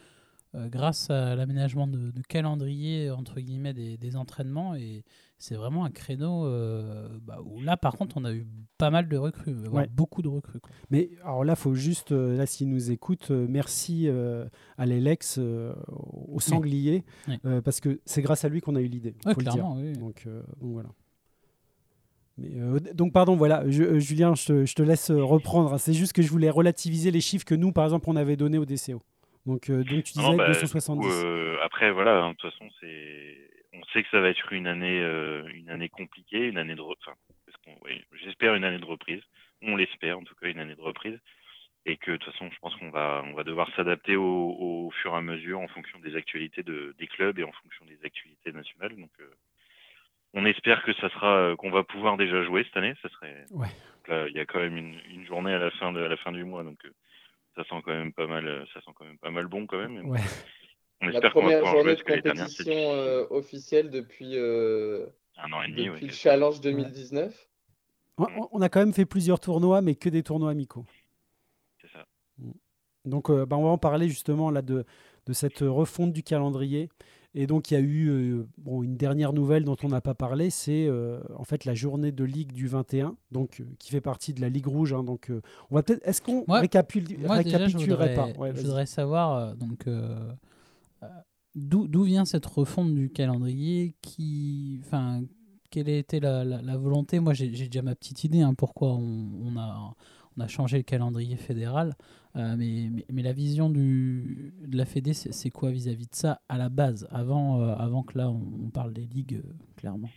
[0.55, 5.05] grâce à l'aménagement de, de calendrier entre guillemets des, des entraînements et
[5.39, 8.47] c'est vraiment un créneau euh, bah, où là par contre on a eu
[8.79, 9.87] pas mal de recrues, Ouais.
[9.91, 10.61] beaucoup de recrues.
[10.61, 10.71] quoi.
[10.91, 14.45] Mais alors là, faut juste, euh, là, s'ils nous écoutent, euh, merci euh,
[14.77, 17.39] à l'Elex, euh, au sanglier, Oui.
[17.47, 19.15] euh, parce que c'est grâce à lui qu'on a eu l'idée.
[19.25, 19.53] Ouais, faut le dire.
[19.55, 19.93] clairement, oui.
[19.95, 20.91] Donc, euh, donc voilà.
[22.39, 25.79] Mais, euh, donc pardon, voilà, je- euh, Julien, je te, je te laisse reprendre.
[25.81, 28.59] C'est juste que je voulais relativiser les chiffres que nous, par exemple, on avait donnés
[28.59, 29.01] au DCO.
[29.47, 31.01] Donc, euh, donc tu disais Non, bah, 270.
[31.01, 33.35] du coup, euh, après, voilà, hein, de toute façon, c'est,
[33.77, 36.81] on sait que ça va être une année, euh, une année compliquée, une année de,
[36.81, 37.15] enfin,
[38.25, 39.23] j'espère une année de reprise.
[39.63, 41.19] On l'espère, en tout cas, une année de reprise.
[41.89, 44.91] Et que, de toute façon, je pense qu'on va, on va devoir s'adapter au, au
[44.91, 47.99] fur et à mesure en fonction des actualités de, des clubs et en fonction des
[48.05, 48.97] actualités nationales.
[48.97, 49.31] Donc, euh,
[50.35, 52.95] on espère que ça sera, euh, qu'on va pouvoir déjà jouer cette année.
[53.03, 53.69] Ça serait, Ouais.
[54.09, 56.17] là, il y a quand même une, une journée à la fin de, à la
[56.17, 56.81] fin du mois, donc,
[57.55, 60.09] ça sent quand même pas mal, ça sent quand même pas mal bon quand même.
[60.09, 60.21] Ouais.
[61.09, 65.07] On La première journée de dernières, compétition euh, officielle depuis, euh,
[65.39, 65.85] un an et demi.
[65.87, 67.49] depuis ouais, le Challenge 2019.
[68.19, 70.85] On, on a quand même fait plusieurs tournois, mais que des tournois amicaux.
[71.81, 72.07] c'est ça.
[73.05, 74.85] Donc, euh, bah, on va en parler justement là de,
[75.27, 76.89] de cette refonte du calendrier.
[77.39, 80.15] Et donc, il y a eu euh, bon, une dernière nouvelle dont on n'a pas
[80.15, 84.01] parlé, c'est euh, en fait la journée de Ligue du 21, donc, euh, qui fait
[84.01, 84.95] partie de la Ligue Rouge.
[84.95, 85.05] hein.
[85.05, 86.01] donc, euh, on va peut-être.
[86.09, 88.39] Est-ce qu'on récapitule- Moi déjà je récapitulerait voudrais, pas?
[88.41, 89.87] Ouais, je voudrais savoir euh, donc
[91.55, 95.23] d'où vient cette refonte du calendrier qui, enfin,
[95.71, 97.21] quelle a été la, la- volonté?
[97.21, 99.95] Moi j'ai déjà ma petite idée hein, pourquoi on, on a
[100.37, 101.95] on a changé le calendrier fédéral,
[102.37, 106.59] euh, mais, mais, la vision du, de la Fédé, c'est quoi vis-à-vis de ça à
[106.59, 110.11] la base, avant, euh, avant que là on, parle des ligues, euh, clairement?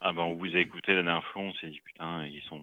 [0.00, 2.60] Ah ben, on vous a écouté la dernière fois, on s'est dit putain, ils sont,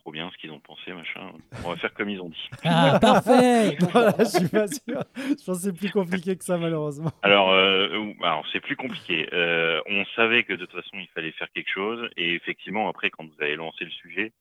[0.00, 1.32] trop bien ce qu'ils ont pensé, machin.
[1.64, 2.48] On va faire comme ils ont dit.
[2.64, 5.02] Ah, parfait Voilà, je suis pas sûr.
[5.16, 7.10] Je pense que c'est plus compliqué que ça, malheureusement.
[7.22, 9.28] Alors, euh, alors c'est plus compliqué.
[9.32, 13.10] Euh, on savait que de toute façon il fallait faire quelque chose, et effectivement après
[13.10, 14.32] quand vous avez lancé le sujet,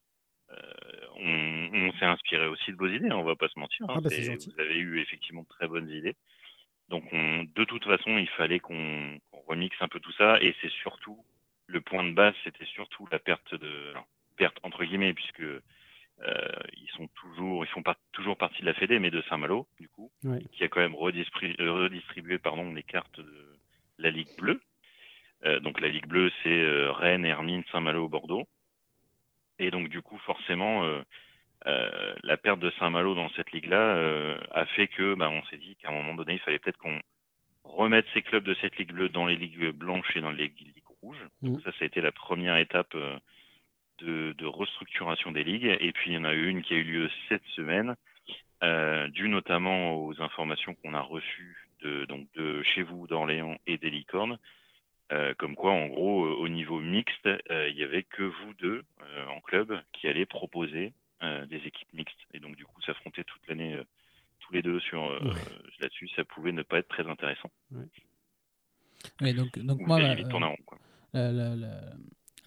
[0.51, 0.55] euh,
[1.17, 3.11] on, on s'est inspiré aussi de vos idées.
[3.11, 3.85] On va pas se mentir.
[3.89, 3.95] hein.
[3.97, 4.53] Ah bah, c'est C'est- gentil.
[4.55, 6.15] vous avez eu effectivement de très bonnes idées.
[6.89, 10.71] Donc, on, de toute façon, il fallait qu'on remixe un peu tout ça, et c'est
[10.71, 11.17] surtout
[11.65, 14.07] le point de base, c'était surtout la perte de alors,
[14.37, 15.61] perte entre guillemets puisque euh,
[16.77, 19.89] ils sont toujours, ils font pas toujours partie de la Fédé, mais de Saint-Malo du
[19.89, 20.41] coup Ouais.
[20.53, 23.55] qui a quand même redistribué, redistribué pardon, les cartes de
[23.99, 24.61] la Ligue bleue.
[25.45, 28.47] Euh, donc la Ligue bleue, c'est euh, Rennes, Hermine, Saint-Malo, Bordeaux.
[29.59, 31.01] Et donc du coup, forcément, euh,
[32.23, 35.89] la perte de Saint-Malo dans cette ligue-là a fait que, bah, on s'est dit qu'à
[35.89, 36.99] un moment donné, il fallait peut-être qu'on
[37.63, 40.83] remette ces clubs de cette Ligue bleue dans les ligues blanches et dans les ligues
[41.01, 41.21] rouges.
[41.41, 41.61] Donc Mhm.
[41.63, 42.95] ça, ça a été la première étape
[43.99, 45.77] de, de restructuration des ligues.
[45.79, 47.95] Et puis il y en a eu une qui a eu lieu cette semaine,
[48.63, 53.77] euh, dû notamment aux informations qu'on a reçues de, donc de chez vous, d'Orléans et
[53.77, 54.39] des Licornes,
[55.11, 58.83] euh, comme quoi, en gros, euh, au niveau mixte, il y avait que vous deux
[59.29, 62.19] en club qui allaient proposer des équipes mixtes.
[62.33, 63.79] Et donc, du coup, s'affronter toute l'année
[64.39, 65.41] tous les deux sur Ouais.
[65.79, 67.51] là-dessus, ça pouvait ne pas être très intéressant.
[69.21, 70.23] Oui, donc, donc Ou moi, allez
[71.13, 71.93] la- la-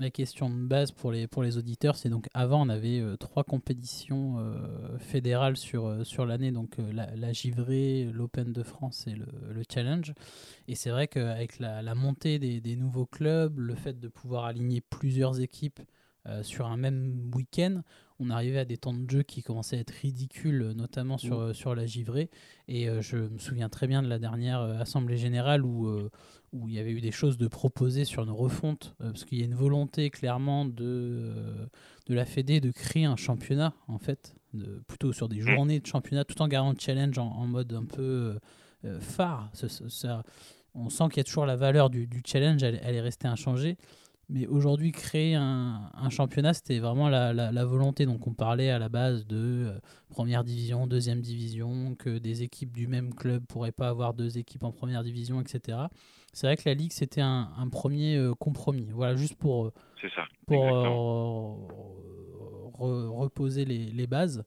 [0.00, 3.16] la question de base pour les, pour les auditeurs, c'est donc avant, on avait euh,
[3.16, 9.06] trois compétitions euh, fédérales sur, euh, sur l'année, donc la, la Givrée, l'Open de France
[9.06, 10.14] et le, le Challenge.
[10.68, 15.40] Et c'est vrai qu'avec la, montée des, nouveaux clubs, le fait de pouvoir aligner plusieurs
[15.40, 15.80] équipes
[16.42, 17.82] sur un même week-end,
[18.22, 21.52] on arrivait à des temps de jeu qui commençaient à être ridicules, notamment sur, euh,
[21.54, 22.28] sur la Givrée.
[22.68, 26.10] Et euh, je me souviens très bien de la dernière euh, Assemblée Générale où, euh,
[26.52, 29.38] où il y avait eu des choses de proposer sur une refonte, euh, parce qu'il
[29.38, 31.66] y a une volonté clairement de, euh,
[32.06, 35.86] de la Fédé de créer un championnat, en fait, de, plutôt sur des journées de
[35.86, 38.38] championnat, tout en gardant le challenge en, en mode un peu euh,
[38.84, 39.48] euh, phare.
[39.54, 40.22] Ça- ça- ça-
[40.74, 43.26] on sent qu'il y a toujours la valeur du, du challenge, elle, elle est restée
[43.28, 43.76] inchangée.
[44.32, 48.06] Mais aujourd'hui, créer un, un championnat, c'était vraiment la, la- la volonté.
[48.06, 49.78] Donc, on parlait à la base de euh,
[50.08, 54.62] première division, deuxième division, que des équipes du même club pourraient pas avoir deux équipes
[54.62, 55.78] en première division, etc.
[56.32, 58.88] C'est vrai que la Ligue, c'était un, un premier euh, compromis.
[58.92, 60.22] Voilà, juste pour, euh, C'est ça.
[60.46, 61.68] pour exactement.
[62.78, 64.44] euh, re- reposer les, les bases.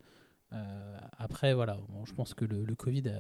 [0.54, 3.20] Euh, après, voilà, bon, je pense que le, le Covid a,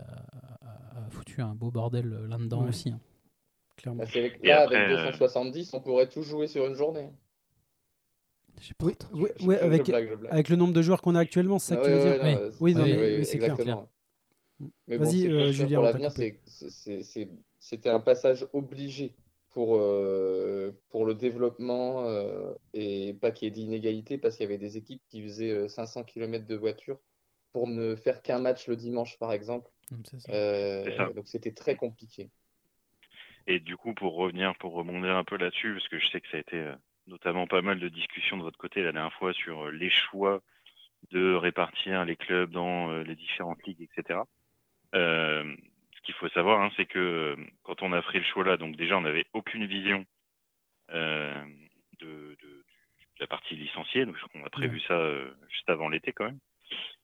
[0.65, 2.69] a- a foutu un beau bordel là-dedans Ouais.
[2.69, 2.89] aussi.
[2.91, 2.99] hein.
[3.83, 4.03] Clairement.
[4.03, 7.09] Bah, avec- là, après, avec euh, 270, on pourrait tout jouer sur une journée.
[8.81, 10.31] Oui, oui, Je- je- avec, blague, je blague.
[10.33, 12.09] avec le nombre de joueurs qu'on a actuellement, c'est ça Ah que tu ouais, veux
[12.11, 12.73] ouais, dire non, Oui.
[12.75, 13.51] non, mais- oui, c'est clair.
[13.51, 13.89] exactement.
[14.87, 16.11] Mais bon, Vas-y, euh, pour- Julien, pour l'avenir,
[17.59, 19.15] c'était un passage obligé
[19.49, 24.47] pour, euh, pour le développement euh, et pas qu'il y ait d'inégalité parce qu'il y
[24.47, 26.99] avait des équipes qui faisaient euh, 500 km de voiture
[27.51, 29.69] pour ne faire qu'un match le dimanche, par exemple.
[29.91, 29.95] Mm.
[30.29, 31.09] Euh, ça.
[31.13, 32.29] donc c'était très compliqué.
[33.47, 36.29] Et du coup, pour revenir, pour rebondir un peu là-dessus, parce que je sais que
[36.29, 36.75] ça a été euh,
[37.07, 40.41] notamment pas mal de discussions de votre côté la dernière fois sur euh, les choix
[41.11, 44.21] de répartir les clubs dans euh, les différentes ligues, etc.
[44.95, 45.55] Euh,
[45.95, 48.75] ce qu'il faut savoir, hein, c'est que quand on a fait le choix là, donc
[48.77, 50.05] déjà on n'avait aucune vision
[50.91, 51.33] euh,
[51.99, 52.07] de,
[52.41, 52.63] de-
[53.15, 56.39] de la partie licenciée, donc on a prévu ça euh, juste avant l'été quand même.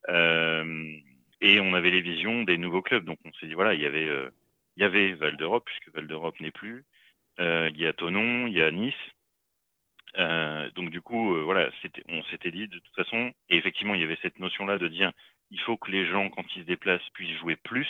[0.09, 0.97] Euh,
[1.41, 3.85] et on avait les visions des nouveaux clubs, donc on s'est dit voilà, il y
[3.85, 4.29] avait euh,
[4.79, 6.85] il y avait Val d'Europe, puisque Val d'Europe n'est plus.
[7.41, 8.93] Euh, il y a Tonon, il y a Nice.
[10.17, 11.69] Euh, donc du coup, euh, voilà,
[12.07, 15.11] on s'était dit de toute façon, et effectivement, il y avait cette notion-là de dire,
[15.51, 17.87] il faut que les gens, quand ils se déplacent, puissent jouer plus.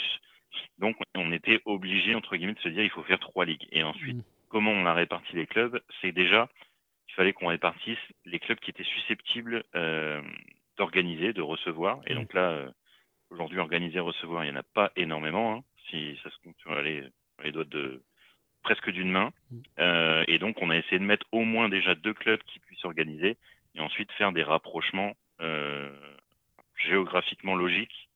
[0.79, 3.67] Donc on était obligé entre guillemets de se dire, il faut faire trois ligues.
[3.71, 4.23] Et ensuite, Mm.
[4.49, 5.79] comment on a réparti les clubs?
[6.01, 6.49] C'est déjà,
[7.07, 10.21] il fallait qu'on répartisse les clubs qui étaient susceptibles euh,
[10.77, 12.01] d'organiser, de recevoir.
[12.07, 12.17] Et Mm.
[12.17, 12.65] donc là,
[13.29, 15.53] aujourd'hui, organiser, recevoir, il n'y en a pas énormément.
[15.55, 18.01] hein, si ça se compte sur les, sur les doigts de
[18.63, 19.31] presque d'une main.
[19.51, 19.57] Mm.
[19.79, 22.85] Euh, et donc, on a essayé de mettre au moins déjà deux clubs qui puissent
[22.85, 23.37] organiser
[23.75, 25.89] et ensuite faire des rapprochements euh,
[26.75, 28.09] géographiquement logiques,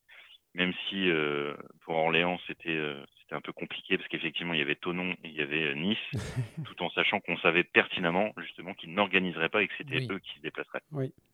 [0.54, 4.62] même si euh, pour Orléans, c'était euh, c'était un peu compliqué parce qu'effectivement, il y
[4.62, 5.98] avait Tonon et il y avait euh, Nice,
[6.66, 10.08] tout en sachant qu'on savait pertinemment justement qu'ils n'organiseraient pas et que c'était Oui.
[10.12, 10.84] eux qui se déplaceraient.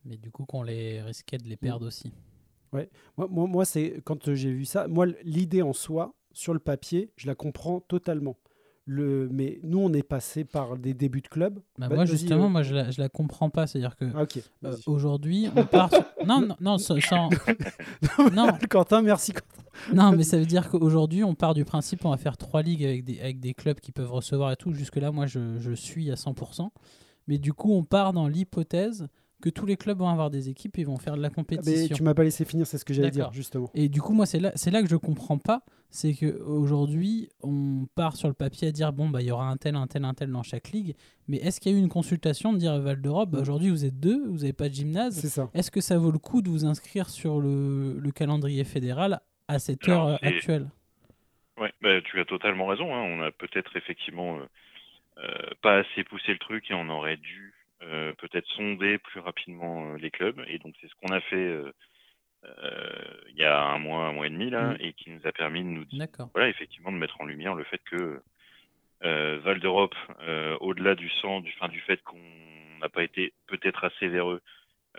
[0.05, 2.13] Mais du coup, qu'on les risquait de les perdre aussi.
[2.71, 2.85] Moi,
[3.17, 7.27] moi, moi, c'est quand j'ai vu ça, moi, l'idée en soi, sur le papier, je
[7.27, 8.38] la comprends totalement.
[8.86, 11.59] Le, mais nous, on est passé par des débuts de club.
[11.77, 12.49] Bah, Bah, moi, justement, euh.
[12.49, 13.67] moi, je la, je la comprends pas.
[13.67, 14.25] C'est-à-dire que Ah,
[14.65, 15.89] euh, aujourd'hui, on part.
[15.91, 16.99] sur- Non, non, non, sans.
[16.99, 17.30] sans-
[18.34, 19.34] non, Quentin, merci.
[19.34, 19.63] Quentin.
[19.93, 22.84] non, mais ça veut dire qu'aujourd'hui, on part du principe on va faire trois ligues
[22.84, 24.73] avec des, avec des clubs qui peuvent recevoir et tout.
[24.73, 26.69] Jusque-là, moi, je, je suis à 100%.
[27.27, 29.07] Mais du coup, on part dans l'hypothèse
[29.41, 31.95] que tous les clubs vont avoir des équipes et vont faire de la Mais compétition.
[31.95, 33.69] tu m'as pas laissé finir, c'est ce que j'allais dire, justement.
[33.73, 35.61] Et du coup, moi, c'est là, c'est là que je comprends pas.
[35.91, 39.57] C'est qu'aujourd'hui, on part sur le papier à dire bon, bah, il y aura un
[39.57, 40.95] tel, un tel, un tel dans chaque ligue.
[41.27, 43.69] Mais est-ce qu'il y a eu une consultation de dire à Val d'Europe, bah, aujourd'hui,
[43.69, 45.49] vous êtes deux, vous n'avez pas de gymnase C'est ça.
[45.53, 49.57] Est-ce que ça vaut le coup de vous inscrire sur le, le calendrier fédéral à
[49.59, 50.67] cette heure Alors, euh, actuelle?
[51.59, 52.93] Ouais, bah, tu as totalement raison.
[52.93, 53.01] hein.
[53.01, 54.45] On a peut-être effectivement euh,
[55.23, 57.48] euh, pas assez poussé le truc et on aurait dû euh,
[57.80, 60.43] peut-être sonder plus rapidement euh, les clubs.
[60.47, 61.71] Et donc c'est ce qu'on a fait euh,
[62.45, 64.77] euh, il y a un mois, un mois et demi là, Mhm.
[64.80, 65.99] et qui nous a permis de nous dire,
[66.34, 68.21] voilà, effectivement, de mettre en lumière le fait que
[69.03, 72.19] euh, Val d'Europe, euh, au-delà du sang, du, fin, du fait qu'on
[72.82, 74.41] n'a pas été peut-être assez véreux,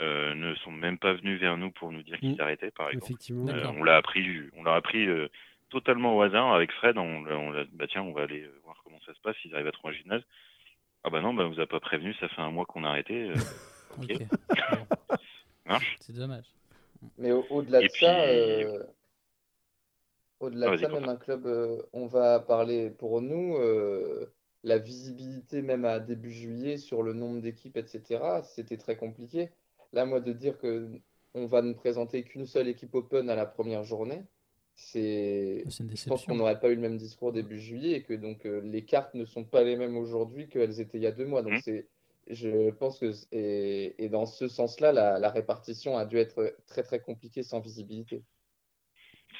[0.01, 2.41] euh, ne sont même pas venus vers nous pour nous dire qu'ils Mhm.
[2.41, 3.05] arrêtaient, par exemple.
[3.13, 3.49] Effectivement.
[3.49, 4.27] Euh, on l'a appris,
[4.57, 5.29] on l'a appris euh,
[5.69, 6.97] totalement au hasard avec Fred.
[6.97, 9.37] On, l'a- on bah tiens, on va aller euh, voir comment ça se passe.
[9.45, 10.23] Ils arrivent à trouver un gymnase.
[11.05, 12.13] Ah bah non, bah on vous a pas prévenu.
[12.15, 13.15] Ça fait un mois qu'on a arrêté.
[13.31, 13.35] euh,
[13.99, 14.23] Ok.
[15.67, 15.97] Marche.
[16.01, 16.47] c'est dommage.
[17.19, 18.83] Mais au- au-delà de ça, euh,
[20.41, 24.33] au-delà Ah, de ça, même un club, euh, on va parler pour nous, euh,
[24.65, 29.51] la visibilité même à début juillet sur le nombre d'équipes, etc., c'était très compliqué.
[29.93, 30.91] Là, moi, de dire que
[31.35, 34.25] on va ne présenter qu'une seule équipe open à la première journée,
[34.83, 38.47] c'est, je pense qu'on n'aurait pas eu le même discours début juillet et que donc
[38.47, 41.27] euh, les cartes ne sont pas les mêmes aujourd'hui qu'elles étaient il y a deux
[41.27, 41.43] mois.
[41.43, 41.61] Donc Mhm.
[41.61, 41.89] c'est,
[42.29, 46.83] je pense que et, et dans ce sens-là, la, la répartition a dû être très
[46.83, 48.23] très compliquée sans visibilité.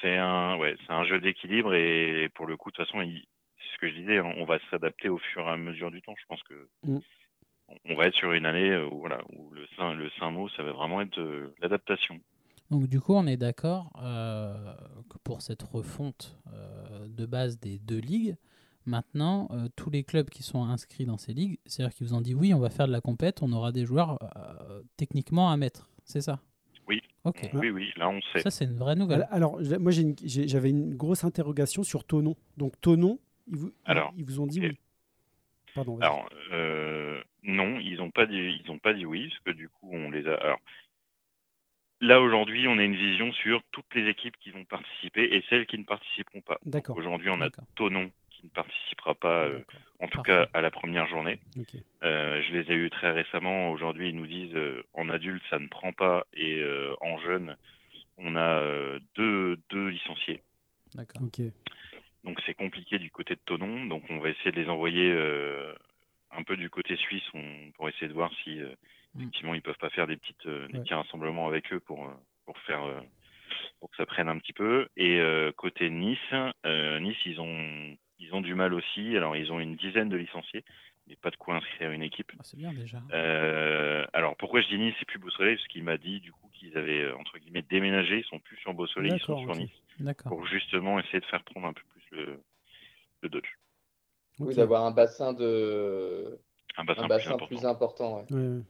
[0.01, 3.25] C'est un, ouais, c'est un jeu d'équilibre et pour le coup, de toute façon, il-
[3.57, 6.01] c'est ce que je disais, hein, on va s'adapter au fur et à mesure du
[6.01, 6.15] temps.
[6.19, 6.97] Je pense que Mm.
[7.85, 10.63] on- va être sur une année où, voilà, où le saint, le saint mot, ça
[10.63, 12.19] va vraiment être euh, l'adaptation.
[12.71, 14.73] Donc du coup, on est d'accord euh,
[15.09, 18.35] que pour cette refonte euh, de base des deux ligues,
[18.85, 22.21] maintenant, euh, tous les clubs qui sont inscrits dans ces ligues, c'est-à-dire qu'ils vous ont
[22.21, 25.57] dit oui, on va faire de la compète, on aura des joueurs euh, techniquement à
[25.57, 26.39] mettre, c'est ça?
[26.87, 27.01] Oui.
[27.25, 27.49] Ok.
[27.53, 28.39] Oui, oui, là, on sait.
[28.39, 29.27] Ça, c'est une vraie nouvelle.
[29.31, 32.35] Alors, moi, j'ai une- j'ai- j'avais une grosse interrogation sur Tonon.
[32.57, 34.77] Donc, Tonon, ils vous, ils- Alors, ils vous ont dit oui.
[35.75, 35.97] Pardon.
[35.97, 36.07] vas-y.
[36.09, 39.69] Alors, euh, non, ils n'ont pas dit, ils ont pas dit oui, parce que du
[39.69, 40.33] coup, on les a.
[40.35, 40.59] Alors,
[42.01, 45.65] là aujourd'hui, on a une vision sur toutes les équipes qui vont participer et celles
[45.65, 46.59] qui ne participeront pas.
[46.65, 46.97] D'accord.
[46.97, 47.49] Aujourd'hui, on a.
[47.75, 49.59] Tonon qui ne participera pas, euh,
[49.99, 50.45] en tout Parfait.
[50.45, 51.39] cas à la première journée.
[52.03, 53.71] Euh, je les ai eus très récemment.
[53.71, 57.55] Aujourd'hui, ils nous disent euh, en adulte, ça ne prend pas, et euh, en jeune,
[58.17, 60.41] on a euh, deux, deux licenciés.
[60.95, 61.21] D'accord.
[62.23, 63.85] Donc c'est compliqué du côté de Tonon.
[63.85, 65.73] Donc on va essayer de les envoyer euh,
[66.37, 68.73] un peu du côté suisse on, pour essayer de voir si euh,
[69.13, 69.19] Mm.
[69.23, 72.13] effectivement ils peuvent pas faire des petites euh, des petits rassemblements avec eux pour euh,
[72.45, 73.01] pour faire euh,
[73.81, 74.87] pour que ça prenne un petit peu.
[74.95, 76.17] Et euh, côté Nice,
[76.65, 79.17] euh, Nice ils ont ils ont du mal aussi.
[79.17, 80.63] Alors ils ont une dizaine de licenciés,
[81.07, 82.31] mais pas de quoi inscrire une équipe.
[82.39, 83.01] Ah, c'est bien déjà.
[83.11, 86.31] Euh, alors pourquoi je dis Nice et plus Beau Soleil Parce qu'il m'a dit du
[86.31, 89.55] coup qu'ils avaient entre guillemets déménagé, ils sont plus sur Beau Soleil, ils sont sur.
[89.57, 89.71] Nice.
[90.29, 92.41] Pour justement essayer de faire prendre un peu plus le,
[93.23, 93.49] le dodge.
[94.47, 96.39] Oui, d'avoir un bassin de
[96.77, 97.47] Un bassin, un plus important.
[97.47, 98.17] plus important.
[98.17, 98.25] ouais.
[98.35, 98.61] Ouais, ouais.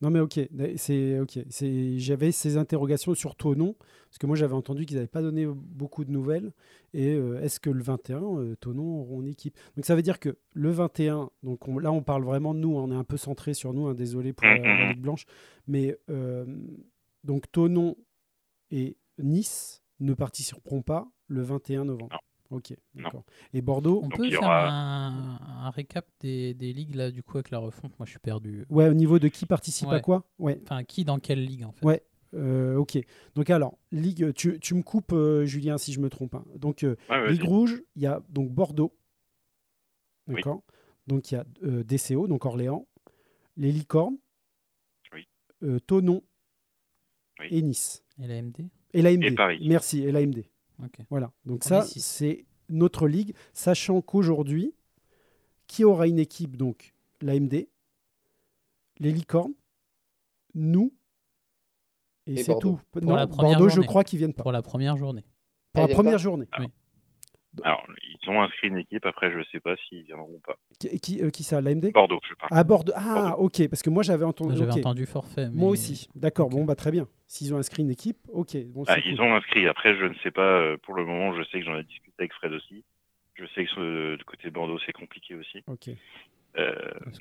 [0.00, 0.38] Non mais ok,
[0.76, 1.38] c'est ok.
[1.48, 3.74] C'est j'avais ces interrogations sur Tonon
[4.08, 6.52] parce que moi j'avais entendu qu'ils n'avaient pas donné beaucoup de nouvelles
[6.92, 9.56] et euh, est-ce que le 21 euh, Tonon auront une équipe?
[9.76, 12.76] Donc ça veut dire que le 21 donc on- là on parle vraiment de nous,
[12.76, 15.24] on est un peu centré sur nous, hein, désolé pour la, la Ligue blanche,
[15.68, 16.44] mais euh,
[17.22, 17.96] donc Tonon
[18.70, 22.12] et Nice ne participeront pas le 21 novembre.
[22.12, 22.18] Non.
[22.50, 23.24] Ok, d'accord.
[23.52, 27.22] Et Bordeaux, On Donc, peut faire aura- un, un récap des, des ligues là du
[27.22, 27.98] coup avec la refonte?
[27.98, 28.64] Moi je suis perdu.
[28.68, 30.24] ouais, au niveau de qui participe à quoi?
[30.38, 30.60] Ouais.
[30.62, 31.84] Enfin qui dans quelle ligue en fait?
[31.86, 32.02] Ouais.
[32.34, 32.98] Euh, ok.
[33.36, 36.34] Donc alors, Ligue, tu, tu me coupes, euh, Julien, si je me trompe.
[36.34, 36.44] hein.
[36.56, 38.92] Donc, euh, Ouais, Ligue rouge, il y a donc Bordeaux.
[40.26, 40.34] Oui.
[40.36, 40.62] D'accord
[41.06, 42.88] Donc, il y a euh, DCO, donc Orléans,
[43.56, 44.16] les Licornes,
[45.12, 45.28] Oui.
[45.62, 46.22] euh, Tonon
[47.38, 47.46] Oui.
[47.50, 48.02] et Nice.
[48.20, 49.22] Et la MD Et l'AMD.
[49.24, 49.64] Et Paris.
[49.68, 50.44] Merci, et l'AMD.
[51.10, 51.32] Voilà.
[51.44, 54.74] Donc, On ça, c'est notre ligue, sachant qu'aujourd'hui,
[55.66, 57.66] qui aura une équipe Donc, l'AMD,
[58.98, 59.54] les Licornes,
[60.54, 60.92] nous,
[62.26, 62.80] et, Et c'est tout.
[62.90, 64.42] Pour non, la première Bordeaux, je crois qu'ils viennent pas.
[64.42, 65.24] Pour la première journée.
[65.72, 66.46] Pour la première journée.
[67.62, 70.56] Alors, ils ont inscrit une équipe, après je sais pas s'ils viendront ou pas.
[70.80, 72.50] Qui, qui, euh, qui ça, l'AMD Bordeaux, je parle.
[72.52, 72.92] À Bordeaux.
[72.96, 74.56] Ah, ok, parce que moi j'avais entendu.
[74.56, 75.48] J'avais entendu forfait.
[75.52, 76.08] Moi aussi.
[76.16, 77.06] D'accord, bon, bah très bien.
[77.26, 78.56] S'ils ont inscrit une équipe, ok.
[78.66, 79.26] Bon, Ah, ils cool.
[79.26, 81.76] ont inscrit, après je ne sais pas, euh, pour le moment je sais que j'en
[81.78, 82.84] ai discuté avec Fred aussi.
[83.34, 85.62] Je sais que du côté de Bordeaux c'est compliqué aussi.
[85.68, 85.90] Ok,
[86.56, 86.74] Euh,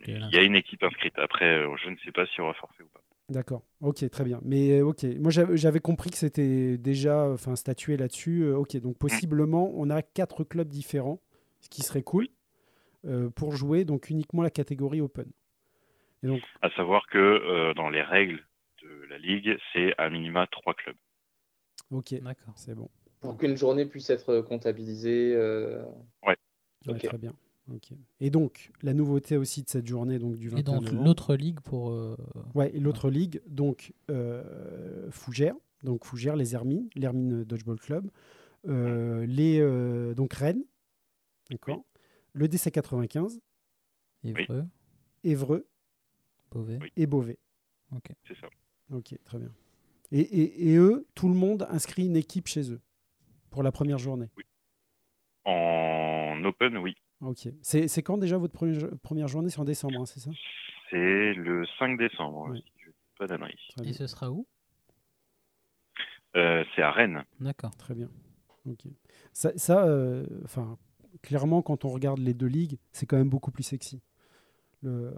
[0.08, 2.84] il y a une équipe inscrite, après je ne sais pas s'il y aura forfait
[2.84, 3.02] ou pas.
[3.30, 3.64] D'accord.
[3.82, 4.40] Ok, très bien.
[4.44, 8.44] Mais euh, ok, moi j'avais j'avais compris que c'était déjà enfin, statué là-dessus.
[8.44, 11.22] Euh, ok, donc possiblement on a quatre clubs différents,
[11.62, 12.28] ce qui serait cool,
[13.06, 15.32] euh, pour jouer donc uniquement la catégorie Open.
[16.24, 18.44] Et donc, À savoir que euh, dans les règles
[18.82, 20.98] de la Ligue, c'est à minima trois clubs.
[21.92, 22.54] ok, D'accord.
[22.56, 22.90] c'est bon.
[23.22, 25.34] Pour qu'une journée puisse être comptabilisée.
[25.36, 25.84] euh,
[26.26, 26.36] Ouais,
[26.88, 27.00] Ok.
[27.04, 27.34] Très bien.
[28.20, 31.04] Et donc, la nouveauté aussi de cette journée donc, du 21 Et donc novembre.
[31.06, 31.92] l'autre ligue pour.
[31.92, 32.16] euh,
[32.56, 38.10] Ouais, l'autre ligue, donc euh, Fougères, donc Fougères, les Hermines, l'Hermine Dodgeball Club,
[38.68, 40.64] euh, les euh, donc Rennes,
[41.50, 41.84] d'accord,
[42.34, 43.40] le DC 95,
[44.26, 44.66] Évreux,
[45.24, 45.66] Évreux
[46.52, 46.80] Beauvais.
[46.82, 46.92] Oui.
[46.98, 47.38] et Beauvais.
[47.96, 48.12] Ok.
[48.28, 48.48] C'est ça.
[48.92, 49.50] Ok, très bien.
[50.12, 52.82] Et, et- et eux, tout le monde inscrit une équipe chez eux
[53.50, 54.30] pour la première journée.
[55.46, 56.96] En Open, oui.
[57.26, 57.48] Ok.
[57.62, 59.50] C'est quand déjà votre première, jo- première journée?
[59.50, 60.32] C'est en décembre, hein, c'est ça?
[60.90, 62.62] C'est le 5 décembre, Oui.
[62.66, 63.58] si je dis pas d'annerie.
[63.84, 64.46] Et ce sera où?
[66.36, 67.24] Euh, c'est à Rennes.
[67.40, 67.76] D'accord.
[67.78, 68.10] Très bien.
[68.66, 68.86] Ok.
[69.34, 70.78] Ça, ça, euh, enfin,
[71.22, 74.02] clairement, quand on regarde les deux ligues, c'est quand même beaucoup plus sexy.
[74.82, 75.14] Le-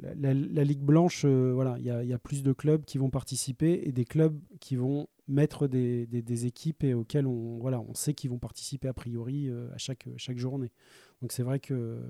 [0.00, 2.52] la, la- la Ligue blanche, euh, voilà, il y a, il y a plus de
[2.52, 6.94] clubs qui vont participer et des clubs qui vont mettre des, des- des équipes et
[6.94, 10.70] auxquelles on, voilà, on sait qu'ils vont participer a priori euh, à chaque, chaque journée.
[11.22, 12.00] Donc c'est vrai que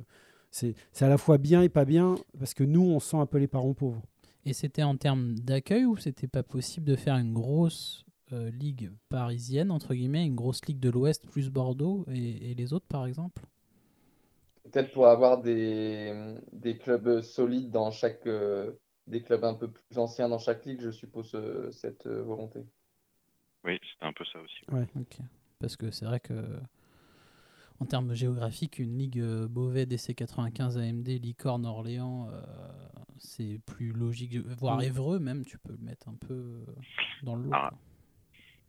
[0.50, 3.26] c'est c'est à la fois bien et pas bien parce que nous, on sent un
[3.26, 4.02] peu les parents pauvres.
[4.44, 8.90] Et c'était en termes d'accueil ou c'était pas possible de faire une grosse euh, ligue
[9.08, 13.06] parisienne, entre guillemets, une grosse ligue de l'Ouest plus Bordeaux et, et les autres par
[13.06, 13.42] exemple?
[14.64, 18.26] Peut-être pour avoir des, des clubs solides dans chaque.
[18.26, 18.72] euh,
[19.06, 22.66] des clubs un peu plus anciens dans chaque ligue, je suppose euh, cette euh, volonté.
[23.66, 24.60] Oui, c'était un peu ça aussi.
[24.96, 25.18] Ok.
[25.60, 26.34] Parce que c'est vrai que
[27.80, 32.40] en termes géographiques, une ligue euh, Beauvais DC 95 AMD, Licorne, Orléans, euh,
[33.18, 34.36] c'est plus logique.
[34.58, 34.82] Voire Mm.
[34.82, 36.64] Évreux même, tu peux le mettre un peu euh,
[37.22, 37.50] dans le lot.
[37.52, 37.70] Ah.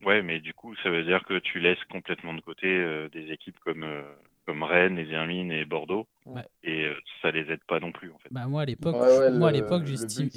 [0.04, 3.32] Ouais, mais du coup, ça veut dire que tu laisses complètement de côté euh, des
[3.32, 4.04] équipes comme, euh,
[4.48, 6.08] comme Rennes, les Hermines et Bordeaux.
[6.26, 6.42] Ouais.
[6.64, 8.30] Et euh, ça les aide pas non plus, en fait.
[8.32, 10.30] Bah moi à l'époque, Ouais, ouais, moi à l'époque j'estimais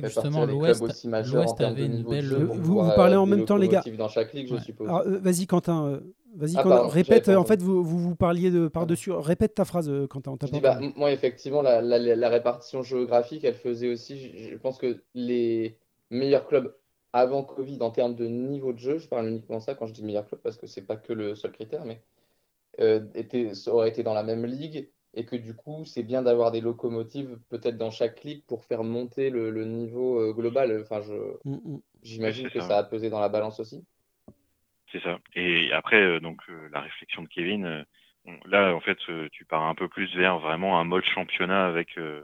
[0.00, 2.24] que justement l'Ouest, avait une belle.
[2.24, 3.78] jeu Vous- vous parlez euh, en même temps, les gars.
[3.78, 4.60] locomotives dans chaque ligue, je Ouais.
[4.60, 4.88] suppose.
[4.88, 6.00] Alors, euh, vas-y Quentin, euh,
[6.36, 7.28] vas-y Ah, pardon, répète.
[7.30, 9.10] euh, en fait, vous, vous vous parliez de par-dessus.
[9.12, 10.34] Répète ta phrase, Quentin.
[10.52, 14.18] Dis, bah, moi, effectivement, la, la- la répartition géographique, elle faisait aussi.
[14.18, 15.78] Je, je pense que les
[16.10, 16.74] meilleurs clubs
[17.14, 19.94] avant Covid, en termes de niveau de jeu, je parle uniquement de ça quand je
[19.94, 22.02] dis meilleurs clubs, parce que c'est pas que le seul critère, mais
[22.80, 23.00] euh,
[23.68, 24.88] auraient été dans la même ligue.
[25.18, 28.84] Et que du coup, c'est bien d'avoir des locomotives peut-être dans chaque ligue pour faire
[28.84, 30.78] monter le, le niveau euh, global.
[30.82, 31.14] Enfin, je,
[31.44, 31.82] Mm, mm.
[32.02, 32.78] j'imagine que ça ça.
[32.78, 33.84] a pesé dans la balance aussi.
[34.92, 35.18] C'est ça.
[35.34, 37.84] Et après, euh, donc, euh, la réflexion de Kevin, euh,
[38.46, 41.98] là, en fait, euh, tu pars un peu plus vers vraiment un mode championnat avec,
[41.98, 42.22] euh,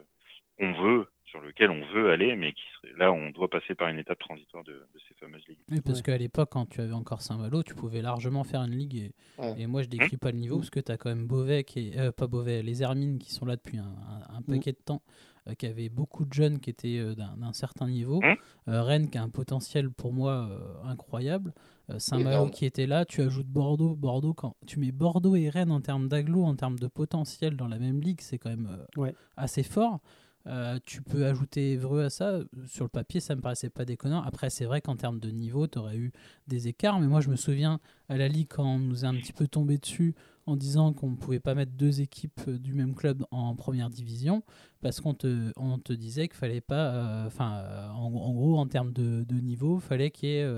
[0.59, 3.89] on veut, sur lequel on veut aller, mais qui serait, là, on doit passer par
[3.89, 5.59] une étape transitoire de, de ces fameuses ligues.
[5.70, 6.03] Oui, parce Ouais.
[6.05, 8.97] qu'à l'époque, quand tu avais encore Saint-Malo, tu pouvais largement faire une ligue.
[8.97, 9.55] Et, Ouais.
[9.62, 11.89] et moi, je décris pas le niveau parce que tu as quand même Beauvais, qui
[11.89, 14.78] est, euh, pas Beauvais, les Hermines qui sont là depuis un, un- un paquet de
[14.85, 15.03] temps,
[15.49, 18.20] euh, qui avaient beaucoup de jeunes qui étaient euh, d'un certain niveau.
[18.68, 21.53] Euh, Rennes qui a un potentiel pour moi euh, incroyable.
[21.99, 23.05] Saint-Malo qui était là.
[23.05, 23.95] Tu ajoutes Bordeaux.
[23.97, 27.68] Bordeaux quand tu mets Bordeaux et Rennes en termes d'agglo, en termes de potentiel dans
[27.68, 29.14] la même ligue, c'est quand même euh, Ouais.
[29.37, 30.01] assez fort.
[30.47, 32.40] Euh, tu peux ajouter Evreux à ça.
[32.66, 34.22] Sur le papier, ça me paraissait pas déconnant.
[34.22, 36.12] Après, c'est vrai qu'en termes de niveau, tu aurais eu
[36.49, 37.01] des écarts.
[37.01, 39.47] Mais moi, je me souviens à la Ligue, quand on nous a un petit peu
[39.47, 40.14] tombé dessus
[40.47, 43.90] en disant qu'on ne pouvait pas mettre deux équipes euh, du même club en première
[43.90, 44.43] division,
[44.80, 46.93] parce qu'on te, disait qu'il fallait pas.
[46.95, 50.53] euh, Enfin, en, gros, en termes de, de niveau, fallait qu'il y ait.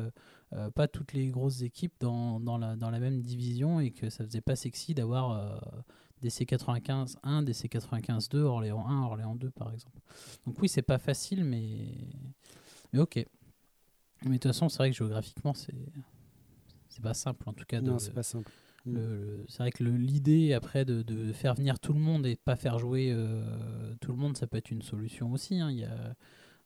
[0.74, 4.24] pas toutes les grosses équipes dans, dans, la, dans la même division et que ça
[4.24, 5.60] faisait pas sexy d'avoir
[6.24, 9.98] euh, des C95 1, des C95 2, Orléans 1, Orléans 2 par exemple.
[10.46, 11.88] Donc oui, c'est pas facile, mais,
[12.92, 13.24] mais ok.
[14.24, 15.74] Mais de toute façon, c'est vrai que géographiquement, c'est
[16.88, 17.80] c'est pas simple en tout cas.
[17.80, 18.50] Non, c'est pas simple.
[18.86, 22.36] le- le- c'est vrai que l'idée après de, de faire venir tout le monde et
[22.36, 25.58] pas faire jouer euh, tout le monde, ça peut être une solution aussi.
[25.58, 25.70] hein.
[25.70, 26.14] Il y a,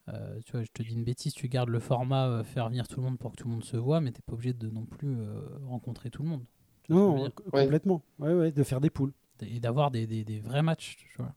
[0.08, 2.88] euh, tu vois, je te dis une bêtise, tu gardes le format euh, faire venir
[2.88, 4.68] tout le monde pour que tout le monde se voit, mais t'es pas obligé de
[4.68, 5.16] non plus
[5.66, 6.44] rencontrer tout le monde.
[6.90, 7.30] Non,
[7.64, 8.02] complètement.
[8.18, 9.12] Ouais, ouais, de faire des poules.
[9.42, 10.96] Et d'avoir des, des, des vrais matchs.
[10.96, 11.34] Tu vois.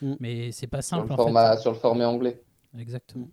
[0.00, 0.16] Mm.
[0.20, 1.62] Mais c'est pas Sur simple le, en format, fait.
[1.62, 2.42] sur le format anglais.
[2.78, 3.28] Exactement.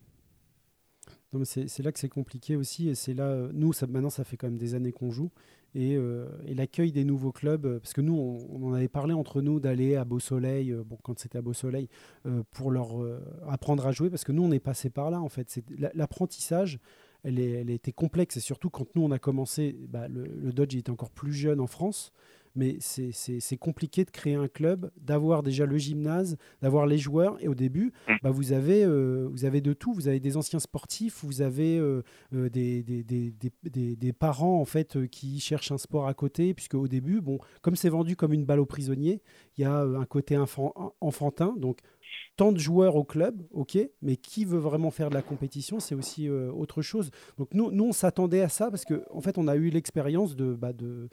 [1.32, 2.90] Mais c'est c'est là que c'est compliqué aussi.
[2.90, 5.32] Et c'est là, euh, nous, ça, maintenant, ça fait quand même des années qu'on joue.
[5.76, 8.88] Et, euh, et l'accueil des nouveaux clubs, euh, parce que nous, on, on en avait
[8.88, 11.90] parlé entre nous d'aller à Beau Soleil, euh, bon, quand c'était à Beau Soleil,
[12.26, 15.22] euh, pour leur euh, apprendre à jouer, parce que nous, on est passé par là,
[15.22, 15.62] en fait.
[15.94, 16.80] L'apprentissage,
[17.24, 18.38] elle, est, elle était complexe.
[18.38, 21.34] Et surtout, quand nous, on a commencé, bah, le, le Dodge il était encore plus
[21.34, 22.12] jeune en France.
[22.56, 23.12] Mais c'est-
[23.58, 27.38] compliqué de créer un club, d'avoir déjà le gymnase, d'avoir les joueurs.
[27.44, 28.14] Et au début, Mm.
[28.24, 29.94] bah, vous, avez, euh, vous avez de tout.
[29.94, 32.02] Vous avez des anciens sportifs, vous avez euh,
[32.34, 36.14] euh, des, des, des, des, des- des parents en fait qui cherchent un sport à
[36.14, 36.54] côté.
[36.54, 39.22] Puisque au début, bon, comme c'est vendu comme une balle aux prisonniers,
[39.58, 41.54] il y a un côté enfan- enfantin.
[41.58, 41.80] Donc,
[42.38, 45.94] tant de joueurs au club, ok, mais qui veut vraiment faire de la compétition, c'est
[45.96, 47.12] aussi euh, autre chose.
[47.38, 50.36] Donc nous, nous on s'attendait à ça parce qu'en en fait, on a eu l'expérience
[50.36, 51.10] de, bah, de,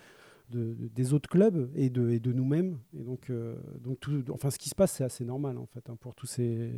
[0.50, 2.78] de- de- des autres clubs et de, et de nous-mêmes.
[2.94, 5.88] Et donc, euh, donc tout, enfin, ce qui se passe, c'est assez normal en fait
[5.90, 6.72] hein, pour tous ces,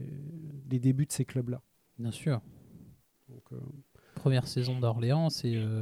[0.70, 1.60] les débuts de ces clubs-là.
[1.98, 2.40] Bien sûr.
[3.28, 3.56] Donc, euh,
[4.14, 5.54] Première saison d'Orléans, c'est.
[5.54, 5.80] euh,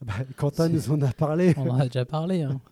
[0.04, 1.54] bah, Quentin nous en a parlé.
[1.56, 2.42] on en a déjà parlé.
[2.42, 2.60] hein.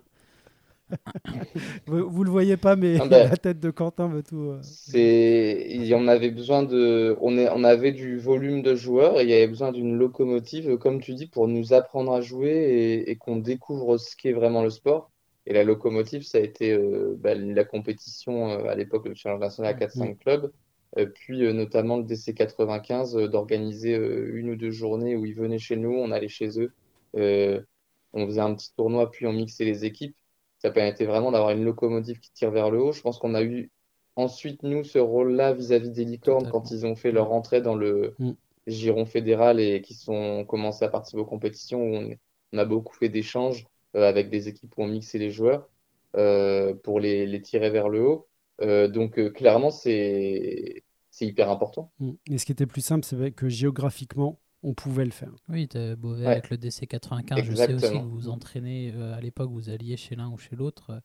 [1.86, 3.28] vous, vous le voyez pas, mais Ah ben.
[3.30, 4.50] la tête de Quentin veut tout.
[4.50, 8.74] euh, C'est, il y en avait besoin de, on est, on avait du volume de
[8.74, 12.20] joueurs et il y avait besoin d'une locomotive, comme tu dis, pour nous apprendre à
[12.22, 15.10] jouer et, et qu'on découvre ce qu'est vraiment le sport.
[15.46, 19.40] Et la locomotive, ça a été euh, bah, la compétition euh, à l'époque, le Challenge
[19.40, 20.50] National à 4-5 clubs,
[20.98, 25.58] euh, puis notamment le DC 95, euh, d'organiser une ou deux journées où ils venaient
[25.58, 26.72] chez nous, on allait chez eux,
[28.14, 30.16] on faisait un petit tournoi, puis on mixait les équipes.
[30.64, 32.92] Ça permettait vraiment d'avoir une locomotive qui tire vers le haut.
[32.92, 33.70] Je pense qu'on a eu
[34.16, 38.14] ensuite, nous, ce rôle-là vis-à-vis des licornes quand ils ont fait leur entrée dans le
[38.18, 38.32] Mm.
[38.66, 42.16] giron fédéral et qui sont commencé à participer aux compétitions où on,
[42.54, 45.68] on a beaucoup fait d'échanges euh, avec des équipes où on mixait les joueurs
[46.16, 48.26] euh, pour les, les tirer vers le haut.
[48.62, 51.92] Euh, donc, clairement, c'est c'est hyper important.
[52.00, 52.12] mm.
[52.30, 55.30] Et ce qui était plus simple, c'est vrai que géographiquement, on pouvait le faire.
[55.48, 56.32] Oui, t'as Beauvais Ouais.
[56.32, 57.38] avec le DC 95.
[57.44, 58.00] Je sais aussi Exactement.
[58.02, 61.00] que vous vous entraînez euh, à l'époque, vous alliez chez l'un ou chez l'autre.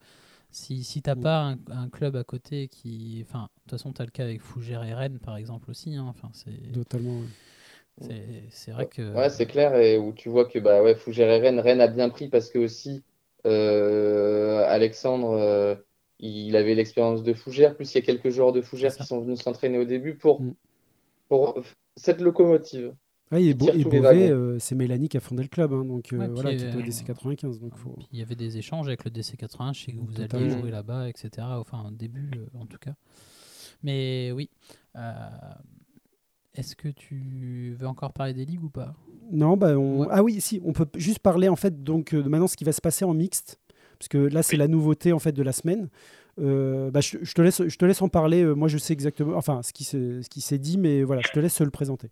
[0.51, 1.21] Si, si t'as Mm.
[1.21, 3.23] pas un, un club à côté qui.
[3.27, 5.95] Enfin, de toute façon, t'as le cas avec Fougères et Rennes, par exemple, aussi.
[5.95, 6.05] hein.
[6.09, 7.19] Enfin, c'est Totalement.
[7.19, 7.25] ouais.
[8.01, 9.13] c'est- c'est vrai que.
[9.13, 11.87] Ouais, c'est clair, et où tu vois que bah ouais, Fougères et Rennes, Rennes a
[11.87, 13.03] bien pris parce que aussi
[13.45, 15.75] euh, Alexandre, euh,
[16.19, 18.89] il avait l'expérience de Fougères, plus il y a quelques joueurs de ça.
[18.89, 20.53] qui sont venus s'entraîner au début pour, Mm.
[21.29, 21.61] pour
[21.95, 22.93] cette locomotive.
[23.31, 26.11] Ouais, et, tire et Beauvais, euh, c'est Mélanie qui a fondé le club, hein, donc
[26.13, 27.59] euh, Ouais, voilà, puis, qui était au euh, DC 95.
[27.59, 27.95] Donc faut...
[28.11, 30.59] Il y avait des échanges avec le DC81, je sais que vous alliez Totalement.
[30.59, 31.29] jouer là-bas, etc.
[31.51, 32.95] Enfin, au début, euh, en tout cas.
[33.83, 34.49] Mais oui.
[34.95, 35.29] euh,
[36.55, 38.95] Est-ce que tu veux encore parler des ligues ou pas?
[39.31, 39.99] Non, bah on...
[39.99, 40.07] Ouais.
[40.09, 42.63] ah oui, si, on peut juste parler en fait donc euh, de maintenant ce qui
[42.63, 43.59] va se passer en mixte,
[43.99, 45.89] parce que là c'est la nouveauté en fait de la semaine.
[46.39, 48.41] Euh, bah, je, je te laisse, je te laisse en parler.
[48.43, 51.21] euh, moi, je sais exactement, enfin, ce qui s'est, ce qui s'est dit, mais voilà,
[51.21, 52.09] je te laisse le présenter.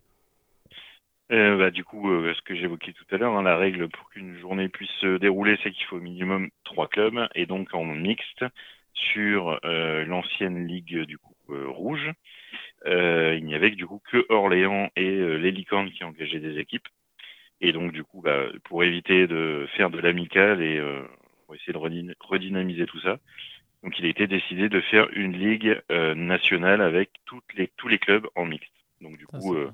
[1.32, 4.10] Euh, bah, du coup, euh, ce que j'évoquais tout à l'heure, hein, la règle pour
[4.10, 7.84] qu'une journée puisse se dérouler, c'est qu'il faut au minimum trois clubs, et donc en
[7.84, 8.46] mixte
[8.94, 12.10] sur euh, l'ancienne ligue du coup euh, rouge.
[12.86, 16.40] Euh, il n'y avait que, du coup que Orléans et euh, les Licornes qui engageaient
[16.40, 16.88] des équipes.
[17.60, 21.04] Et donc du coup, bah, pour éviter de faire de l'amical et euh,
[21.46, 23.20] pour essayer de redyn- redynamiser tout ça,
[23.84, 27.88] Donc il a été décidé de faire une ligue euh, nationale avec toutes les, tous
[27.88, 28.74] les clubs en mixte.
[29.02, 29.72] Donc du coup, c'est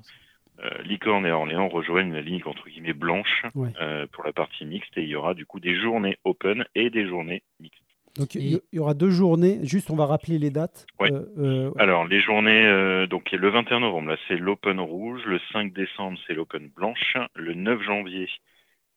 [0.62, 3.72] euh, Licorne et Orléans rejoignent la ligue entre guillemets blanche Ouais.
[3.80, 6.90] euh, pour la partie mixte et il y aura du coup des journées open et
[6.90, 7.80] des journées mixtes.
[8.16, 9.58] Donc, il y- aura deux journées.
[9.64, 10.86] Juste, on va rappeler les dates.
[11.00, 11.10] Ouais.
[11.12, 15.40] Euh, euh, Alors les journées, euh, donc le 21 novembre, là c'est l'open rouge, le
[15.52, 18.28] 5 décembre c'est l'open blanche, le 9 janvier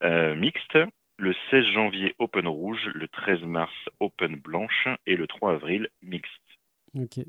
[0.04, 0.78] euh, mixte,
[1.18, 6.30] le 16 janvier open rouge, le 13 mars open blanche et le 3 avril mixte.
[6.96, 7.26] ok.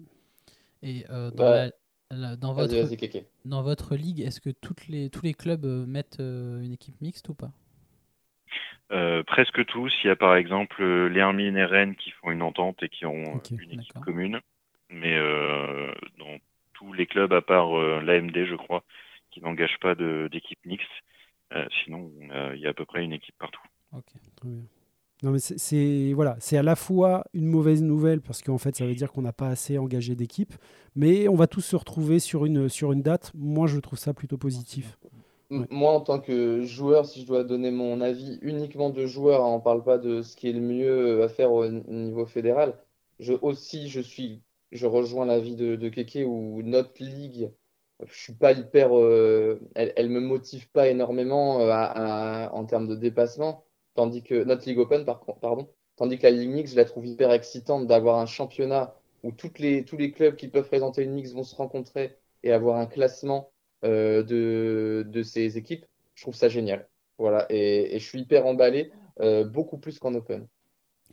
[0.82, 1.70] Et euh, dans, Bah, la-
[2.10, 2.74] dans, votre,
[3.44, 7.00] dans votre ligue, est-ce que toutes les, tous les clubs euh, mettent euh, une équipe
[7.00, 7.52] mixte ou pas?
[8.92, 12.30] Euh, presque tous, il y a par exemple euh, les Hermines et Rennes qui font
[12.30, 14.40] une entente et qui ont une équipe commune,
[14.90, 16.36] mais euh, dans
[16.74, 18.84] tous les clubs à part euh, l'AMD je crois,
[19.30, 20.88] qui n'engagent pas de- d'équipe mixte,
[21.52, 22.10] euh, sinon
[22.54, 23.60] il y a à peu près une équipe partout.
[23.92, 24.12] Ok.
[24.36, 24.64] Très bien.
[25.22, 28.86] Non, mais c'est- voilà, c'est à la fois une mauvaise nouvelle parce qu'en fait, ça
[28.86, 30.54] veut dire qu'on n'a pas assez engagé d'équipe,
[30.94, 33.32] mais on va tous se retrouver sur une, sur une date.
[33.34, 34.96] Moi, je trouve ça plutôt positif.
[35.50, 35.66] Ouais.
[35.70, 39.48] Moi, en tant que joueur, si je dois donner mon avis uniquement de joueur, hein,
[39.54, 42.78] on parle pas de ce qui est le mieux à faire au niveau fédéral.
[43.18, 44.42] Je aussi, je suis,
[44.72, 47.50] je rejoins l'avis de, de Keke où notre ligue,
[48.06, 52.64] je suis pas hyper, euh, elle, elle me motive pas énormément euh, à- à- en
[52.66, 53.64] termes de dépassement,
[53.98, 57.06] tandis que notre ligue open, par pardon, tandis que la ligue mixte, je la trouve
[57.06, 58.94] hyper excitante d'avoir un championnat
[59.24, 62.52] où toutes les, tous les clubs qui peuvent présenter une mixte vont se rencontrer et
[62.52, 63.50] avoir un classement
[63.84, 65.84] euh, de, de ces équipes,
[66.14, 66.88] je trouve ça génial.
[67.18, 70.46] Voilà, et, et je suis hyper emballé, euh, beaucoup plus qu'en open,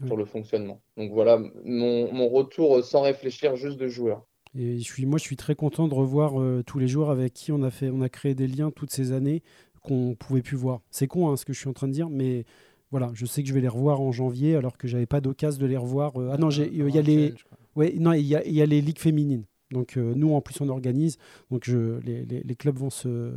[0.02, 0.12] Ouais.
[0.12, 0.82] sur le fonctionnement.
[0.98, 4.26] Donc voilà, mon, mon retour sans réfléchir, juste de joueur.
[4.58, 7.34] Et je suis, moi, je suis très content de revoir euh, tous les joueurs avec
[7.34, 9.44] qui on a, fait, on a créé des liens toutes ces années
[9.84, 10.82] qu'on pouvait plus voir.
[10.92, 12.46] C'est con hein, ce que je suis en train de dire, mais
[12.98, 15.62] voilà, je sais que je vais les revoir en janvier alors que j'avais pas d'occasion
[15.62, 16.16] de les revoir.
[16.18, 17.34] euh, Ah non, j'ai- il y a les,
[17.76, 19.44] Ouais, non, il y a, il y a les ligues féminines.
[19.72, 21.18] Donc euh, nous, en plus, on organise.
[21.52, 23.34] Donc je, les, les- les clubs vont se...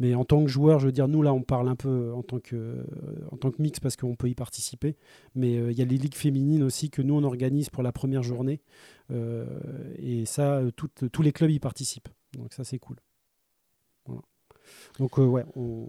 [0.00, 2.22] Mais en tant que joueur, je veux dire, nous, là, on parle un peu en
[2.24, 2.82] tant que, euh,
[3.30, 4.96] en tant que mix parce qu'on peut y participer.
[5.36, 7.92] Mais euh, il y a les ligues féminines aussi que nous, on organise pour la
[7.92, 8.60] première journée.
[9.12, 9.46] Euh,
[9.98, 12.08] et ça, euh, tous les clubs y participent.
[12.36, 12.96] Donc ça, c'est cool.
[14.06, 14.22] Voilà.
[14.98, 15.86] Donc euh, ouais, on,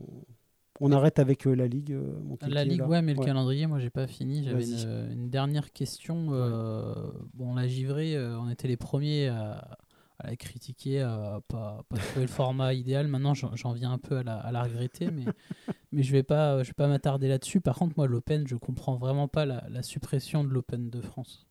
[0.81, 1.93] on arrête avec euh, la ligue.
[1.93, 4.43] euh, mon La Ligue, ouais, mais le calendrier, moi, j'ai pas fini.
[4.43, 6.27] J'avais une, une dernière question.
[6.31, 6.93] euh,
[7.33, 9.77] Bon, la givrée, euh, on était les premiers à,
[10.19, 13.07] à la critiquer, à pas, pas trouver le format idéal.
[13.07, 15.25] Maintenant, j'en viens un peu à la, à la regretter, mais,
[15.91, 17.61] mais je vais pas, je vais pas m'attarder là-dessus.
[17.61, 21.47] Par contre, moi, l'Open, je comprends vraiment pas la, la suppression de l'Open de France.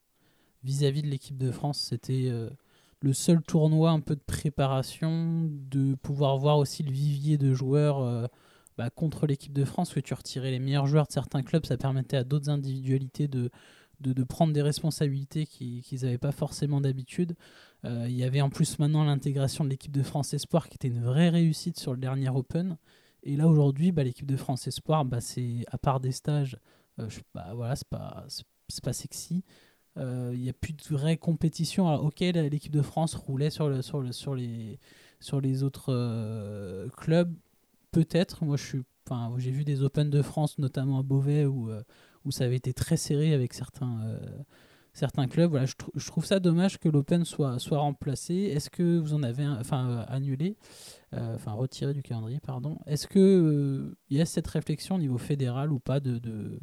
[0.65, 2.31] Vis-à-vis de l'équipe de France, c'était
[3.01, 8.29] le seul tournoi un peu de préparation, de pouvoir voir aussi le vivier de joueurs.
[8.81, 11.77] Bah, contre l'équipe de France, que tu retirais les meilleurs joueurs de certains clubs, ça
[11.77, 13.51] permettait à d'autres individualités de,
[14.01, 17.37] de, prendre des responsabilités qui- qu'ils n'avaient pas forcément d'habitude.
[17.85, 20.89] Euh, Il y avait en plus maintenant l'intégration de l'équipe de France Espoir qui était
[20.89, 22.79] une vraie réussite sur le dernier Open.
[23.23, 26.57] Et là aujourd'hui, bah, l'équipe de France Espoir, bah, c'est à part des stages,
[27.01, 28.27] euh, bah, voilà, c'est pas,
[28.83, 29.45] pas sexy.
[29.99, 31.95] Euh, Il n'y a plus de vraie compétition.
[31.97, 34.79] Ok, l'équipe de France roulait sur, le, sur, le, sur, les,
[35.21, 37.35] sur les autres euh, clubs,
[37.91, 38.45] peut-être.
[38.45, 38.83] Moi, je suis,
[39.39, 41.83] j'ai vu des Open de France, notamment à Beauvais, où, euh,
[42.25, 44.19] où ça avait été très serré avec certains, euh,
[44.93, 45.51] certains clubs.
[45.51, 48.35] Voilà, je, je trouve ça dommage que l'Open soit, soit remplacé.
[48.35, 50.57] Est-ce que vous en avez, enfin, euh, annulé,
[51.13, 52.79] enfin retiré du calendrier, pardon?
[52.87, 56.61] Est-ce que euh, il y a cette réflexion au niveau fédéral ou pas de, de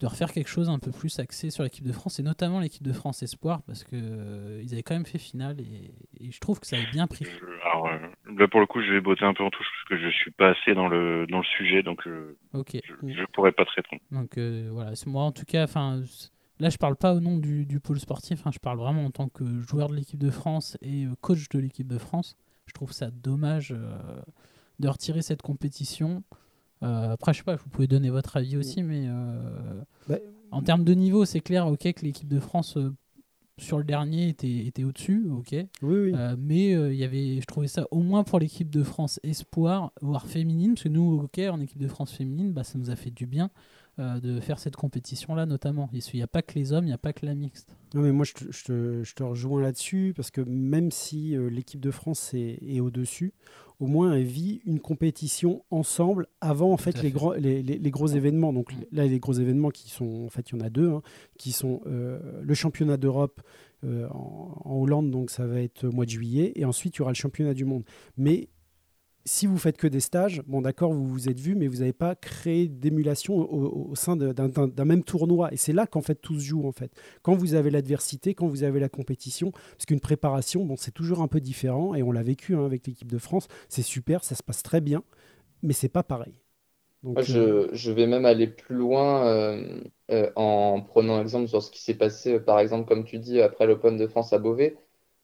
[0.00, 2.82] de refaire quelque chose un peu plus axé sur l'équipe de France et notamment l'équipe
[2.82, 6.38] de France Espoir parce que euh, ils avaient quand même fait finale et, et je
[6.38, 7.24] trouve que ça avait bien pris.
[7.24, 7.98] Je- alors euh,
[8.38, 10.30] là pour le coup je vais botter un peu en touche parce que je suis
[10.32, 12.36] pas assez dans le dans le sujet donc euh,
[12.84, 14.02] je, je pourrais pas te répondre.
[14.10, 16.02] Donc euh, voilà, c'est moi en tout cas, enfin
[16.60, 19.10] là je parle pas au nom du, du pôle sportif, hein, je parle vraiment en
[19.10, 22.36] tant que joueur de l'équipe de France et euh, coach de l'équipe de France.
[22.66, 24.20] Je trouve ça dommage euh,
[24.78, 26.22] de retirer cette compétition.
[26.82, 30.16] Euh, après, je sais pas, vous pouvez donner votre avis aussi, mais euh, Bah,
[30.50, 32.94] en termes de niveau, c'est clair, ok, que l'équipe de France euh,
[33.58, 35.52] sur le dernier était, était au-dessus, ok.
[35.52, 36.12] Oui, oui.
[36.14, 39.18] Euh, mais euh, il y avait, je trouvais ça au moins pour l'équipe de France
[39.22, 42.90] espoir, voire féminine, parce que nous, ok, en équipe de France féminine, bah, ça nous
[42.90, 43.50] a fait du bien
[43.98, 45.88] euh, de faire cette compétition-là, notamment.
[45.92, 47.74] Il n'y a pas que les hommes, il n'y a pas que la mixte.
[47.94, 51.34] Non, mais moi, je te, je te- je te rejoins là-dessus parce que même si
[51.36, 53.32] euh, l'équipe de France est, est au-dessus,
[53.78, 57.10] au moins elle vit une compétition ensemble avant en fait, les, fait.
[57.10, 58.52] gros, les, les- les gros événements.
[58.52, 58.78] Donc Mm.
[58.92, 61.02] là, les gros événements qui sont, en fait, il y en a deux, hein,
[61.38, 63.40] qui sont euh, le championnat d'Europe
[63.84, 66.98] euh, en, en Hollande, donc ça va être au mois de juillet, et ensuite il
[67.00, 67.84] y aura le championnat du monde.
[68.16, 68.48] Mais
[69.26, 71.92] si vous faites que des stages, bon d'accord, vous vous êtes vu, mais vous n'avez
[71.92, 75.52] pas créé d'émulation au, au sein d'un- même tournoi.
[75.52, 76.92] Et c'est là qu'en fait tout se joue en fait.
[77.22, 81.20] Quand vous avez l'adversité, quand vous avez la compétition, parce qu'une préparation, bon, c'est toujours
[81.22, 81.94] un peu différent.
[81.94, 83.48] Et on l'a vécu hein, avec l'équipe de France.
[83.68, 85.02] C'est super, ça se passe très bien,
[85.62, 86.34] mais c'est pas pareil.
[87.04, 89.80] Donc, Moi, euh, je, je vais même aller plus loin euh,
[90.10, 93.40] euh, en prenant exemple sur ce qui s'est passé, euh, par exemple, comme tu dis,
[93.40, 94.76] après l'Open de France à Beauvais,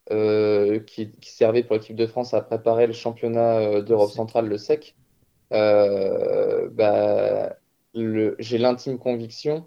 [0.09, 4.59] qui, qui servait pour l'équipe de France à préparer le championnat euh, d'Europe centrale, le
[4.59, 4.95] SEC.
[5.53, 7.57] Euh, bah,
[7.95, 9.67] j'ai l'intime conviction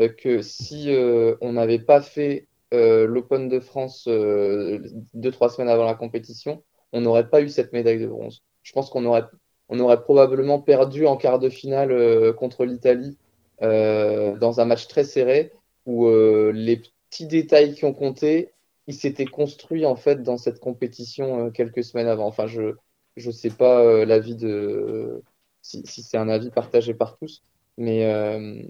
[0.00, 4.80] euh, que si euh, on n'avait pas fait euh, l'Open de France euh,
[5.14, 8.42] deux, trois semaines avant la compétition, on n'aurait pas eu cette médaille de bronze.
[8.62, 9.24] Je pense qu'on aurait
[9.68, 13.18] on aurait probablement perdu en quart de finale euh, contre l'Italie
[13.62, 15.52] euh, dans un match très serré
[15.86, 16.76] où euh, les
[17.10, 18.52] petits détails qui ont compté,
[18.86, 22.26] ils s'étaient construits en fait dans cette compétition euh, quelques semaines avant.
[22.26, 22.74] Enfin, je
[23.16, 25.22] je sais pas euh, l'avis de
[25.62, 27.42] si, si c'est un avis partagé par tous,
[27.78, 28.62] mais euh,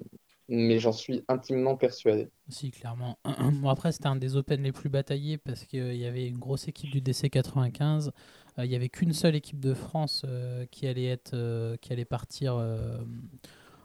[0.48, 2.28] mais j'en suis intimement persuadé.
[2.48, 3.18] Si, clairement.
[3.62, 6.68] Bon, après, c'était un des Open les plus bataillés parce qu'il y avait une grosse
[6.68, 8.12] équipe du DC 95.
[8.58, 10.26] Euh, Il n'y avait qu'une seule équipe de France
[10.70, 12.62] qui, allait être, qui allait partir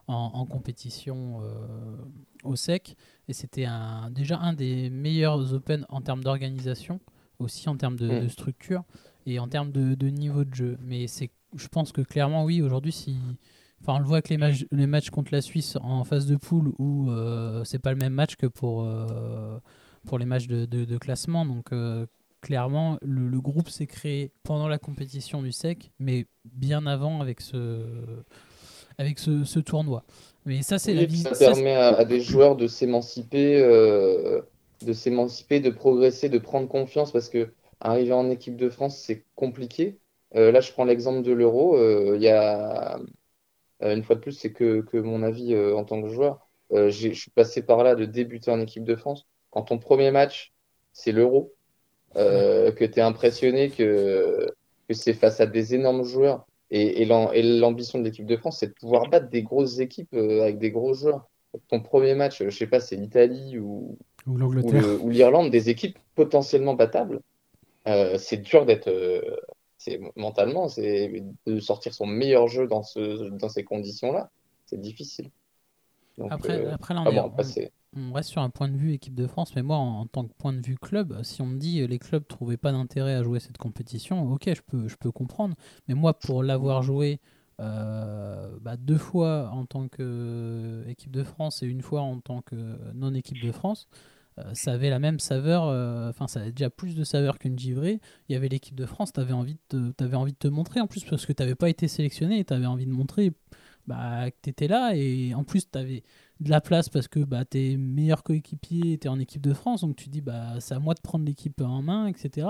[0.09, 1.95] en, en compétition euh,
[2.43, 2.95] au sec.
[3.27, 6.99] Et c'était un, déjà un des meilleurs Open en termes d'organisation,
[7.39, 8.23] aussi en termes de, Mm.
[8.23, 8.83] de structure
[9.25, 10.77] et en termes de, de niveau de jeu.
[10.81, 13.15] Mais c'est, je pense que clairement, oui, aujourd'hui, si.
[13.81, 16.35] Enfin, on le voit avec les, matchs- les matchs contre la Suisse en phase de
[16.35, 19.57] poule où euh, c'est pas le même match que pour, euh,
[20.05, 21.45] pour les matchs de, de- de classement.
[21.45, 22.05] Donc, euh,
[22.41, 27.39] clairement, le, le groupe s'est créé pendant la compétition du SEC, mais bien avant avec
[27.39, 27.85] ce,
[28.99, 30.05] avec ce, ce tournoi.
[30.45, 33.61] Mais ça, c'est Oui, la vie- ça ça, permet à, à des joueurs de s'émanciper,
[33.61, 34.41] euh,
[34.81, 39.25] de s'émanciper, de progresser, de prendre confiance parce que arriver en équipe de France, c'est
[39.35, 39.99] compliqué.
[40.35, 41.75] Euh, là, je prends l'exemple de l'Euro.
[41.77, 42.99] euh, Il y a
[43.81, 46.49] une fois de plus, c'est que, que mon avis en tant que joueur.
[46.71, 49.27] Je suis passé par là de débuter en équipe de France.
[49.51, 50.53] Quand ton premier match,
[50.93, 51.53] c'est l'Euro,
[52.17, 54.47] euh, que tu es impressionné que,
[54.89, 56.47] que c'est face à des énormes joueurs.
[56.71, 59.79] Et, et l'am- et l'ambition de l'équipe de France, c'est de pouvoir battre des grosses
[59.79, 61.27] équipes euh, avec des gros joueurs.
[61.67, 63.97] Ton premier match, je sais pas, c'est l'Italie ou,
[64.27, 64.81] ou ou l'Angleterre.
[64.81, 67.21] le- ou l'Irlande, des équipes potentiellement battables.
[67.87, 69.21] Euh, c'est dur d'être, euh,
[69.77, 74.29] c'est mentalement, c'est de sortir son meilleur jeu dans ce, dans ces conditions-là.
[74.67, 75.31] C'est difficile.
[76.19, 77.33] Donc, Après, euh, après là, on, ah est- on-
[77.95, 80.33] on reste sur un point de vue équipe de France, mais moi, en, tant que
[80.33, 83.23] point de vue club, si on me dit euh, les clubs trouvaient pas d'intérêt à
[83.23, 85.55] jouer cette compétition, ok, je peux, je peux comprendre.
[85.87, 87.19] Mais moi, pour l'avoir joué
[87.59, 92.55] euh, bah, deux fois en tant qu'équipe de France et une fois en tant que
[92.93, 93.87] non-équipe de France,
[94.39, 97.57] euh, ça avait la même saveur, euh, enfin ça avait déjà plus de saveur qu'une
[97.57, 97.99] givrée.
[98.27, 100.47] Il y avait l'équipe de France, tu avais, envie de te- t'avais envie de te
[100.47, 103.31] montrer en plus parce que tu n'avais pas été sélectionné et tu envie de montrer
[103.89, 106.03] bah, que tu étais là et en plus tu avais
[106.39, 109.95] de la place parce que bah, tes meilleurs coéquipiers étaient en équipe de France, donc
[109.95, 112.49] tu dis bah, c'est à moi de prendre l'équipe en main, etc.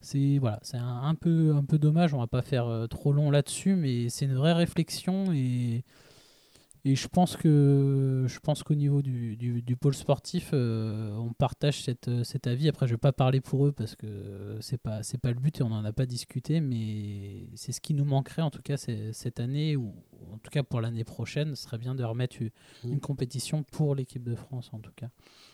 [0.00, 3.74] C'est voilà, un peu, un peu dommage, on va pas faire euh, trop long là-dessus,
[3.74, 5.84] mais c'est une vraie réflexion et,
[6.84, 11.32] et je pense que je pense qu'au niveau du, du, du pôle sportif, euh, on
[11.32, 12.68] partage cette, euh, cet avis.
[12.68, 15.60] Après, je vais pas parler pour eux parce que c'est pas c'est pas le but
[15.60, 18.76] et on n'en a pas discuté, mais c'est ce qui nous manquerait en tout cas
[18.78, 19.94] cette année ou
[20.32, 22.50] en tout cas pour l'année prochaine, ce serait bien de remettre une,
[22.84, 25.10] une compétition pour l'équipe de France en tout cas.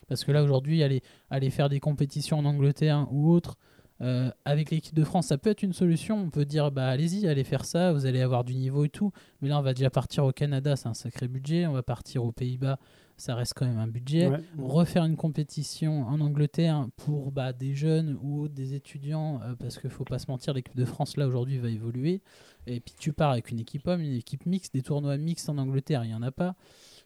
[0.08, 3.56] Parce que là aujourd'hui, aller aller faire des compétitions en Angleterre ou autre.
[4.02, 6.18] Euh, avec l'équipe de France, ça peut être une solution.
[6.18, 9.12] On peut dire, bah allez-y, allez faire ça, vous allez avoir du niveau et tout.
[9.40, 11.66] Mais là, on va déjà partir au Canada, c'est un sacré budget.
[11.66, 12.78] On va partir aux Pays-Bas,
[13.16, 14.28] ça reste quand même un budget.
[14.28, 14.40] Ouais.
[14.58, 19.78] Refaire une compétition en Angleterre pour bah, des jeunes ou autres, des étudiants, euh, parce
[19.78, 22.20] qu'il faut pas se mentir, l'équipe de France là aujourd'hui va évoluer.
[22.66, 25.56] Et puis tu pars avec une équipe homme, une équipe mixte, des tournois mixtes en
[25.56, 26.54] Angleterre, il y en a pas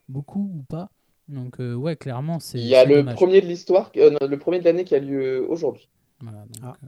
[0.08, 0.90] beaucoup ou pas.
[1.28, 2.58] Donc euh, ouais, clairement, c'est.
[2.58, 3.14] Il y a le dommage.
[3.14, 5.88] premier de l'histoire, euh, le premier de l'année qui a lieu aujourd'hui.
[6.22, 6.76] Voilà, donc, Ah.
[6.82, 6.86] euh,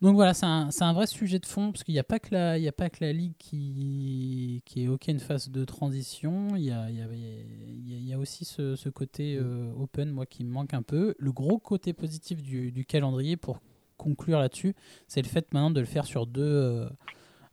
[0.00, 2.56] donc voilà, c'est un, vrai sujet de fond, parce qu'il n'y a, pas que la-
[2.58, 6.54] il y a pas que la Ligue qui, qui est OK une phase de transition,
[6.56, 10.72] il y a, y y aussi ce, ce côté euh, open, moi, qui me manque
[10.74, 11.14] un peu.
[11.18, 13.60] Le gros côté positif du, du calendrier, pour
[13.96, 14.74] conclure là-dessus,
[15.08, 16.88] c'est le fait maintenant de le faire sur deux, euh,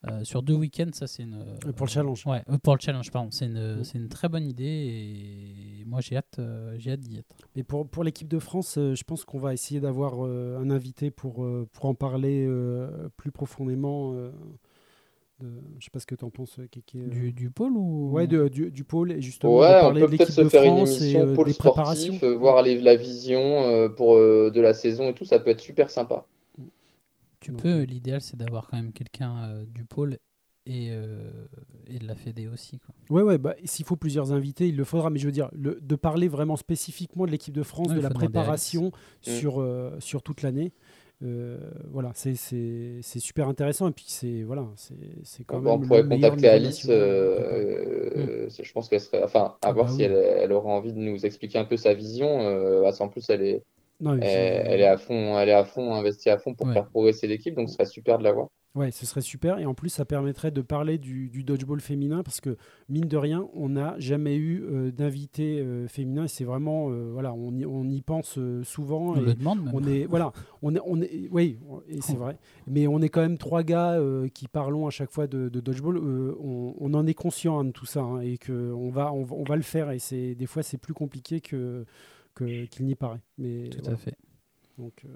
[0.09, 0.89] euh, sur deux week-ends.
[0.93, 2.25] Ça, c'est une, Euh, pour le challenge.
[2.25, 3.29] Ouais, euh, pour le challenge, pardon.
[3.31, 3.83] C'est une, Mm.
[3.83, 4.63] c'est une très bonne idée
[5.81, 7.35] et moi, j'ai hâte, euh, j'ai hâte d'y être.
[7.55, 10.69] Mais pour, pour l'équipe de France, euh, je pense qu'on va essayer d'avoir euh, un
[10.69, 14.13] invité pour, euh, pour en parler euh, plus profondément.
[14.13, 14.31] euh,
[15.41, 15.47] de,
[15.79, 16.97] je sais pas ce que tu en penses, Kéké.
[17.07, 18.09] Du, du pôle ou?
[18.11, 20.41] Ouais, de- du, du pôle, et justement Ouais, on parler peut de peut-être l'équipe se
[20.41, 24.15] de faire une France et émission euh, pôle sportif, voir les- la vision euh, pour,
[24.15, 26.25] euh, de la saison et tout, ça peut être super sympa.
[27.45, 30.17] Tu Donc, peux, euh, l'idéal c'est d'avoir quand même quelqu'un euh, du pôle
[30.65, 31.29] et, euh,
[31.87, 32.79] et de la Fédé aussi.
[32.79, 32.95] Quoi.
[33.15, 35.11] Ouais, ouais, bah, s'il faut plusieurs invités, il le faudra.
[35.11, 37.99] Mais je veux dire, le- de parler vraiment spécifiquement de l'équipe de France, Ouais, de
[38.01, 38.91] la préparation Mm.
[39.21, 40.71] sur, euh, sur toute l'année.
[41.23, 41.57] euh,
[41.91, 43.87] voilà, c'est- c'est c'est super intéressant.
[43.87, 45.87] Et puis, c'est voilà, c'est c'est quand Bon, on même.
[45.87, 46.85] pourrait le contacter Alice.
[46.89, 49.23] euh, Je pense qu'elle serait.
[49.23, 50.03] Enfin, à Ah voir bah si oui.
[50.03, 52.41] elle, elle aura envie de nous expliquer un peu sa vision.
[52.41, 53.63] Euh, parce qu'en plus, elle est,
[53.99, 56.73] Non, mais elle, est à fond, elle est à fond, investie à fond pour Ouais.
[56.73, 57.55] faire progresser l'équipe.
[57.55, 58.47] Donc, ce serait super de l'avoir.
[58.75, 59.57] Ouais, ce serait super.
[59.57, 62.57] Et en plus, ça permettrait de parler du, du dodgeball féminin parce que,
[62.89, 66.25] mine de rien, on n'a jamais eu euh, d'invité euh, féminin.
[66.25, 69.13] Et c'est vraiment, euh, voilà, on y, on y pense euh, souvent.
[69.13, 69.73] On et le demande même.
[69.73, 71.57] on est, voilà, on est, on est, oui,
[71.87, 72.37] et c'est vrai.
[72.67, 75.59] Mais on est quand même trois gars euh, qui parlons à chaque fois de, de
[75.61, 75.95] dodgeball.
[75.95, 79.13] Euh, on, on en est conscient hein, de tout ça hein, et que on va,
[79.13, 79.91] on, va- on va le faire.
[79.91, 81.85] Et c'est des fois, c'est plus compliqué que
[82.35, 83.21] qu'il n'y paraît.
[83.37, 83.93] Mais Tout voilà.
[83.93, 84.15] à fait.
[84.77, 85.09] Donc euh,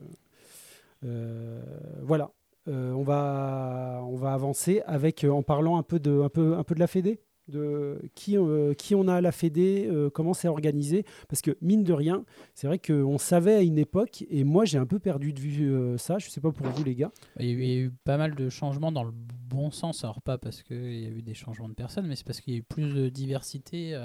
[1.06, 1.62] euh,
[2.02, 2.32] voilà,
[2.68, 6.64] Euh, on va on va avancer avec en parlant un peu de un peu un
[6.64, 8.38] peu de la Fédé, de qui
[8.78, 12.68] qui on a à la Fédé, comment c'est organisé, parce que mine de rien, c'est
[12.68, 16.20] vrai qu'on savait à une époque et moi j'ai un peu perdu de vue ça.
[16.20, 17.12] Je sais pas pour vous les gars.
[17.40, 20.62] Il y, a eu, pas mal de changements dans le bon sens, alors pas parce
[20.62, 22.64] qu'il y a eu des changements de personnes, mais c'est parce qu'il y a eu
[22.64, 23.96] plus de diversité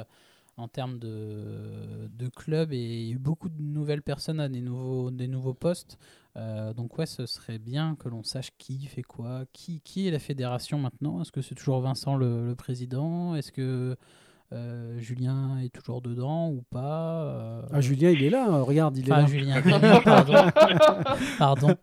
[0.57, 4.49] en termes de, de clubs et il y a eu beaucoup de nouvelles personnes à
[4.49, 5.99] des nouveaux, des nouveaux postes.
[6.37, 10.11] Euh, donc ouais, ce serait bien que l'on sache qui fait quoi, qui, qui est
[10.11, 11.21] la fédération maintenant.
[11.21, 13.35] Est-ce que c'est toujours Vincent le, le président?
[13.35, 13.97] Est-ce que
[14.55, 18.97] euh, Julien est toujours dedans ou pas Euh, Ah Julien il est là, hein, regarde
[18.97, 19.27] il est Enfin, là.
[19.27, 20.35] Julien, Julien, pardon.
[21.39, 21.75] pardon.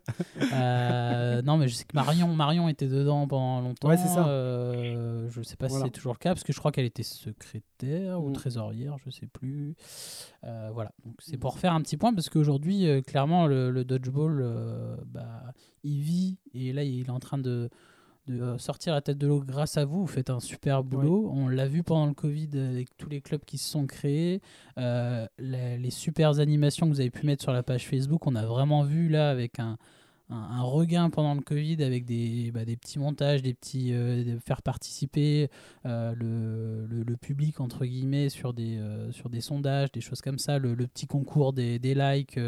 [0.52, 3.88] Euh, non, mais je sais que Marion, Marion était dedans pendant longtemps.
[3.88, 4.26] Ouais, c'est ça.
[4.26, 5.84] Euh, je sais pas Voilà.
[5.84, 8.32] si c'est toujours le cas, parce que je crois qu'elle était secrétaire ou Mm.
[8.32, 9.74] trésorière, je sais plus.
[10.44, 10.92] Euh, voilà.
[11.04, 14.96] Donc c'est pour faire un petit point, parce qu'aujourd'hui, euh, clairement, le, le dodgeball, euh,
[15.06, 15.42] bah,
[15.84, 17.68] il vit, et là, il est en train de
[18.28, 20.02] de euh, sortir la tête de l'eau grâce à vous.
[20.02, 21.30] Vous faites un super boulot.
[21.34, 24.40] On l'a vu pendant le Covid avec tous les clubs qui se sont créés.
[24.78, 28.36] Euh, les, les super animations que vous avez pu mettre sur la page Facebook, on
[28.36, 29.76] a vraiment vu là avec un,
[30.30, 34.22] un, un regain pendant le Covid avec des, bah, des petits montages, des petits euh,
[34.22, 35.50] de faire participer
[35.84, 38.80] euh, le, le, le public entre guillemets sur des,
[39.10, 42.38] sur des sondages, des choses comme ça, le, le petit concours des, des likes.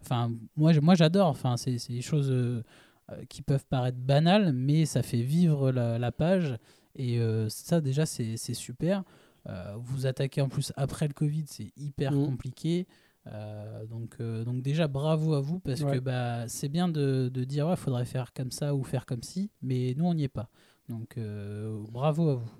[0.00, 1.28] Enfin, moi, moi j'adore.
[1.28, 2.32] Enfin, c'est des choses
[3.28, 6.56] qui peuvent paraître banales, mais ça fait vivre la, la page.
[6.96, 9.04] Et euh, ça, déjà, c'est super.
[9.48, 12.26] Euh, vous attaquez en plus après le Covid, c'est hyper Mhm.
[12.26, 12.86] compliqué.
[13.26, 15.92] Euh, donc, euh, donc déjà bravo à vous parce Ouais.
[15.94, 19.22] que bah, c'est bien de, de dire ouais faudrait faire comme ça ou faire comme
[19.22, 20.48] ci, mais nous on n'y est pas.
[20.88, 22.50] Donc euh, bravo à vous.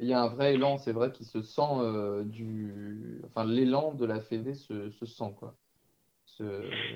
[0.00, 3.20] Il y a un vrai élan, c'est vrai, qui se sent euh, du.
[3.26, 5.56] Enfin, l'élan de la Fédé se, se sent, quoi.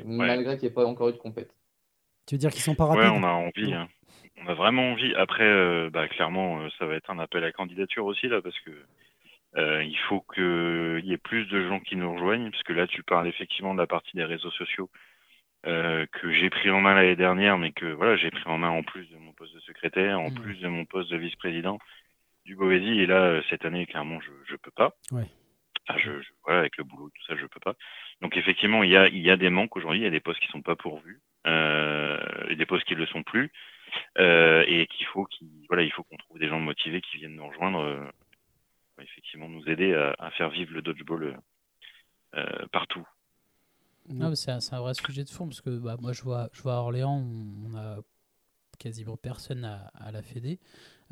[0.04, 1.54] Malgré qu'il n'y ait pas encore eu de compète.
[2.26, 3.72] Tu veux dire qu'ils sont pas Ouais, rapides on a envie.
[3.74, 3.88] hein.
[4.38, 5.14] On a vraiment envie.
[5.14, 8.58] Après, euh, bah, clairement, euh, ça va être un appel à candidature aussi, là, parce
[8.60, 8.70] que
[9.56, 12.86] euh, il faut qu'il y ait plus de gens qui nous rejoignent, parce que là,
[12.86, 14.90] tu parles effectivement de la partie des réseaux sociaux
[15.64, 18.82] que j'ai pris en main l'année dernière, mais que voilà, j'ai pris en main en
[18.82, 20.34] plus de mon poste de secrétaire, en Mhm.
[20.34, 21.78] plus de mon poste de vice-président
[22.44, 22.98] du Bovésie.
[22.98, 24.92] Et là, cette année, clairement, je je peux pas.
[25.12, 25.26] Ouais.
[25.88, 27.74] Ah, je, je- voilà, avec le boulot, tout ça, je peux pas.
[28.22, 30.20] Donc effectivement, il y a, il y a des manques aujourd'hui, il y a des
[30.20, 33.50] postes qui sont pas pourvus, et des postes qui ne le sont plus,
[34.18, 37.36] euh, et qu'il faut qu'il, voilà, il faut qu'on trouve des gens motivés qui viennent
[37.36, 38.04] nous rejoindre, euh,
[39.00, 41.36] effectivement, nous aider à, à faire vivre le dodgeball euh,
[42.36, 43.06] euh, partout.
[44.10, 46.62] Ah, bah, c'est un, vrai sujet de fond parce que bah, moi je vois, je
[46.62, 47.98] vois à Orléans, on, on a
[48.78, 50.58] quasiment personne à, à la Fédé,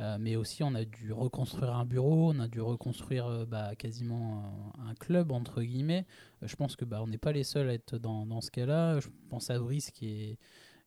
[0.00, 3.74] euh, mais aussi on a dû reconstruire un bureau, on a dû reconstruire euh, bah,
[3.76, 4.42] quasiment
[4.78, 6.06] un, un club entre guillemets.
[6.42, 8.50] Euh, je pense que bah, on n'est pas les seuls à être dans, dans ce
[8.50, 8.98] cas-là.
[9.00, 10.38] Je pense à Brice qui est,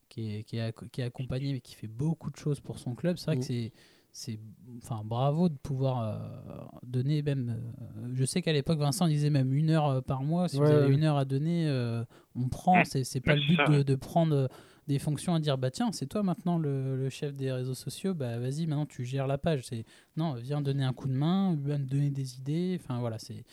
[0.08, 2.78] qui est, qui est, acc- qui est accompagné mais qui fait beaucoup de choses pour
[2.78, 3.16] son club.
[3.16, 3.40] C'est vrai Mm.
[3.40, 3.72] que c'est
[4.16, 4.38] c'est
[4.76, 9.52] enfin bravo de pouvoir euh, donner même euh, je sais qu'à l'époque Vincent disait même
[9.52, 12.04] une heure euh, par mois si Ouais, vous avez une heure à donner euh,
[12.36, 14.46] on prend c'est c'est pas le but de, prendre euh,
[14.86, 18.14] des fonctions à dire bah tiens c'est toi maintenant le, le chef des réseaux sociaux
[18.14, 19.62] bah vas-y maintenant tu gères la page.
[19.64, 19.84] C'est
[20.16, 22.78] non viens donner un coup de main viens me donner des idées.
[22.80, 23.44] Enfin voilà c'est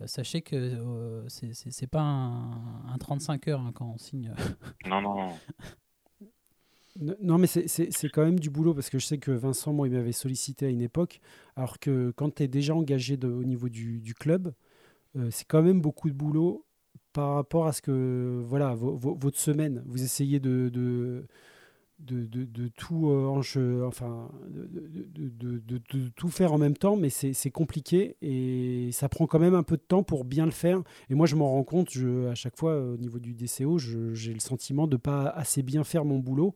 [0.00, 3.98] euh, sachez que euh, c'est- c'est c'est pas un, un 35 heures hein, quand on
[3.98, 4.32] signe
[4.86, 5.30] Non, non, non.
[7.00, 9.30] N- Non, mais c'est- c'est c'est quand même du boulot parce que je sais que
[9.30, 11.20] Vincent, moi, il m'avait sollicité à une époque,
[11.56, 14.52] alors que quand tu es déjà engagé de- au niveau du, du club,
[15.16, 16.66] euh, c'est quand même beaucoup de boulot
[17.12, 20.70] par rapport à ce que, voilà, vo- vo- votre semaine, vous essayez de,
[26.16, 29.76] tout, faire en même temps, mais c'est compliqué et ça prend quand même un peu
[29.76, 30.80] de temps pour bien le faire.
[31.08, 33.78] Et moi, je m'en rends compte, je, à chaque fois, euh, au niveau du DCO,
[33.78, 36.54] j'ai le sentiment de pas assez bien faire mon boulot.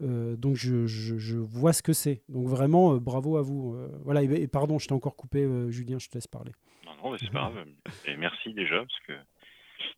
[0.00, 2.22] Euh, donc je, vois ce que c'est.
[2.28, 3.76] Donc vraiment, euh, bravo à vous.
[4.04, 6.52] Voilà, et, pardon, je t'ai encore coupé, Julien, je te laisse parler.
[6.86, 7.66] Non, non, c'est pas grave.
[8.06, 9.12] Et merci déjà, parce que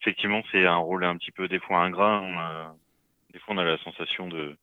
[0.00, 2.20] effectivement, c'est un rôle un petit peu des fois ingrat.
[2.22, 2.74] On a,
[3.32, 4.56] des fois, on a la sensation de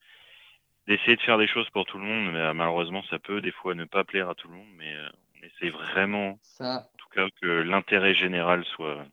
[0.88, 3.52] d'essayer de faire des choses pour tout le monde, mais euh, malheureusement, ça peut des
[3.52, 4.70] fois ne pas plaire à tout le monde.
[4.78, 9.06] Mais euh, on essaie vraiment, Ça, en tout cas, que l'intérêt général soit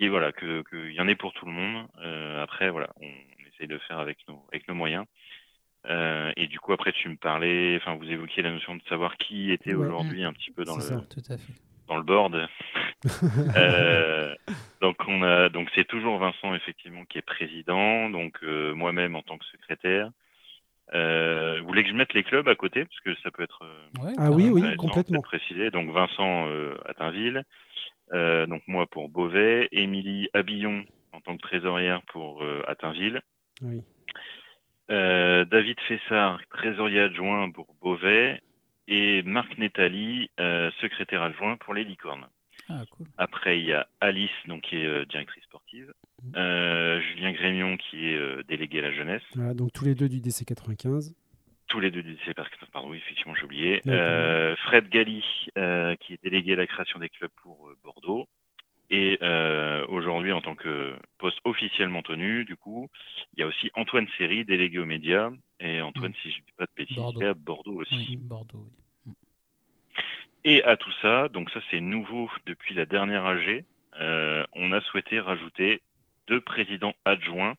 [0.00, 1.86] et voilà, que qu'il y en ait pour tout le monde.
[2.02, 5.06] Euh, après, voilà, on, on essaye de faire avec nos avec nos moyens.
[5.86, 9.16] Euh, et du coup, après, tu me parlais, enfin, vous évoquiez la notion de savoir
[9.16, 9.86] qui était Ouais.
[9.86, 11.00] aujourd'hui un petit peu dans le ça.
[11.08, 11.52] Tout à fait.
[11.90, 12.48] Dans le board.
[13.56, 14.34] Euh,
[14.82, 19.22] donc on a donc c'est toujours Vincent effectivement qui est président, donc euh, moi-même en
[19.22, 20.10] tant que secrétaire.
[20.94, 22.84] Euh, vous voulez que je mette les clubs à côté?
[22.84, 25.18] Parce que ça peut être euh, Ouais, Ah oui, oui, complètement.
[25.18, 25.70] de préciser.
[25.70, 27.42] Donc Vincent euh, à Tinville,
[28.12, 33.20] euh, donc moi pour Beauvais, Émilie Abillon en tant que trésorière pour euh, Attinville,
[33.62, 33.82] Oui.
[34.90, 38.40] euh, David Fessard, trésorier adjoint pour Beauvais,
[38.90, 42.26] et Marc Netali, euh, secrétaire adjoint pour les Licornes.
[42.68, 43.06] Ah, cool.
[43.16, 45.92] Après, il y a Alice, donc, qui est euh, directrice sportive.
[46.22, 46.32] Mhm.
[46.36, 49.22] Euh, Julien Grémion, qui est euh, délégué à la jeunesse.
[49.34, 51.14] Voilà, donc tous les deux du DC 95.
[51.68, 53.80] Tous les deux du Parc- pardon, oui, effectivement, j'ai oublié.
[53.86, 55.24] Euh, Fred Galli,
[55.56, 58.26] euh, qui est délégué à la création des clubs pour euh, Bordeaux.
[58.92, 62.88] Et euh, aujourd'hui, en tant que poste officiellement tenu, du coup,
[63.36, 65.30] il y a aussi Antoine Serry, délégué aux médias.
[65.60, 67.22] Et Antoine, si je ne dis pas de bêtises, Bordeaux.
[67.24, 67.94] à Bordeaux aussi.
[67.94, 68.66] Oui, Bordeaux.
[69.06, 69.12] oui.
[70.44, 73.64] Et à tout ça, donc ça c'est nouveau depuis la dernière AG,
[74.00, 75.82] euh, on a souhaité rajouter
[76.26, 77.54] deux présidents adjoints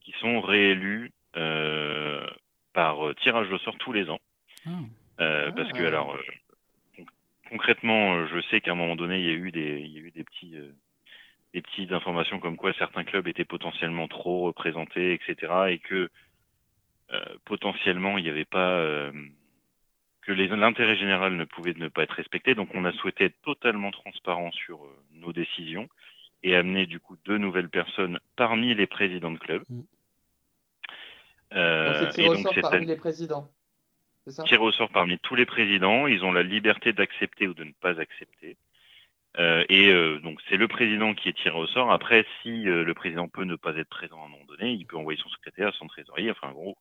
[0.00, 2.26] qui sont réélus euh,
[2.72, 4.20] par tirage au sort tous les ans.
[4.66, 4.70] Ah,
[5.20, 5.52] Euh, Ah.
[5.52, 6.20] Parce que alors euh,
[7.50, 9.98] concrètement, euh, je sais qu'à un moment donné, il y a eu des, il y
[9.98, 10.72] a eu des petits, euh,
[11.54, 16.10] des petites informations comme quoi certains clubs étaient potentiellement trop représentés, etc., et que
[17.12, 19.12] euh, potentiellement il n'y avait pas euh,
[20.22, 22.54] que les- l'intérêt général ne pouvait ne pas être respecté.
[22.54, 25.88] Donc on a souhaité être totalement transparent sur euh, nos décisions
[26.42, 29.62] et amener du coup deux nouvelles personnes parmi les présidents de club.
[29.68, 29.80] Mm.
[31.52, 33.48] Euh, donc et parmi les présidents.
[34.28, 36.06] Ça tiré au sort parmi tous les présidents.
[36.06, 38.56] Ils ont la liberté d'accepter ou de ne pas accepter.
[39.38, 41.92] Euh, et euh, donc c'est le président qui est tiré au sort.
[41.92, 44.86] Après, si euh, le président peut ne pas être présent à un moment donné, il
[44.86, 46.30] peut envoyer son secrétaire, son trésorier.
[46.30, 46.78] Enfin, en gros,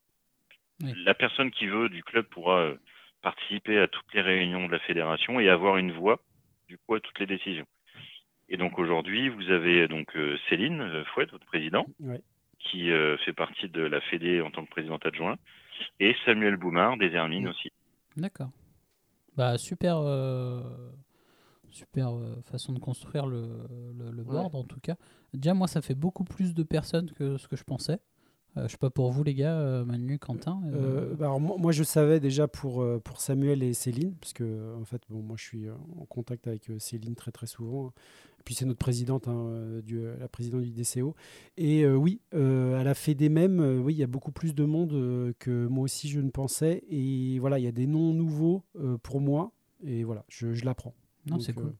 [0.82, 0.94] Oui.
[1.04, 2.76] la personne qui veut du club pourra euh,
[3.22, 6.20] participer à toutes les réunions de la fédération et avoir une voix
[6.68, 7.68] du coup à toutes les décisions.
[8.48, 11.86] Et donc aujourd'hui, vous avez donc euh, Céline Fouette, votre président,
[12.60, 15.38] qui euh, fait partie de la Fédé en tant que présidente adjoint,
[16.00, 17.50] et Samuel Boumard des Hermines Mm.
[17.50, 17.70] aussi.
[18.18, 18.50] D'accord.
[19.36, 20.62] Bah, super, euh,
[21.70, 23.50] super euh, façon de construire le,
[23.98, 24.96] le, le board, en tout cas.
[25.34, 28.00] Déjà, moi, ça fait beaucoup plus de personnes que ce que je pensais.
[28.58, 30.62] Euh, je sais pas pour vous, les gars, euh, Manu, Quentin.
[30.68, 34.16] euh, Euh, bah alors, moi, moi, je savais déjà pour, euh, pour Samuel et Céline,
[34.16, 37.88] parce que en fait, bon, moi, je suis en contact avec Céline très très souvent.
[37.88, 37.94] hein.
[38.46, 41.16] Puis c'est notre présidente, hein, euh, du, euh, la présidente du DCO.
[41.58, 43.60] Et euh, oui, euh, elle a fait des mêmes.
[43.60, 46.30] euh, oui, il y a beaucoup plus de monde euh, que moi aussi je ne
[46.30, 46.84] pensais.
[46.90, 49.52] Et voilà, il y a des noms nouveaux euh, pour moi.
[49.86, 50.96] Et voilà, je, je l'apprends.
[51.26, 51.72] non, c'est cool.
[51.72, 51.76] euh,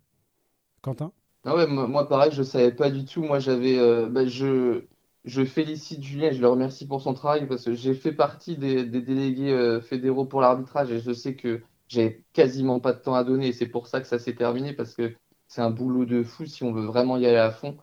[0.82, 1.14] Quentin?
[1.44, 3.22] Ah ouais, moi, moi, pareil, je savais pas du tout.
[3.22, 4.84] Moi, j'avais, euh, bah, je,
[5.26, 8.84] je félicite Julien, je le remercie pour son travail parce que j'ai fait partie des,
[8.86, 13.14] des délégués euh, fédéraux pour l'arbitrage et je sais que j'ai quasiment pas de temps
[13.14, 15.16] à donner et c'est pour ça que ça s'est terminé parce que
[15.56, 17.78] c'est un boulot de fou si on veut vraiment y aller à fond.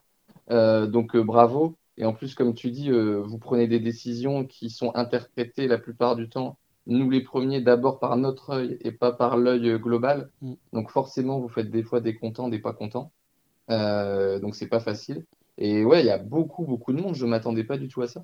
[0.51, 1.79] Euh, donc euh, bravo.
[1.97, 5.79] Et en plus, comme tu dis, euh, vous prenez des décisions qui sont interprétées la
[5.79, 10.31] plupart du temps, nous les premiers, d'abord par notre œil et pas par l'œil global.
[10.43, 10.53] Mm.
[10.75, 13.11] Donc forcément, vous faites des fois des contents, des pas contents.
[13.69, 15.25] Donc c'est pas facile.
[15.57, 17.15] Et ouais, il y a beaucoup, beaucoup de monde.
[17.15, 18.23] Je m'attendais pas du tout à ça.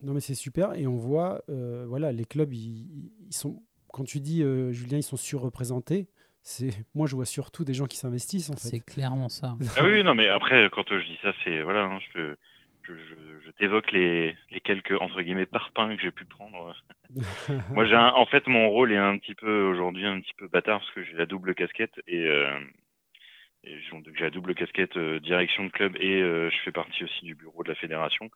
[0.00, 0.72] Non, mais c'est super.
[0.72, 1.42] Et on voit,
[1.86, 3.62] voilà, les clubs, ils, ils sont.
[3.92, 6.08] Quand tu dis, Julien, ils sont surreprésentés.
[6.42, 8.80] C'est moi, je vois surtout des gens qui s'investissent en C'est fait.
[8.94, 9.56] clairement ça.
[9.76, 12.34] Ah oui, non, mais après, quand je dis ça, c'est voilà, hein, je,
[12.84, 13.14] je, je,
[13.46, 16.74] je t'évoque les, les quelques entre guillemets parpaings que j'ai pu prendre.
[17.74, 20.80] Moi, j'ai en fait, mon rôle est un petit peu aujourd'hui un petit peu bâtard
[20.80, 22.58] parce que j'ai la double casquette et, euh,
[23.64, 27.24] et j'ai la double casquette euh, direction de club et euh, je fais partie aussi
[27.24, 28.30] du bureau de la fédération.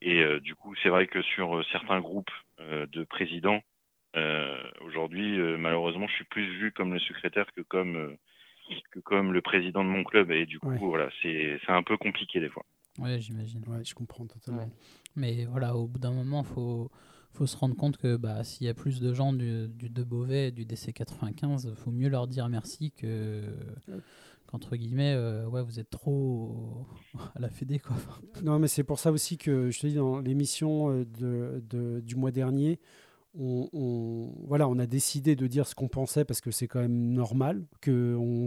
[0.00, 2.30] Et euh, du coup, c'est vrai que sur euh, certains groupes
[2.60, 3.60] euh, de présidents, euh,
[4.84, 8.16] aujourd'hui, euh, malheureusement, je suis plus vu comme le secrétaire que comme euh,
[8.92, 10.30] que comme le président de mon club.
[10.30, 10.78] Et du coup, Ouais.
[10.78, 12.64] voilà, c'est c'est un peu compliqué des fois.
[12.98, 13.62] Ouais, j'imagine.
[13.68, 14.62] Ouais, je comprends totalement.
[14.62, 14.68] Ouais.
[15.16, 16.90] Mais voilà, au bout d'un moment, faut
[17.32, 20.02] faut se rendre compte que bah, s'il y a plus de gens du, du De
[20.02, 23.42] Beauvais et du DC 95, faut mieux leur dire merci que
[24.46, 26.86] qu'entre guillemets, euh, ouais, vous êtes trop
[27.36, 27.96] à la Fédé, quoi.
[28.42, 32.00] Non, mais c'est pour ça aussi que je te dis, dans l'émission euh, de, de-
[32.00, 32.80] du mois dernier,
[33.38, 36.80] on, on- voilà, on a décidé de dire ce qu'on pensait parce que c'est quand
[36.80, 37.90] même normal qu'on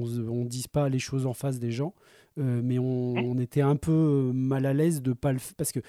[0.05, 1.93] ne dise pas les choses en face des gens.
[2.37, 5.71] Euh, mais on, on était un peu mal à l'aise de pas le f- parce
[5.71, 5.79] que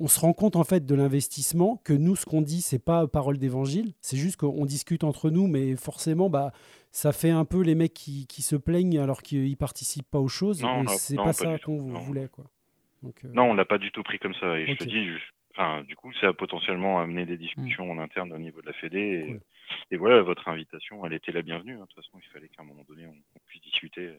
[0.00, 3.06] on se rend compte en fait de l'investissement que nous ce qu'on dit c'est pas
[3.06, 3.94] parole d'évangile.
[4.00, 6.52] C'est juste qu'on discute entre nous mais forcément bah
[6.92, 10.28] ça fait un peu les mecs qui, qui se plaignent alors qu'ils participent pas aux
[10.28, 10.62] choses.
[10.62, 12.44] Non, et non, c'est pas pas ça qu'on voulait quoi.
[13.02, 14.58] Donc, euh, Non, on l'a pas du tout pris comme ça.
[14.58, 15.06] Et je te dis,
[15.58, 18.72] enfin, du coup, ça a potentiellement amené des discussions en interne au niveau de la
[18.74, 18.98] Fédé.
[18.98, 19.40] Et, Cool.
[19.90, 21.74] et voilà, votre invitation, elle était la bienvenue.
[21.74, 21.80] hein.
[21.80, 24.14] De toute façon, il fallait qu'à un moment donné, on, on puisse discuter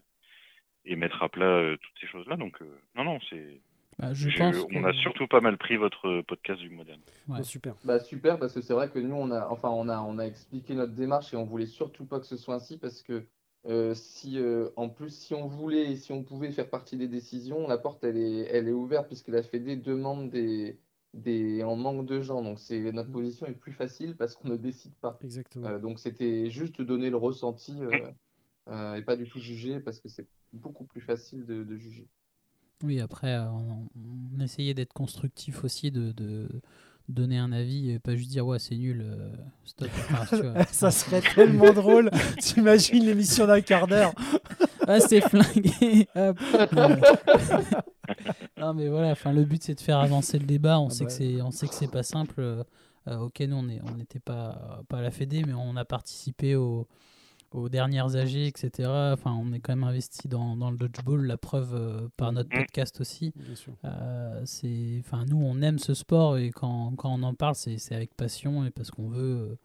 [0.85, 2.35] et mettre à plat euh, toutes ces choses-là.
[2.35, 3.61] Donc, euh, non, non, c'est.
[3.97, 7.01] Bah, je je- pense on que- a surtout pas mal pris votre podcast du moderne.
[7.27, 7.37] Ouais.
[7.37, 9.99] bon, super Bah super parce que c'est vrai que nous on a enfin on a
[9.99, 13.01] on a expliqué notre démarche et on voulait surtout pas que ce soit ainsi parce
[13.03, 13.25] que
[13.67, 17.09] euh, si euh, en plus si on voulait et si on pouvait faire partie des
[17.09, 20.79] décisions la porte elle est elle est ouverte puisque la Fédé demande des
[21.13, 22.43] des en manque de gens.
[22.43, 25.17] Donc c'est notre position est plus facile parce qu'on ne décide pas.
[25.23, 25.67] Exactement.
[25.67, 27.91] Euh, donc c'était juste donner le ressenti euh,
[28.69, 32.07] euh, et pas du tout juger parce que c'est beaucoup plus facile de, de juger.
[32.83, 33.87] Oui, après, euh, on,
[34.37, 36.47] on essayait d'être constructif aussi, de, de
[37.09, 39.31] donner un avis et pas juste dire ouais, c'est nul, euh,
[39.65, 39.89] stop.
[40.11, 40.63] Enfin, tu vois.
[40.71, 42.09] ça serait tellement drôle.
[42.39, 44.13] T'imagines l'émission d'un quart d'heure.
[44.87, 46.07] Ah, c'est flingué.
[48.59, 50.79] non, mais voilà, enfin, le but c'est de faire avancer le débat.
[50.79, 52.35] On Ah sait bah que c'est, on sait que c'est pas simple.
[52.39, 52.63] Euh,
[53.07, 53.63] euh, ok, nous on
[53.95, 56.87] n'était pas pas à la Fédé, mais on a participé au-
[57.51, 58.87] aux dernières AG, etc.
[59.13, 61.25] Enfin, on est quand même investi dans, dans le dodgeball.
[61.25, 63.33] La preuve euh, par notre podcast aussi.
[63.85, 67.77] Euh, c'est, enfin, nous, on aime ce sport et quand, quand on en parle, c'est,
[67.79, 69.55] c'est avec passion et parce qu'on veut, euh,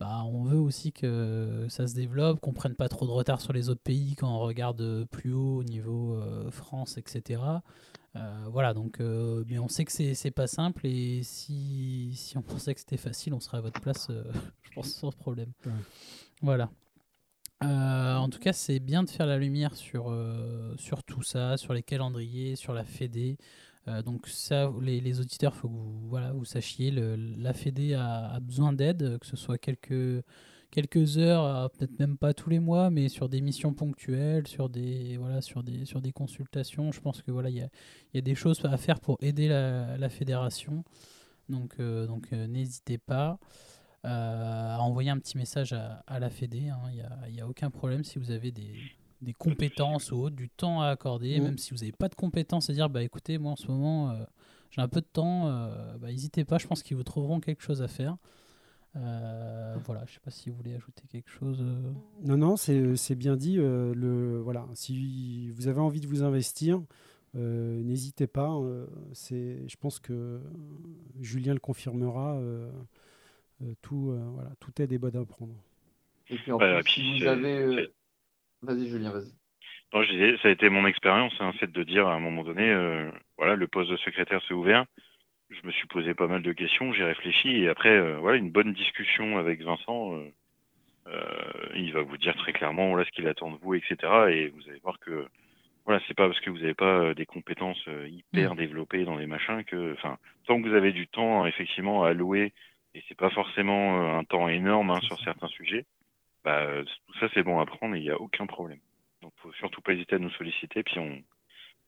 [0.00, 3.52] bah, on veut aussi que ça se développe, qu'on prenne pas trop de retard sur
[3.52, 6.18] les autres pays quand on regarde plus haut au niveau
[6.50, 7.40] France, etc.
[8.16, 12.42] Euh, voilà, donc, euh, mais on sait que c'est, pas simple et si, si on
[12.42, 14.24] pensait que c'était facile, on serait à votre place, euh,
[14.62, 15.52] je pense, sans problème.
[15.66, 15.72] Ouais.
[16.42, 16.70] Voilà.
[17.60, 20.14] En tout cas, c'est bien de faire la lumière sur,
[20.76, 23.38] sur tout ça, sur les calendriers, sur la Fédé.
[24.04, 28.32] Donc ça, les, les auditeurs, faut que vous, voilà, vous sachiez, le, la Fédé a,
[28.32, 30.22] a besoin d'aide, que ce soit quelques,
[30.74, 34.68] quelques heures, euh, peut-être même pas tous les mois, mais sur des missions ponctuelles, sur
[34.68, 36.90] des, voilà, sur des, sur des consultations.
[36.92, 37.68] Je pense que voilà, il y a,
[38.12, 40.84] y a des choses à faire pour aider la, la fédération.
[41.48, 43.38] Donc, euh, donc euh, n'hésitez pas
[44.04, 46.68] euh, à envoyer un petit message à, à la Fédé.
[46.70, 46.80] hein.
[46.90, 48.74] Il n'y a, y a aucun problème si vous avez des,
[49.22, 51.44] des compétences ou autre, du temps à accorder, Mm.
[51.44, 54.14] même si vous n'avez pas de compétences, à dire bah écoutez, moi en ce moment
[54.70, 55.44] j'ai un peu de temps,
[56.00, 58.16] bah, n'hésitez pas, je pense qu'ils vous trouveront quelque chose à faire.
[58.96, 61.60] Euh, voilà, je sais pas si vous voulez ajouter quelque chose.
[61.62, 61.92] euh.
[62.22, 63.58] Non, non, c'est c'est bien dit.
[63.58, 66.80] euh, le, voilà, si vous avez envie de vous investir,
[67.34, 68.52] euh, n'hésitez pas.
[68.54, 70.40] euh, c'est, je pense que
[71.20, 72.36] Julien le confirmera.
[72.38, 72.70] euh,
[73.62, 75.54] euh, tout, euh, voilà, tout aide est à prendre.
[76.28, 77.92] et puis en Ouais, plus puis si vous c'est- avez euh, c'est-
[78.62, 79.32] vas-y Julien vas-y
[79.92, 82.42] Non, je disais, ça a été mon expérience, un fait de dire à un moment
[82.42, 84.86] donné, euh, voilà, le poste de secrétaire s'est ouvert.
[85.50, 88.50] Je me suis posé pas mal de questions, j'ai réfléchi et après, euh, voilà, une
[88.50, 90.14] bonne discussion avec Vincent.
[90.14, 90.32] euh,
[91.06, 93.96] euh, il va vous dire très clairement voilà ce qu'il attend de vous, etc.
[94.30, 95.28] Et vous allez voir que
[95.84, 99.16] voilà, c'est pas parce que vous n'avez pas euh, des compétences euh, hyper développées dans
[99.16, 100.16] les machins que, enfin,
[100.46, 102.54] tant que vous avez du temps effectivement à allouer
[102.94, 105.84] et c'est pas forcément un temps énorme hein, sur certains sujets,
[106.42, 106.66] bah,
[107.06, 108.78] tout ça c'est bon à prendre et il n'y a aucun problème.
[109.20, 111.22] Donc faut surtout pas hésiter à nous solliciter, puis on,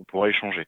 [0.00, 0.66] on pourra échanger.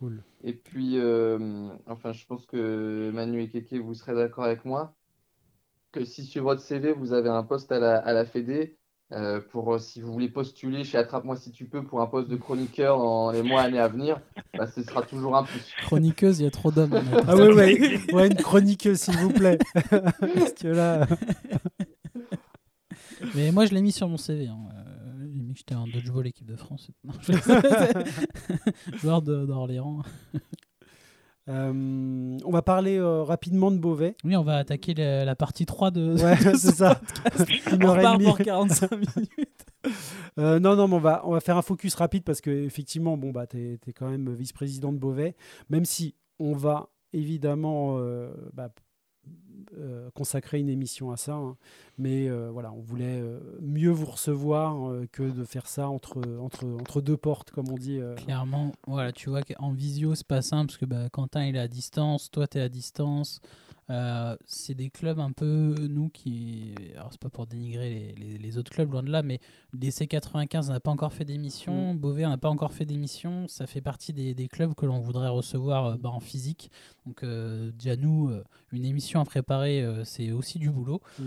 [0.00, 0.22] Cool.
[0.42, 4.94] Et puis, euh, enfin, je pense que Manu et Keke, vous serez d'accord avec moi
[5.92, 8.78] que si sur votre CV, vous avez un poste à la, à la Fédé,
[9.12, 12.28] euh, pour euh, si vous voulez postuler chez Attrape-moi si tu peux pour un poste
[12.28, 14.20] de chroniqueur dans les mois, années à venir,
[14.56, 15.74] bah, ce sera toujours un plus.
[15.82, 16.98] Chroniqueuse, il y a trop d'hommes.
[17.26, 19.58] Ah ouais, ouais, ouais, une chronique, s'il vous plaît.
[19.90, 21.06] Parce que là,
[23.34, 24.46] Mais moi, je l'ai mis sur mon CV.
[24.46, 24.58] hein.
[25.50, 26.90] J'ai mis que j'étais en dodgeball équipe de France.
[27.04, 30.02] Non, je- Joueur d'Orléans.
[31.48, 34.16] euh, on va parler euh, rapidement de Beauvais.
[34.22, 36.14] Oui, on va attaquer la, la partie 3 de.
[36.22, 36.94] Ouais, de c'est ce ça.
[36.94, 37.50] podcast.
[37.72, 39.66] Une On repart pour 45 minutes.
[40.38, 43.16] Euh, non, non, mais on va, on va faire un focus rapide parce que effectivement,
[43.16, 43.56] bon, bah, tu
[43.86, 45.34] es, quand même vice-président de Beauvais,
[45.70, 47.98] même si on va évidemment
[48.52, 48.68] bah,
[49.78, 51.34] euh, consacrer une émission à ça.
[51.34, 51.56] hein.
[51.96, 56.64] Mais euh, voilà, on voulait euh, mieux vous recevoir que de faire ça entre, entre,
[56.66, 58.00] entre deux portes, comme on dit.
[58.16, 61.60] Clairement, voilà, tu vois qu'en visio, c'est pas simple parce que bah, Quentin il est
[61.60, 63.40] à distance, toi tu es à distance.
[63.90, 66.74] Euh, c'est des clubs un peu, nous, qui.
[66.94, 69.40] Alors, c'est pas pour dénigrer les, les- les autres clubs, loin de là, mais
[69.74, 73.48] DC 95 n'a pas encore fait d'émission, Beauvais n'a pas encore fait d'émission.
[73.48, 76.70] Ça fait partie des, des clubs que l'on voudrait recevoir euh, bah, en physique.
[77.04, 81.00] Donc, euh, déjà, nous, euh, une émission à préparer, c'est aussi du boulot.
[81.18, 81.24] Mm.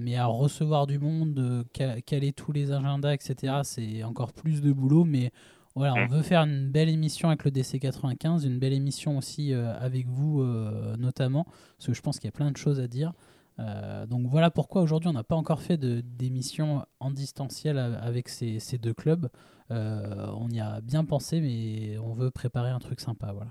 [0.00, 4.72] Mais à recevoir du monde, ca- caler tous les agendas, etc., c'est encore plus de
[4.72, 5.04] boulot.
[5.04, 5.30] Mais
[5.78, 6.08] voilà, on Mm.
[6.10, 10.06] veut faire une belle émission avec le DC 95, une belle émission aussi euh, avec
[10.06, 11.44] vous, euh, notamment,
[11.76, 13.12] parce que je pense qu'il y a plein de choses à dire.
[13.60, 18.60] Euh, donc voilà pourquoi aujourd'hui on n'a pas encore fait d'émission en distanciel avec ces,
[18.60, 19.28] ces deux clubs.
[19.70, 23.32] Euh, on y a bien pensé, mais on veut préparer un truc sympa.
[23.32, 23.50] Voilà.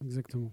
[0.00, 0.52] Exactement.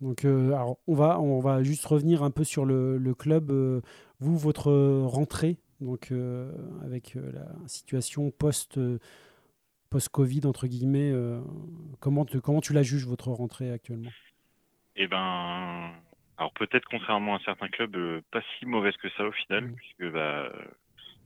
[0.00, 3.52] Donc, euh, alors, on va, on va juste revenir un peu sur le, le club.
[3.52, 3.80] euh,
[4.18, 4.72] vous, votre
[5.06, 6.50] rentrée, donc euh,
[6.84, 8.78] avec euh, la situation post
[9.92, 11.40] post-Covid entre guillemets, euh,
[12.00, 14.10] comment, te- comment tu la juges votre rentrée actuellement?
[14.96, 15.92] Eh ben,
[16.38, 19.74] alors peut-être contrairement à certains clubs, euh, pas si mauvaise que ça au final, Mhm.
[19.76, 20.50] puisque bah, euh,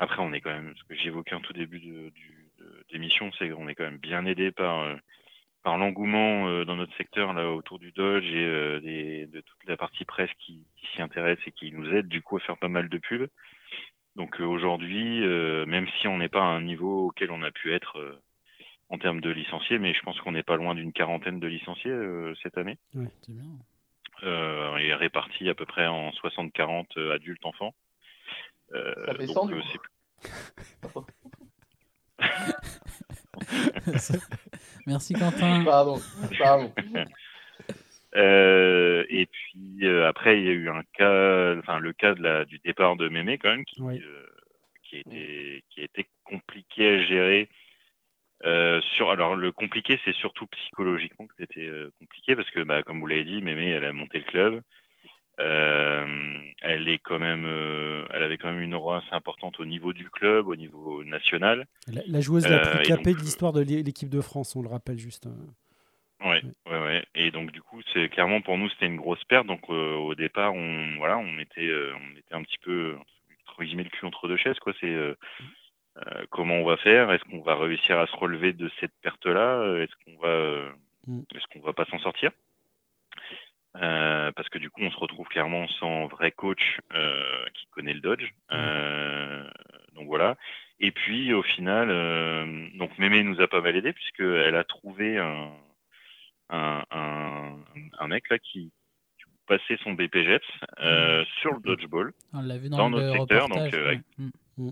[0.01, 2.13] après on est quand même, ce que j'évoquais en tout début de,
[2.93, 4.97] d'émission, c'est qu'on est quand même bien aidé par euh,
[5.63, 10.05] par l'engouement dans notre secteur là autour du Dodge et des- de toute la partie
[10.05, 12.89] presse qui, qui s'y intéresse et qui nous aide du coup à faire pas mal
[12.89, 13.29] de pubs.
[14.15, 15.27] Donc aujourd'hui,
[15.67, 18.21] même si on n'est pas à un niveau auquel on a pu être
[18.89, 21.91] en termes de licenciés, mais je pense qu'on n'est pas loin d'une quarantaine de licenciés
[21.91, 23.45] euh, cette année C'est bien.
[24.23, 27.75] euh, et répartis à peu près en 60-40 euh, adultes enfants.
[28.75, 29.79] Euh, Ça descend, donc, du euh, c'est-
[34.87, 35.65] Merci Quentin.
[35.65, 36.01] Pardon,
[36.39, 36.73] pardon.
[38.15, 42.23] Euh, et puis euh, après, il y a eu un cas, enfin le cas de
[42.23, 44.01] la, du départ de Mémé quand même, qui, Oui.
[44.03, 44.27] euh,
[44.85, 47.51] qui, a été, qui a été compliqué à gérer.
[48.47, 52.83] Euh, sur, alors le compliqué, c'est surtout psychologiquement que c'était euh, compliqué parce que, bah,
[52.83, 54.63] comme vous l'avez dit, Mémé, elle a monté le club.
[55.39, 57.45] Euh, elle est quand même,
[58.11, 61.67] elle avait quand même une aura assez importante au niveau du club, au niveau national.
[61.93, 64.63] la, la joueuse la plus capée donc, de l'histoire de l'é- l'équipe de France, on
[64.63, 65.29] le rappelle juste.
[66.25, 67.05] Ouais, ouais, ouais.
[67.15, 69.47] Et donc du coup, c'est clairement pour nous, c'était une grosse perte.
[69.47, 72.97] Donc au départ, on, voilà, on était, on était un petit peu
[73.47, 74.73] entre guillemets le cul entre deux chaises, quoi.
[74.81, 74.97] C'est
[76.31, 77.11] comment on va faire?
[77.13, 79.61] Est-ce qu'on va réussir à se relever de cette perte-là?
[79.61, 80.71] Euh, Est-ce qu'on va, euh,
[81.07, 81.21] Mm.
[81.37, 82.31] est-ce qu'on va pas s'en sortir?
[83.77, 87.93] Euh, Parce que du coup, on se retrouve clairement sans vrai coach euh, qui connaît
[87.95, 88.29] le Dodge.
[88.53, 89.49] Euh,
[89.95, 90.37] donc voilà.
[90.81, 95.19] Et puis au final, euh, donc Mémé nous a pas mal aidé puisqu'elle a trouvé
[95.19, 95.53] un,
[96.51, 97.57] un, un,
[97.99, 98.73] un mec là qui,
[99.47, 100.45] passait son BPGEPS
[100.81, 103.71] euh, sur le dodgeball On l'a vu dans, Dans le notre secteur, reportage.
[103.71, 104.01] donc, euh, ouais.
[104.59, 104.71] Mm.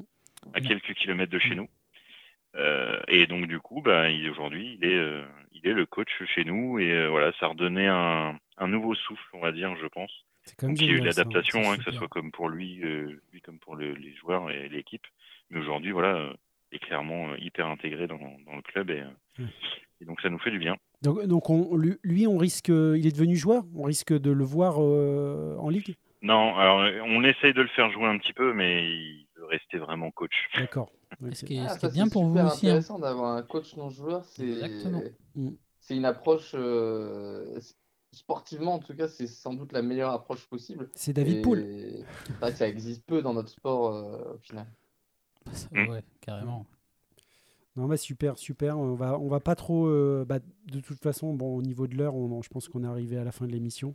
[0.52, 1.68] À quelques kilomètres de chez nous.
[2.56, 6.44] Euh, et donc du coup, bah, aujourd'hui, il est, euh, il est le coach chez
[6.44, 10.12] nous et euh, voilà, ça redonnait un, un nouveau souffle, on va dire, je pense.
[10.62, 12.76] Donc il y a eu l'adaptation, hein, que ce soit comme pour lui,
[13.32, 15.06] lui comme pour le- les joueurs et l'équipe.
[15.50, 16.32] Mais aujourd'hui, voilà,
[16.70, 19.02] il est clairement hyper intégré dans, dans le club et,
[20.04, 20.76] donc ça nous fait du bien.
[21.02, 24.78] Donc, donc on, lui, on risque, il est devenu joueur, on risque de le voir
[24.78, 25.94] en ligue?
[26.22, 30.10] Non, alors on essaye de le faire jouer un petit peu, mais il rester vraiment
[30.10, 30.32] coach.
[30.56, 30.90] D'accord.
[31.22, 31.34] Et Ok.
[31.36, 32.66] Ce qui est, Ah, ce qui est bien c'est pour vous aussi.
[32.66, 32.70] hein.
[32.70, 34.24] intéressant d'avoir un coach non joueur.
[34.24, 35.02] C'est Exactement.
[35.36, 35.50] Mm.
[35.80, 37.58] c'est une approche euh,
[38.12, 40.88] sportivement en tout cas, c'est sans doute la meilleure approche possible.
[40.94, 42.04] C'est David Et Poul.
[42.40, 44.66] C'est ça existe peu dans notre sport euh, au final.
[45.52, 45.88] Ça, Mm.
[45.88, 46.66] Ouais, carrément.
[47.76, 48.78] Non, bah super, super.
[48.78, 49.86] On va, on va pas trop.
[49.88, 50.38] euh, bah,
[50.70, 53.24] de toute façon, bon, au niveau de l'heure, on, je pense qu'on est arrivé à
[53.24, 53.94] la fin de l'émission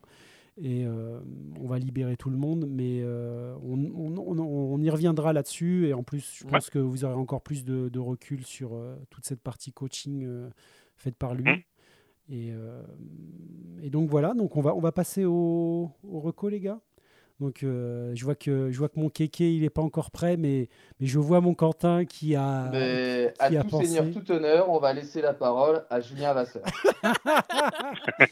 [0.57, 1.19] et euh,
[1.59, 5.87] on va libérer tout le monde, mais euh, on, on- on- on y reviendra là-dessus
[5.87, 6.51] et en plus, je Ouais.
[6.51, 10.27] pense que vous aurez encore plus de, de recul sur euh, toute cette partie coaching
[10.95, 11.45] faite par lui.
[11.49, 11.61] Mhm.
[12.31, 12.51] Et,
[13.81, 16.79] et donc voilà, donc on va, on va passer au, au reco, les gars.
[17.39, 20.35] Donc euh, je vois que je vois que mon kéké il est pas encore prêt,
[20.35, 20.67] mais,
[20.99, 24.29] mais je vois mon Quentin qui a Mais à qui a tout pensé seigneur, tout
[24.31, 26.63] honneur, on va laisser la parole à Julien Vasseur.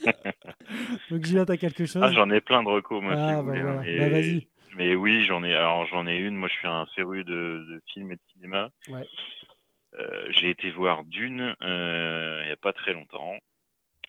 [1.10, 2.02] Donc Julien, t'as quelque chose?
[2.04, 3.62] Ah, j'en ai plein de recos, moi, si Ah, vous bah voulez.
[3.64, 3.80] voilà.
[3.80, 3.84] hein.
[3.86, 4.48] Et- Bah, vas-y.
[4.76, 5.56] Mais oui, j'en ai.
[5.56, 6.36] Alors j'en ai une.
[6.36, 8.70] Moi, je suis un féru de, de films et de cinéma.
[8.90, 9.06] Ouais.
[9.98, 13.34] Euh, j'ai été voir Dune euh, il y a pas très longtemps.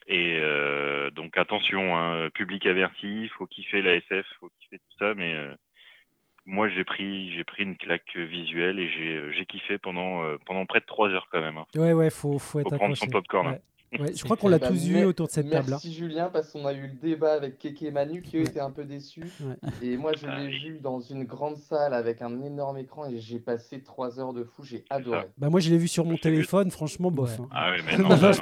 [0.09, 5.15] Et euh, donc attention, hein, public averti, faut kiffer la SF, faut kiffer tout ça,
[5.15, 5.55] mais euh,
[6.47, 10.65] moi j'ai pris j'ai pris une claque visuelle et j'ai j'ai kiffé pendant euh, pendant
[10.65, 11.59] près de trois heures quand même.
[11.59, 11.67] hein.
[11.75, 13.59] Ouais, ouais, faut, faut être Faut prendre son popcorn, hein.
[13.99, 14.13] Ouais.
[14.15, 15.77] Je crois qu'on l'a Bah, tous vu mer- autour de cette table-là.
[15.77, 18.61] Merci Julien, parce qu'on a eu le débat avec Keke et Manu qui eux étaient
[18.61, 19.23] un peu déçus.
[19.41, 19.55] Ouais.
[19.83, 23.19] Et moi je Ah l'ai vu dans une grande salle avec un énorme écroc et
[23.19, 25.25] j'ai passé trois heures de fou, j'ai adoré.
[25.39, 27.39] Bah moi je l'ai vu sur mon téléphone, franchement bof.
[27.39, 27.45] Ouais.
[27.45, 27.49] hein.
[27.53, 28.33] Ah oui, mais Non, non, non, bah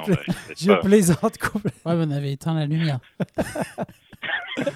[0.57, 1.91] je bah, plaisante complètement.
[1.91, 2.99] Ouais, mais on avait éteint la lumière.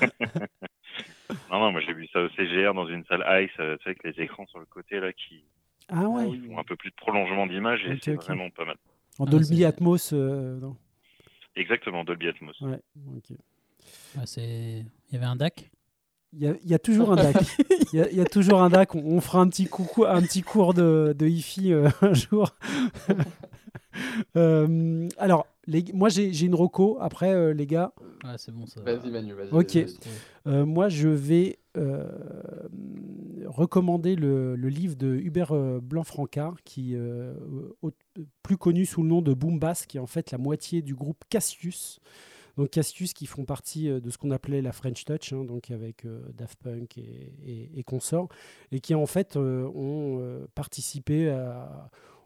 [1.49, 3.89] non, non, moi j'ai vu ça au CGR dans une salle Ice, euh, tu sais,
[3.89, 5.43] avec les écrans sur le côté là qui
[5.89, 6.25] Ah ouais.
[6.47, 8.75] font un peu plus de prolongement d'image et c'est vraiment pas mal.
[9.19, 10.11] En Ah, Dolby Atmos.
[10.13, 10.75] euh, non.
[11.55, 12.59] Exactement, Dolby Atmos.
[12.61, 12.79] Ouais.
[14.17, 15.69] Ah, c'est- Il y avait un DAC
[16.33, 17.35] Il y, a, il y a toujours un DAC.
[17.93, 18.95] Il y a, il y a toujours un DAC.
[18.95, 22.55] On, on fera un petit, coucou, un petit cours de, de hi-fi euh, un jour.
[24.37, 26.97] Euh, alors, les, moi, j'ai j'ai une roco.
[27.01, 27.93] Après, euh, les gars,
[28.23, 28.81] Ouais, c'est bon ça.
[28.81, 29.49] Vas-y, Manu, vas-y.
[29.51, 29.77] Ok.
[30.47, 31.60] euh, moi, je vais euh,
[33.47, 37.33] recommander le, livre de Hubert euh, Blanc-Francard, qui euh,
[38.43, 40.95] plus connu sous le nom de Boom Bass, qui est en fait la moitié du
[40.95, 41.99] groupe Cassius.
[42.57, 45.71] Donc Cassius qui font partie euh, de ce qu'on appelait la French Touch, hein, donc
[45.71, 48.29] avec euh, Daft Punk et, consorts,
[48.71, 51.33] et qui en fait euh, ont euh, participé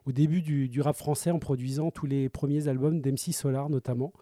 [0.04, 4.12] au début du, rap français en produisant tous les premiers albums d'MC Solar notamment.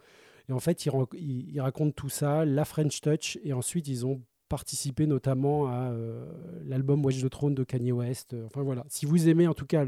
[0.47, 5.07] Et en fait, ils racontent tout ça, la French Touch, et ensuite ils ont participé
[5.07, 6.25] notamment à euh,
[6.65, 8.35] l'album Watch the Throne de Kanye West.
[8.45, 9.85] Enfin voilà, si vous aimez en tout cas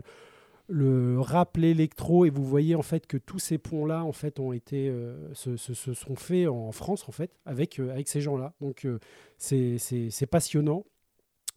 [0.67, 4.53] le, rap, l'électro, et vous voyez en fait que tous ces ponts-là en fait ont
[4.53, 8.53] été euh, se, sont faits en France en fait avec euh, avec ces gens-là.
[8.61, 8.99] Donc euh,
[9.38, 10.84] c'est passionnant.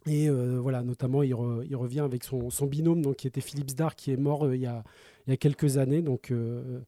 [0.06, 3.42] Et euh, voilà, notamment, il, re- il revient avec son, son binôme, donc, qui était
[3.42, 4.82] Philippe Zdar, qui est mort euh, il, y a,
[5.26, 6.00] il y a quelques années.
[6.00, 6.80] Donc, euh,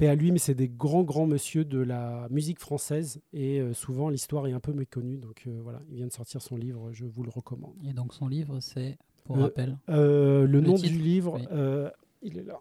[0.00, 3.20] paix à lui, mais c'est des grands, grands monsieur de la musique française.
[3.34, 5.18] Et euh, souvent, l'histoire est un peu méconnue.
[5.18, 7.74] Donc, euh, voilà, il vient de sortir son livre, je vous le recommande.
[7.88, 11.34] Et donc son livre, c'est, pour Euh, rappel, Euh, le, Le nom titre, du livre,
[11.36, 11.46] oui.
[11.52, 11.90] euh,
[12.22, 12.60] il est là.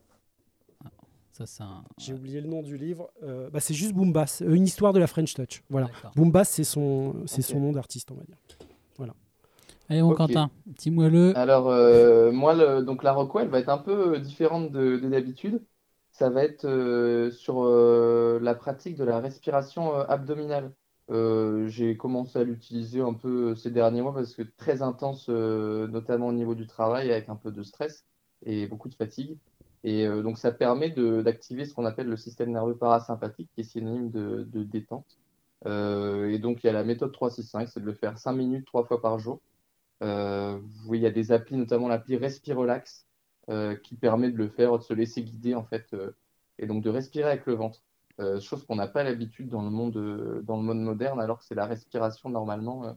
[1.31, 1.81] ça c'est un.
[1.97, 3.09] J'ai oublié le nom du livre.
[3.23, 5.63] Euh, bah, c'est juste Boom Bass, euh, une histoire de la French Touch.
[5.69, 5.87] Voilà.
[5.87, 6.11] D'accord.
[6.15, 8.37] Boom Bass, c'est son, c'est son nom d'artiste, on va dire.
[9.91, 10.17] Allez mon Ok.
[10.17, 11.35] Quentin, petit moelleux.
[11.35, 15.09] Alors, euh, moi, le- donc la reco, elle va être un peu différente de, de
[15.09, 15.63] d'habitude.
[16.19, 20.73] Ça va être euh, sur euh, la pratique de la respiration euh, abdominale.
[21.67, 26.33] J'ai commencé à l'utiliser un peu ces derniers mois parce que très intense, notamment au
[26.33, 28.05] niveau du travail, avec un peu de stress
[28.45, 29.37] et beaucoup de fatigue.
[29.83, 34.11] Et donc, ça permet d'activer ce qu'on appelle le système nerveux parasympathique, qui est synonyme
[34.11, 35.17] de, détente.
[35.65, 38.85] Et donc, il y a la méthode 365, c'est de le faire 5 minutes, 3
[38.85, 39.41] fois par jour.
[40.01, 40.07] Il
[40.91, 43.08] y a des applis, notamment l'appli Respirelax, euh,
[43.75, 46.11] qui permet de le faire, de se laisser guider en fait, euh,
[46.57, 47.81] et donc de respirer avec le ventre.
[48.19, 51.39] Euh, chose qu'on n'a pas l'habitude dans le monde, euh, dans le monde moderne, alors
[51.39, 52.91] que c'est la respiration normalement euh,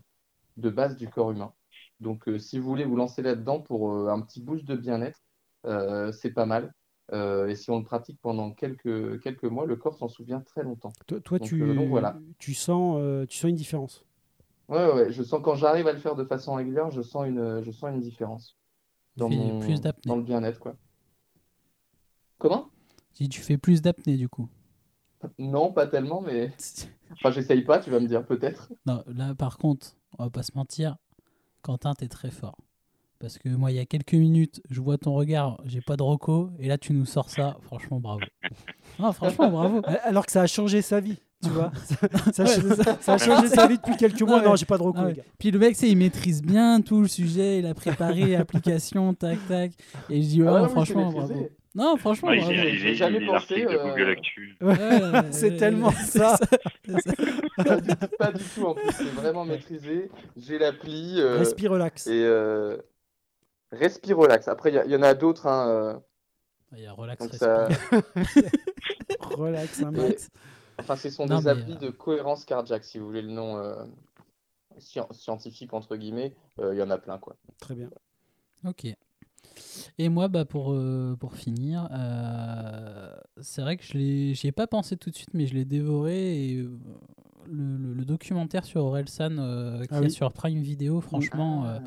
[0.56, 1.52] de base du corps humain.
[2.00, 5.20] Donc, euh, si vous voulez vous lancer là-dedans pour euh, un petit boost de bien-être,
[5.64, 6.74] euh, c'est pas mal.
[7.12, 10.64] Euh, et si on le pratique pendant quelques, quelques mois, le corps s'en souvient très
[10.64, 10.92] longtemps.
[11.06, 12.18] Toi, toi, Donc, tu, euh, donc voilà.
[12.38, 14.04] tu, sens, euh, tu sens une différence?
[14.68, 17.62] Ouais, ouais, je sens quand j'arrive à le faire de façon régulière, je sens une,
[17.62, 18.56] je sens une différence
[19.16, 20.08] dans Tu fais mon, plus d'apnée.
[20.08, 20.76] dans le bien-être, quoi.
[22.38, 22.68] Comment?
[23.12, 24.48] Si tu fais plus d'apnée du coup.
[25.38, 26.52] Non, pas tellement, mais
[27.12, 28.72] enfin, j'essaye pas, tu vas me dire peut-être.
[28.86, 30.96] Non, là par contre, on va pas se mentir,
[31.62, 32.56] Quentin, t'es très fort.
[33.20, 36.02] Parce que moi, il y a quelques minutes, je vois ton regard, j'ai pas de
[36.02, 38.22] roco, et là tu nous sors ça, franchement bravo.
[38.98, 39.80] Ah, franchement bravo.
[40.02, 41.70] Alors que ça a changé sa vie, tu vois.
[41.84, 41.96] ça,
[42.32, 42.96] ça a Ouais, ch- c'est ça.
[43.00, 44.38] ça a changé sa vie depuis quelques mois.
[44.38, 44.48] Ah ouais.
[44.48, 45.24] Non, j'ai pas de recours, Ah ouais.
[45.38, 49.38] Puis le mec, c'est, il maîtrise bien tout le sujet, il a préparé application, tac
[49.48, 49.72] tac.
[50.10, 51.48] Et je dis, Ah oh, franchement bravo.
[51.74, 52.40] Non, franchement Ouais,
[52.76, 54.56] J'ai jamais pensé, de euh, Google Actu.
[54.60, 56.38] Ouais, ouais, C'est ouais, tellement ouais, ça.
[57.56, 60.10] Pas du, pas du tout en plus, c'est vraiment maîtrisé.
[60.36, 62.06] J'ai l'appli euh, Respire relax.
[62.08, 62.76] et euh,
[63.72, 64.48] Respirelax.
[64.48, 65.46] Après, il y, en a d'autres.
[65.46, 65.94] Hein, euh,
[66.76, 67.48] Il y a relax, donc respire.
[67.48, 67.68] ça,
[69.36, 70.28] Relax un Et- max.
[70.82, 73.30] Enfin, ce sont Non, des mais, applis euh, de cohérence cardiaque, si vous voulez le
[73.32, 73.84] nom euh,
[74.78, 76.34] scien- scientifique entre guillemets.
[76.58, 77.36] Euh, Il y en a plein, quoi.
[77.58, 77.90] Très bien.
[78.64, 78.86] Ok.
[79.98, 84.52] Et moi, bah, pour, euh, pour finir, euh, c'est vrai que je l'ai, j'y ai
[84.52, 86.50] pas pensé tout de suite, mais je l'ai dévoré.
[86.50, 86.78] Et euh,
[87.46, 90.10] le, le- le documentaire sur Orelsan euh, qui Ah est oui.
[90.10, 91.66] sur Prime Video, franchement.
[91.66, 91.78] euh,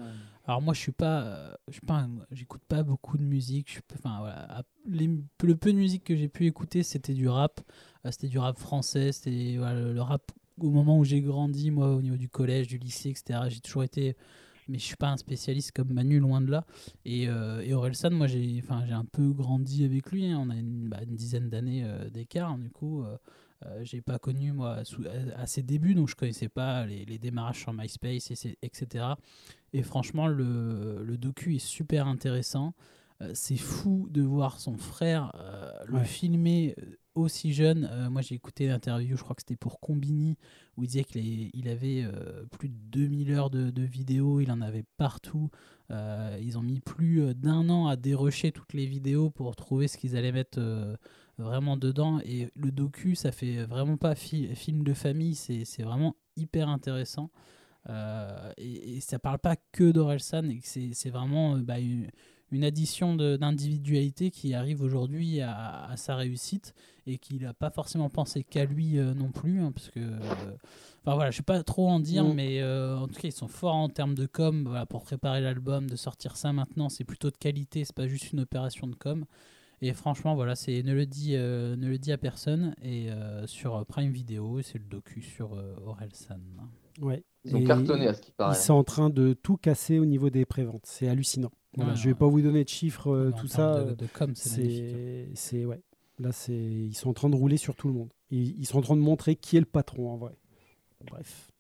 [0.48, 3.68] alors moi, je suis pas, je suis pas, j'écoute pas beaucoup de musique.
[3.68, 5.10] Je suis pas- enfin voilà, les-
[5.44, 7.62] le peu de musique que j'ai pu écouter, c'était du rap.
[8.06, 9.12] Euh, c'était du rap français.
[9.12, 12.68] C'était voilà, le, le rap au moment où j'ai grandi, moi, au niveau du collège,
[12.68, 13.50] du lycée, etc.
[13.50, 14.16] J'ai toujours été,
[14.70, 16.66] mais je suis pas un spécialiste comme Manu, loin de là.
[17.04, 20.28] Et, euh, et Orelsan, moi, j'ai, un peu grandi avec lui.
[20.28, 20.42] hein.
[20.42, 23.04] On a une, bah, une dizaine d'années euh, d'écart, du coup.
[23.04, 23.18] Euh,
[23.66, 25.04] euh, j'ai pas connu moi sous-
[25.36, 29.06] à, à ses débuts, donc je connaissais pas les, les démarrages sur MySpace, et etc.
[29.74, 32.74] Et franchement, le, le docu est super intéressant.
[33.22, 35.32] Euh, c'est fou de voir son frère
[35.88, 36.06] le Ouais.
[36.06, 36.76] filmer
[37.16, 37.90] aussi jeune.
[37.92, 40.38] Euh, moi, j'ai écouté l'interview, je crois que c'était pour Combini,
[40.78, 44.86] où il disait qu'il avait euh, plus de 2000 heures de, vidéos, il en avait
[44.98, 45.50] partout.
[45.92, 49.98] Euh, ils ont mis plus d'un an à dérocher toutes les vidéos pour trouver ce
[49.98, 50.60] qu'ils allaient mettre
[51.38, 52.20] vraiment dedans.
[52.26, 57.30] Et le docu, ça fait vraiment pas fi- film de famille, c'est vraiment hyper intéressant.
[58.58, 62.10] Et, et ça parle pas que d'Orelsan, c'est vraiment bah, une,
[62.52, 66.74] une addition de- d'individualité qui arrive aujourd'hui à, à sa réussite
[67.08, 70.00] et qu'il n'a pas forcément pensé qu'à lui euh, non plus, hein, parce que.
[70.00, 70.20] euh,
[71.08, 72.34] Enfin voilà, je sais pas trop en dire, Mm.
[72.34, 74.64] mais euh, en tout cas, ils sont forts en termes de com.
[74.66, 78.32] Voilà, pour préparer l'album, de sortir ça maintenant, c'est plutôt de qualité, c'est pas juste
[78.32, 79.24] une opération de com.
[79.82, 82.74] Et franchement, voilà, c'est ne le dit, euh, ne le dit à personne.
[82.82, 83.10] Et
[83.46, 85.52] sur Prime Video, c'est le docu sur
[85.86, 86.40] Orelsan.
[87.02, 87.24] Ouais.
[87.44, 88.56] Ils ont Et cartonné à ce qui Ils paraît.
[88.56, 90.86] sont en train de tout casser au niveau des préventes.
[90.86, 91.52] C'est hallucinant.
[91.76, 92.18] Voilà, Ouais, je vais ouais.
[92.18, 93.84] pas vous donner de chiffres, euh, tout ça.
[93.84, 95.82] de, euh, de com, c'est ouais.
[96.20, 98.10] Là, c'est, ils sont en train de rouler sur tout le monde.
[98.32, 100.32] Ils, ils sont en train de montrer qui est le patron en vrai.
[101.12, 101.52] Bref.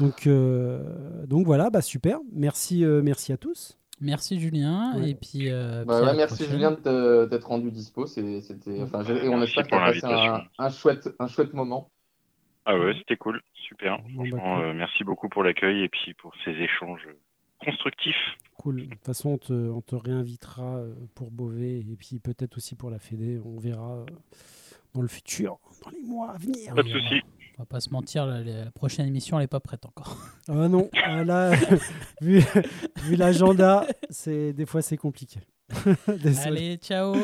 [0.00, 2.18] Donc, euh, donc voilà, bah super.
[2.32, 3.78] Merci, euh, merci à tous.
[4.00, 4.98] Merci Julien.
[4.98, 5.10] Ouais.
[5.10, 5.50] Et puis.
[5.50, 6.52] euh, Bah ouais, merci prochaine.
[6.52, 8.06] Julien d'être rendu dispo.
[8.06, 8.40] C'était,
[8.82, 11.90] enfin, on espère tu as passé un chouette, un chouette moment.
[12.68, 13.98] Ah ouais, c'était cool, super.
[14.02, 14.64] Bon, bah, Franchement, cool.
[14.64, 17.08] euh, merci beaucoup pour l'accueil et puis pour ces échanges
[17.64, 18.16] constructifs.
[18.58, 18.82] Cool.
[18.88, 22.74] De toute façon, on te, on te réinvitera euh, pour Beauvais et puis peut-être aussi
[22.74, 23.38] pour la Fédé.
[23.44, 24.06] On verra euh,
[24.94, 26.74] dans le futur, dans les mois à venir.
[26.74, 27.22] Pas de souci.
[27.58, 30.18] On va pas se mentir, la, la prochaine émission, elle est pas prête encore.
[30.48, 31.52] Ah non, ah là,
[32.20, 32.40] vu,
[33.04, 35.40] vu l'agenda, c'est des fois c'est compliqué.
[36.08, 36.46] Désolé.
[36.46, 37.14] Allez, ciao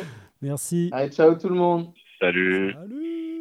[0.40, 0.88] Merci.
[0.92, 1.92] Allez, ciao tout le monde.
[2.18, 2.72] Salut.
[2.72, 3.31] Salut.